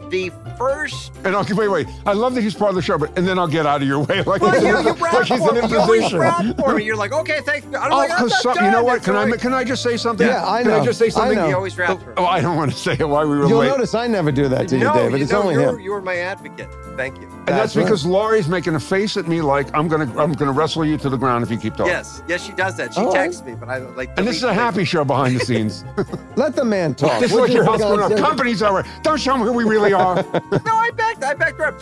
The 0.09 0.30
first 0.57 1.12
And 1.26 1.36
okay, 1.36 1.53
wait, 1.53 1.68
wait. 1.68 1.88
I 2.05 2.14
love 2.14 2.34
that 2.36 2.41
he's 2.41 2.53
part 2.53 2.70
of 2.70 2.76
the 2.76 2.82
show, 2.82 2.97
but 2.97 3.18
and 3.18 3.28
then 3.28 3.38
I'll 3.38 3.47
get 3.47 3.66
out 3.66 3.82
of 3.82 3.88
your 3.88 3.99
way 3.99 4.22
like, 4.24 4.41
Well, 4.41 4.53
it's, 4.53 4.64
you, 4.64 4.70
you 4.70 4.76
like 4.84 5.01
rap 5.01 5.26
he's 5.26 5.38
for 5.39 5.49
an 5.55 5.62
me. 5.64 5.70
You 5.70 5.80
always 5.80 6.01
imposition. 6.03 6.20
rap 6.20 6.57
for 6.59 6.76
me. 6.76 6.84
You're 6.86 6.95
like, 6.95 7.12
okay, 7.14 7.41
thanks. 7.41 7.66
I'm 7.68 7.91
Oh, 7.91 7.97
like, 7.97 8.12
I'm 8.12 8.30
some, 8.30 8.55
you 8.64 8.72
know 8.72 8.84
what? 8.84 9.03
Can 9.03 9.16
I 9.18 9.30
can 9.38 9.53
I 9.53 9.64
just 9.66 9.84
say 9.84 9.97
something? 9.97 10.26
Yeah, 10.28 10.47
I 10.47 10.62
Can 10.64 10.72
know. 10.72 10.80
I 10.82 10.86
just 10.86 10.97
say 10.99 11.05
I 11.07 11.09
something? 11.09 11.38
know. 11.38 11.47
He 11.47 11.53
always 11.53 11.78
raps 11.78 12.01
for 12.03 12.09
me. 12.09 12.16
Oh, 12.18 12.26
I 12.26 12.39
don't 12.41 12.55
want 12.57 12.72
to 12.72 12.78
say 12.78 12.93
it 12.99 13.07
while 13.07 13.28
we 13.28 13.38
were 13.38 13.47
You'll 13.47 13.59
late. 13.59 13.68
notice 13.70 13.93
I 13.95 14.07
never 14.07 14.32
do 14.32 14.47
that 14.47 14.68
to 14.70 14.78
you, 14.78 14.86
no, 14.86 14.93
David. 14.93 15.18
you 15.20 15.24
It's 15.24 15.32
know, 15.34 15.41
only 15.43 15.55
you're, 15.55 15.70
him. 15.76 15.80
you're 15.82 16.01
my 16.01 16.16
advocate. 16.18 16.70
Thank 16.95 17.20
you. 17.20 17.28
And 17.42 17.48
that's, 17.48 17.74
That's 17.74 17.76
right. 17.76 17.84
because 17.86 18.06
Laurie's 18.06 18.48
making 18.48 18.76
a 18.76 18.80
face 18.80 19.18
at 19.18 19.28
me 19.28 19.42
like 19.42 19.68
I'm 19.76 19.88
gonna 19.88 20.06
I'm 20.22 20.34
gonna 20.34 20.52
wrestle 20.52 20.86
you 20.86 20.96
to 21.00 21.10
the 21.10 21.18
ground 21.18 21.44
if 21.44 21.50
you 21.50 21.58
keep 21.58 21.76
talking. 21.76 21.88
Yes, 21.92 22.22
yes, 22.28 22.46
she 22.46 22.52
does 22.54 22.78
that. 22.78 22.94
She 22.94 23.00
All 23.00 23.08
right. 23.08 23.14
texts 23.16 23.44
me, 23.44 23.56
but 23.56 23.68
I 23.68 23.78
like. 23.80 24.10
And 24.18 24.28
this 24.28 24.36
is 24.38 24.44
a 24.44 24.54
happy 24.54 24.86
show 24.86 25.04
behind 25.04 25.36
the 25.39 25.44
scenes. 25.46 25.84
Let 26.36 26.56
the 26.56 26.64
man 26.66 26.94
talk. 26.94 27.20
this 27.20 27.32
is 27.32 27.36
What 27.38 27.50
like 27.50 27.54
your 27.54 27.64
think 27.66 27.82
house 27.82 27.82
going 27.82 28.00
I'll 28.00 28.06
up. 28.06 28.12
say? 28.12 28.20
Company's 28.24 28.62
over. 28.62 28.86
Don't 29.02 29.20
show 29.20 29.32
them 29.34 29.42
who 29.42 29.54
we 29.54 29.64
really 29.64 29.92
are. 29.92 30.16
no, 30.24 30.76
I 30.76 30.92
backed. 30.92 31.24
I 31.24 31.34
backed 31.34 31.58
her 31.58 31.66
up. 31.66 31.82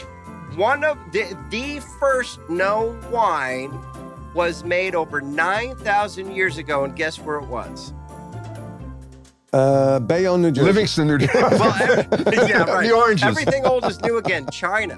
One 0.55 0.83
of 0.85 0.97
the, 1.11 1.37
the 1.49 1.79
first 1.99 2.39
known 2.49 2.99
wine 3.11 3.77
was 4.33 4.63
made 4.63 4.95
over 4.95 5.19
nine 5.19 5.75
thousand 5.75 6.31
years 6.35 6.57
ago, 6.57 6.85
and 6.85 6.95
guess 6.95 7.19
where 7.19 7.37
it 7.37 7.47
was? 7.47 7.93
Uh, 9.51 9.99
Bayonne, 9.99 10.41
New 10.43 10.51
Jersey. 10.51 10.65
Livingston, 10.67 11.07
New 11.07 11.17
Jersey. 11.17 11.31
Well, 11.41 11.73
ev- 11.81 12.07
yeah, 12.49 12.63
right. 12.63 12.87
The 12.87 12.95
oranges. 12.95 13.23
Everything 13.27 13.65
old 13.65 13.83
is 13.85 13.99
new 14.01 14.17
again. 14.17 14.47
China. 14.51 14.97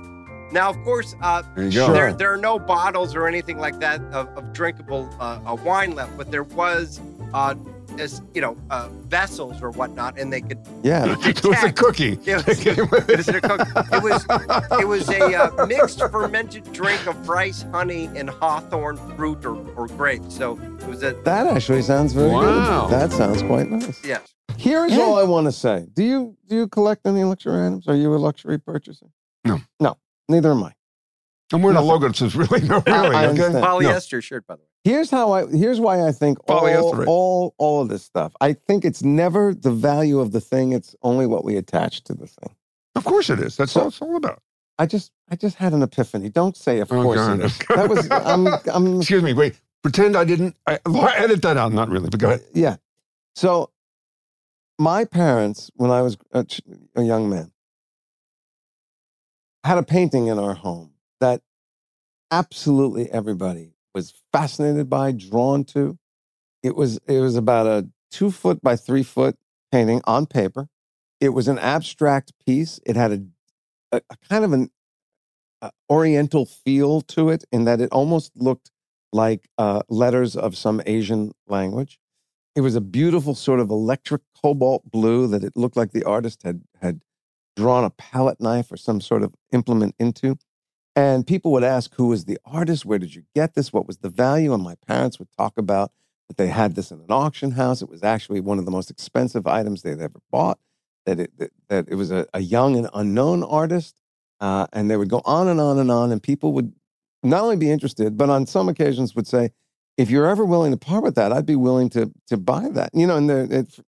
Now, 0.51 0.69
of 0.69 0.77
course, 0.83 1.15
uh, 1.21 1.43
There 1.55 1.69
there, 1.69 2.13
there 2.13 2.33
are 2.33 2.37
no 2.37 2.59
bottles 2.59 3.15
or 3.15 3.27
anything 3.27 3.57
like 3.57 3.79
that 3.79 4.01
of, 4.11 4.27
of 4.37 4.51
drinkable 4.53 5.09
uh, 5.19 5.39
uh, 5.45 5.55
wine 5.55 5.95
left, 5.95 6.17
but 6.17 6.29
there 6.31 6.43
was, 6.43 6.99
uh, 7.33 7.55
as 7.97 8.21
you 8.33 8.41
know, 8.41 8.57
uh, 8.69 8.89
vessels 9.07 9.61
or 9.61 9.71
whatnot, 9.71 10.17
and 10.19 10.31
they 10.31 10.41
could. 10.41 10.59
Yeah. 10.83 11.05
it 11.25 11.43
was 11.43 11.63
a 11.63 11.71
cookie. 11.71 12.19
It 12.25 12.45
was, 12.45 12.65
it 12.65 12.77
was, 13.17 13.27
a 13.29 13.41
cook- 13.41 13.67
it 13.93 14.03
was, 14.03 14.25
it 14.81 14.87
was 14.87 15.09
a 15.09 15.35
uh, 15.35 15.65
mixed 15.65 15.99
fermented 15.99 16.71
drink 16.73 17.05
of 17.07 17.29
rice, 17.29 17.63
honey, 17.71 18.09
and 18.15 18.29
hawthorn 18.29 18.97
fruit 19.15 19.45
or, 19.45 19.55
or 19.75 19.87
grapes. 19.87 20.35
So 20.35 20.59
it 20.81 20.87
was 20.87 21.01
a 21.03 21.13
That 21.23 21.47
actually 21.47 21.81
sounds 21.81 22.13
very 22.13 22.29
Wow. 22.31 22.87
good. 22.87 22.99
That 22.99 23.11
sounds 23.13 23.41
quite 23.43 23.69
nice. 23.69 24.03
yes. 24.05 24.21
Here 24.57 24.85
is 24.85 24.97
all 24.97 25.17
I 25.17 25.23
want 25.23 25.47
to 25.47 25.51
say. 25.51 25.87
Do 25.93 26.03
you 26.03 26.35
do 26.47 26.55
you 26.55 26.67
collect 26.67 27.07
any 27.07 27.23
luxury 27.23 27.65
items? 27.65 27.87
Are 27.87 27.95
you 27.95 28.13
a 28.13 28.17
luxury 28.17 28.59
purchaser? 28.59 29.07
No. 29.45 29.59
No. 29.79 29.97
Neither 30.31 30.51
am 30.51 30.63
I. 30.63 30.73
I'm 31.53 31.61
wearing 31.61 31.75
a 31.77 31.81
Nothing. 31.81 31.89
logo 31.89 32.07
that 32.07 32.15
says 32.15 32.35
really 32.35 32.61
no 32.61 32.81
I- 32.87 32.89
really. 33.03 33.15
I 33.15 33.25
okay? 33.25 33.29
understand. 33.29 33.53
No. 33.55 33.61
Polyester 33.61 34.23
shirt, 34.23 34.47
by 34.47 34.55
the 34.55 34.61
way. 34.61 34.67
Here's 34.83 35.11
how 35.11 35.31
I 35.33 35.45
here's 35.47 35.79
why 35.79 36.07
I 36.07 36.11
think 36.11 36.39
all, 36.49 36.61
Polyester. 36.61 37.05
all 37.07 37.53
all 37.57 37.81
of 37.81 37.89
this 37.89 38.03
stuff. 38.03 38.33
I 38.41 38.53
think 38.53 38.83
it's 38.85 39.03
never 39.03 39.53
the 39.53 39.69
value 39.71 40.19
of 40.19 40.31
the 40.31 40.41
thing, 40.41 40.71
it's 40.73 40.95
only 41.03 41.27
what 41.27 41.43
we 41.45 41.55
attach 41.57 42.03
to 42.05 42.13
the 42.13 42.25
thing. 42.27 42.55
Of 42.95 43.03
course 43.03 43.29
it 43.29 43.39
is. 43.39 43.55
That's 43.57 43.75
all 43.75 43.89
it's 43.89 44.01
all 44.01 44.15
about. 44.15 44.41
I 44.79 44.85
just 44.87 45.11
I 45.29 45.35
just 45.35 45.57
had 45.57 45.73
an 45.73 45.83
epiphany. 45.83 46.29
Don't 46.29 46.55
say 46.57 46.79
of 46.79 46.91
Oh, 46.91 47.03
course 47.03 47.17
God. 47.17 47.39
it 47.39 47.45
is. 47.45 47.57
That 47.75 47.89
was 47.89 48.09
I'm 48.09 48.47
I'm 48.73 48.97
Excuse 48.99 49.21
me. 49.23 49.33
Wait. 49.33 49.59
Pretend 49.83 50.15
I 50.15 50.23
didn't. 50.23 50.55
I, 50.67 50.79
Laura, 50.87 51.11
edit 51.15 51.41
that 51.41 51.57
out. 51.57 51.73
Not 51.73 51.89
really. 51.89 52.09
But 52.09 52.19
go 52.19 52.27
ahead. 52.29 52.41
yeah. 52.53 52.75
So 53.35 53.71
my 54.79 55.05
parents, 55.05 55.69
when 55.75 55.91
I 55.91 56.01
was 56.01 56.17
a, 56.31 56.43
ch- 56.43 56.61
a 56.95 57.03
young 57.03 57.29
man, 57.29 57.50
had 59.63 59.77
a 59.77 59.83
painting 59.83 60.27
in 60.27 60.39
our 60.39 60.53
home 60.53 60.93
that 61.19 61.41
absolutely 62.31 63.11
everybody 63.11 63.73
was 63.93 64.13
fascinated 64.31 64.89
by, 64.89 65.11
drawn 65.11 65.63
to. 65.65 65.97
It 66.63 66.75
was 66.75 66.99
it 67.07 67.19
was 67.19 67.35
about 67.35 67.67
a 67.67 67.89
two 68.09 68.31
foot 68.31 68.61
by 68.61 68.75
three 68.75 69.03
foot 69.03 69.37
painting 69.71 70.01
on 70.05 70.25
paper. 70.25 70.67
It 71.19 71.29
was 71.29 71.47
an 71.47 71.59
abstract 71.59 72.33
piece. 72.45 72.79
It 72.85 72.95
had 72.95 73.11
a, 73.11 73.97
a, 73.97 74.01
a 74.09 74.17
kind 74.29 74.43
of 74.43 74.53
an 74.53 74.69
uh, 75.61 75.69
oriental 75.89 76.45
feel 76.45 77.01
to 77.01 77.29
it 77.29 77.43
in 77.51 77.65
that 77.65 77.81
it 77.81 77.91
almost 77.91 78.31
looked 78.35 78.71
like 79.13 79.47
uh, 79.57 79.81
letters 79.89 80.35
of 80.35 80.57
some 80.57 80.81
Asian 80.85 81.33
language. 81.47 81.99
It 82.55 82.61
was 82.61 82.75
a 82.75 82.81
beautiful 82.81 83.35
sort 83.35 83.59
of 83.59 83.69
electric 83.69 84.21
cobalt 84.41 84.89
blue 84.89 85.27
that 85.27 85.43
it 85.43 85.53
looked 85.55 85.77
like 85.77 85.91
the 85.91 86.03
artist 86.03 86.43
had 86.43 86.61
had 86.81 87.01
drawn 87.55 87.83
a 87.83 87.89
palette 87.89 88.39
knife 88.39 88.71
or 88.71 88.77
some 88.77 89.01
sort 89.01 89.23
of 89.23 89.33
implement 89.51 89.95
into. 89.99 90.37
And 90.95 91.25
people 91.25 91.51
would 91.53 91.63
ask, 91.63 91.93
who 91.95 92.07
was 92.07 92.25
the 92.25 92.37
artist? 92.45 92.85
Where 92.85 92.99
did 92.99 93.15
you 93.15 93.23
get 93.33 93.53
this? 93.53 93.71
What 93.71 93.87
was 93.87 93.99
the 93.99 94.09
value? 94.09 94.53
And 94.53 94.63
my 94.63 94.75
parents 94.87 95.19
would 95.19 95.29
talk 95.37 95.57
about 95.57 95.91
that 96.27 96.37
they 96.37 96.47
had 96.47 96.75
this 96.75 96.91
in 96.91 96.99
an 96.99 97.11
auction 97.11 97.51
house. 97.51 97.81
It 97.81 97.89
was 97.89 98.03
actually 98.03 98.41
one 98.41 98.59
of 98.59 98.65
the 98.65 98.71
most 98.71 98.89
expensive 98.89 99.47
items 99.47 99.81
they'd 99.81 100.01
ever 100.01 100.19
bought, 100.29 100.59
that 101.05 101.19
it, 101.19 101.37
that, 101.37 101.51
that 101.69 101.85
it 101.89 101.95
was 101.95 102.11
a, 102.11 102.27
a 102.33 102.41
young 102.41 102.75
and 102.75 102.89
unknown 102.93 103.43
artist. 103.43 104.01
Uh, 104.39 104.67
and 104.73 104.89
they 104.89 104.97
would 104.97 105.09
go 105.09 105.21
on 105.23 105.47
and 105.47 105.61
on 105.61 105.77
and 105.77 105.91
on. 105.91 106.11
And 106.11 106.21
people 106.21 106.51
would 106.53 106.73
not 107.23 107.43
only 107.43 107.57
be 107.57 107.71
interested, 107.71 108.17
but 108.17 108.29
on 108.29 108.45
some 108.45 108.67
occasions 108.67 109.15
would 109.15 109.27
say, 109.27 109.51
if 109.97 110.09
you're 110.09 110.27
ever 110.27 110.43
willing 110.43 110.71
to 110.71 110.77
part 110.77 111.03
with 111.03 111.15
that, 111.15 111.31
I'd 111.31 111.45
be 111.45 111.55
willing 111.55 111.89
to, 111.91 112.11
to 112.27 112.37
buy 112.37 112.69
that. 112.69 112.89
You 112.93 113.07
know, 113.07 113.17
and 113.17 113.29
it, 113.29 113.79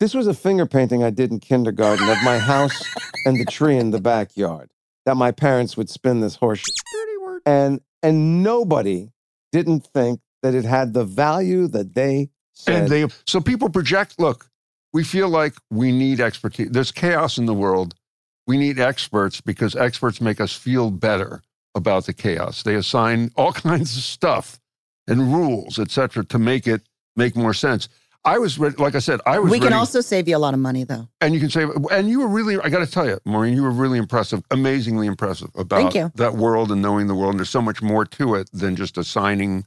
this 0.00 0.14
was 0.14 0.26
a 0.26 0.34
finger 0.34 0.66
painting 0.66 1.04
I 1.04 1.10
did 1.10 1.30
in 1.30 1.38
kindergarten 1.38 2.08
of 2.08 2.16
my 2.24 2.38
house 2.38 2.82
and 3.26 3.38
the 3.38 3.44
tree 3.44 3.76
in 3.76 3.90
the 3.90 4.00
backyard. 4.00 4.70
that 5.06 5.16
my 5.16 5.30
parents 5.30 5.76
would 5.76 5.88
spin 5.88 6.20
this 6.20 6.36
horseshit. 6.36 6.72
And 7.46 7.80
and 8.02 8.42
nobody 8.42 9.10
didn't 9.50 9.86
think 9.86 10.20
that 10.42 10.54
it 10.54 10.64
had 10.64 10.92
the 10.92 11.04
value 11.04 11.68
that 11.68 11.94
they 11.94 12.28
said. 12.52 12.82
And 12.82 12.88
they 12.88 13.06
so 13.26 13.40
people 13.40 13.70
project. 13.70 14.18
Look, 14.18 14.50
we 14.92 15.04
feel 15.04 15.30
like 15.30 15.54
we 15.70 15.90
need 15.90 16.20
expertise. 16.20 16.70
There's 16.70 16.92
chaos 16.92 17.38
in 17.38 17.46
the 17.46 17.54
world. 17.54 17.94
We 18.46 18.58
need 18.58 18.78
experts 18.78 19.40
because 19.40 19.74
experts 19.74 20.20
make 20.20 20.38
us 20.38 20.54
feel 20.54 20.90
better 20.90 21.42
about 21.74 22.04
the 22.04 22.12
chaos. 22.12 22.62
They 22.62 22.74
assign 22.74 23.30
all 23.36 23.52
kinds 23.70 23.96
of 23.96 24.02
stuff 24.02 24.60
and 25.08 25.32
rules, 25.32 25.78
etc., 25.78 26.24
to 26.26 26.38
make 26.38 26.66
it 26.66 26.82
make 27.16 27.36
more 27.36 27.54
sense. 27.54 27.88
I 28.24 28.38
was 28.38 28.58
re- 28.58 28.70
like 28.76 28.94
I 28.94 28.98
said, 28.98 29.20
I 29.24 29.38
was. 29.38 29.50
We 29.50 29.58
can 29.58 29.68
ready- 29.68 29.76
also 29.76 30.00
save 30.02 30.28
you 30.28 30.36
a 30.36 30.38
lot 30.38 30.52
of 30.52 30.60
money, 30.60 30.84
though. 30.84 31.08
and 31.22 31.32
you 31.34 31.40
can 31.40 31.48
say, 31.48 31.66
and 31.90 32.08
you 32.08 32.20
were 32.20 32.28
really, 32.28 32.58
I 32.58 32.68
got 32.68 32.80
to 32.80 32.86
tell 32.90 33.06
you, 33.06 33.18
Maureen, 33.24 33.54
you 33.54 33.62
were 33.62 33.70
really 33.70 33.98
impressive, 33.98 34.42
amazingly 34.50 35.06
impressive 35.06 35.48
about 35.54 35.80
Thank 35.80 35.94
you. 35.94 36.12
that 36.16 36.34
world 36.34 36.70
and 36.70 36.82
knowing 36.82 37.06
the 37.06 37.14
world. 37.14 37.30
And 37.32 37.38
there's 37.40 37.48
so 37.50 37.62
much 37.62 37.80
more 37.80 38.04
to 38.04 38.34
it 38.34 38.50
than 38.52 38.76
just 38.76 38.98
assigning 38.98 39.64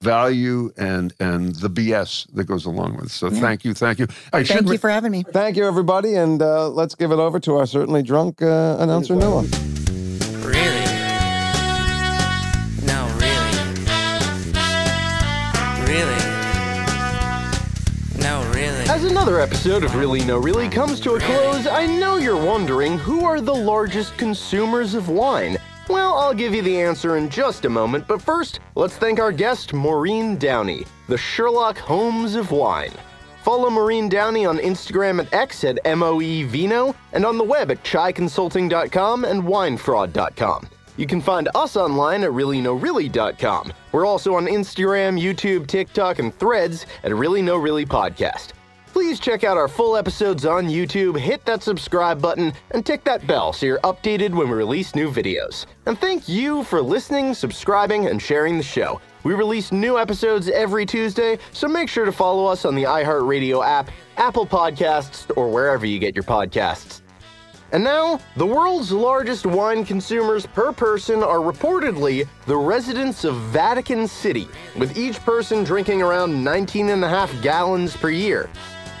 value 0.00 0.70
and 0.76 1.12
and 1.18 1.56
the 1.56 1.68
BS 1.68 2.32
that 2.34 2.44
goes 2.44 2.64
along 2.66 2.96
with. 2.98 3.10
So 3.10 3.30
Yeah. 3.30 3.40
thank 3.40 3.64
you, 3.64 3.74
thank 3.74 3.98
you. 3.98 4.06
I 4.32 4.44
should 4.44 4.54
Thank 4.58 4.68
re- 4.68 4.74
you 4.74 4.78
for 4.78 4.90
having 4.90 5.10
me. 5.10 5.24
Thank 5.24 5.56
you, 5.56 5.66
everybody, 5.66 6.14
and 6.14 6.40
uh, 6.40 6.68
let's 6.68 6.94
give 6.94 7.10
it 7.10 7.18
over 7.18 7.40
to 7.40 7.56
our 7.56 7.66
certainly 7.66 8.04
drunk 8.04 8.40
uh, 8.40 8.76
announcer 8.78 9.16
Noah. 9.16 9.44
Another 19.28 19.42
episode 19.42 19.84
of 19.84 19.94
Really 19.94 20.24
No 20.24 20.38
Really 20.38 20.70
comes 20.70 21.00
to 21.00 21.16
a 21.16 21.20
close, 21.20 21.66
I 21.66 21.84
know 21.84 22.16
you're 22.16 22.42
wondering 22.42 22.96
who 22.96 23.26
are 23.26 23.42
the 23.42 23.54
largest 23.54 24.16
consumers 24.16 24.94
of 24.94 25.10
wine. 25.10 25.58
Well, 25.86 26.16
I'll 26.16 26.32
give 26.32 26.54
you 26.54 26.62
the 26.62 26.80
answer 26.80 27.18
in 27.18 27.28
just 27.28 27.66
a 27.66 27.68
moment, 27.68 28.08
but 28.08 28.22
first, 28.22 28.60
let's 28.74 28.96
thank 28.96 29.20
our 29.20 29.30
guest, 29.30 29.74
Maureen 29.74 30.38
Downey, 30.38 30.86
the 31.08 31.18
Sherlock 31.18 31.76
Holmes 31.76 32.36
of 32.36 32.52
wine. 32.52 32.92
Follow 33.42 33.68
Maureen 33.68 34.08
Downey 34.08 34.46
on 34.46 34.56
Instagram 34.60 35.20
at 35.20 35.30
X 35.34 35.62
at 35.62 35.76
MOEVino 35.84 36.94
and 37.12 37.26
on 37.26 37.36
the 37.36 37.44
web 37.44 37.70
at 37.70 37.84
chaiconsulting.com 37.84 39.26
and 39.26 39.42
winefraud.com. 39.42 40.68
You 40.96 41.06
can 41.06 41.20
find 41.20 41.50
us 41.54 41.76
online 41.76 42.24
at 42.24 42.30
reallynoreally.com. 42.30 43.74
We're 43.92 44.06
also 44.06 44.36
on 44.36 44.46
Instagram, 44.46 45.20
YouTube, 45.20 45.66
TikTok, 45.66 46.18
and 46.18 46.34
threads 46.34 46.86
at 47.04 47.14
Really 47.14 47.42
No 47.42 47.58
Really 47.58 47.84
Podcast. 47.84 48.52
Please 48.98 49.20
check 49.20 49.44
out 49.44 49.56
our 49.56 49.68
full 49.68 49.96
episodes 49.96 50.44
on 50.44 50.66
YouTube, 50.66 51.16
hit 51.16 51.44
that 51.44 51.62
subscribe 51.62 52.20
button, 52.20 52.52
and 52.72 52.84
tick 52.84 53.04
that 53.04 53.24
bell 53.28 53.52
so 53.52 53.64
you're 53.64 53.78
updated 53.82 54.30
when 54.30 54.48
we 54.48 54.54
release 54.56 54.96
new 54.96 55.08
videos. 55.08 55.66
And 55.86 55.96
thank 55.96 56.28
you 56.28 56.64
for 56.64 56.82
listening, 56.82 57.32
subscribing, 57.32 58.08
and 58.08 58.20
sharing 58.20 58.56
the 58.56 58.64
show. 58.64 59.00
We 59.22 59.34
release 59.34 59.70
new 59.70 60.00
episodes 60.00 60.48
every 60.48 60.84
Tuesday, 60.84 61.38
so 61.52 61.68
make 61.68 61.88
sure 61.88 62.06
to 62.06 62.12
follow 62.12 62.46
us 62.46 62.64
on 62.64 62.74
the 62.74 62.82
iHeartRadio 62.82 63.64
app, 63.64 63.88
Apple 64.16 64.44
Podcasts, 64.44 65.30
or 65.36 65.48
wherever 65.48 65.86
you 65.86 66.00
get 66.00 66.16
your 66.16 66.24
podcasts. 66.24 67.00
And 67.70 67.84
now, 67.84 68.18
the 68.36 68.46
world's 68.46 68.90
largest 68.90 69.46
wine 69.46 69.84
consumers 69.84 70.44
per 70.44 70.72
person 70.72 71.22
are 71.22 71.38
reportedly 71.38 72.26
the 72.46 72.56
residents 72.56 73.22
of 73.22 73.36
Vatican 73.36 74.08
City, 74.08 74.48
with 74.76 74.98
each 74.98 75.20
person 75.20 75.62
drinking 75.62 76.02
around 76.02 76.42
19 76.42 76.88
and 76.88 77.04
a 77.04 77.08
half 77.08 77.30
gallons 77.42 77.96
per 77.96 78.10
year. 78.10 78.50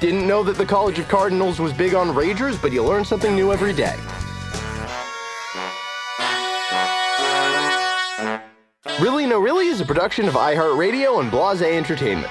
Didn't 0.00 0.28
know 0.28 0.44
that 0.44 0.56
the 0.56 0.64
College 0.64 1.00
of 1.00 1.08
Cardinals 1.08 1.58
was 1.58 1.72
big 1.72 1.92
on 1.92 2.10
ragers, 2.10 2.60
but 2.62 2.70
you 2.70 2.84
learn 2.84 3.04
something 3.04 3.34
new 3.34 3.52
every 3.52 3.72
day. 3.72 3.96
Really 9.00 9.26
No 9.26 9.40
Really 9.40 9.66
is 9.66 9.80
a 9.80 9.84
production 9.84 10.28
of 10.28 10.34
iHeartRadio 10.34 11.20
and 11.20 11.32
Blase 11.32 11.62
Entertainment. 11.62 12.30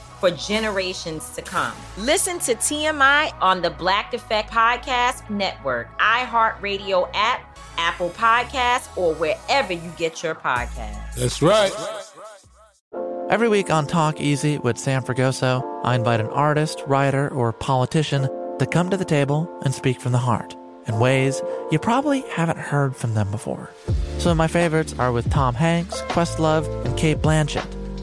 for 0.21 0.31
generations 0.31 1.31
to 1.31 1.41
come. 1.41 1.73
Listen 1.97 2.39
to 2.39 2.55
TMI 2.55 3.33
on 3.41 3.61
the 3.61 3.71
Black 3.71 4.13
Effect 4.13 4.51
Podcast 4.51 5.29
Network, 5.29 5.89
iHeartRadio 5.99 7.09
app, 7.13 7.57
Apple 7.77 8.11
Podcasts, 8.11 8.95
or 8.95 9.15
wherever 9.15 9.73
you 9.73 9.91
get 9.97 10.23
your 10.23 10.35
podcasts. 10.35 11.15
That's 11.15 11.41
right. 11.41 11.73
Every 13.29 13.49
week 13.49 13.71
on 13.71 13.87
Talk 13.87 14.21
Easy 14.21 14.57
with 14.59 14.77
Sam 14.77 15.03
Fragoso, 15.03 15.63
I 15.83 15.95
invite 15.95 16.19
an 16.19 16.27
artist, 16.27 16.83
writer, 16.85 17.29
or 17.29 17.51
politician 17.51 18.29
to 18.59 18.67
come 18.67 18.89
to 18.91 18.97
the 18.97 19.05
table 19.05 19.49
and 19.63 19.73
speak 19.73 19.99
from 19.99 20.11
the 20.11 20.19
heart 20.19 20.55
in 20.85 20.99
ways 20.99 21.41
you 21.71 21.79
probably 21.79 22.21
haven't 22.29 22.59
heard 22.59 22.95
from 22.95 23.13
them 23.15 23.31
before. 23.31 23.71
Some 24.19 24.31
of 24.31 24.37
my 24.37 24.47
favorites 24.47 24.93
are 24.99 25.11
with 25.11 25.31
Tom 25.31 25.55
Hanks, 25.55 26.01
Questlove, 26.03 26.67
and 26.85 26.95
Cate 26.97 27.19
Blanchett. 27.19 27.80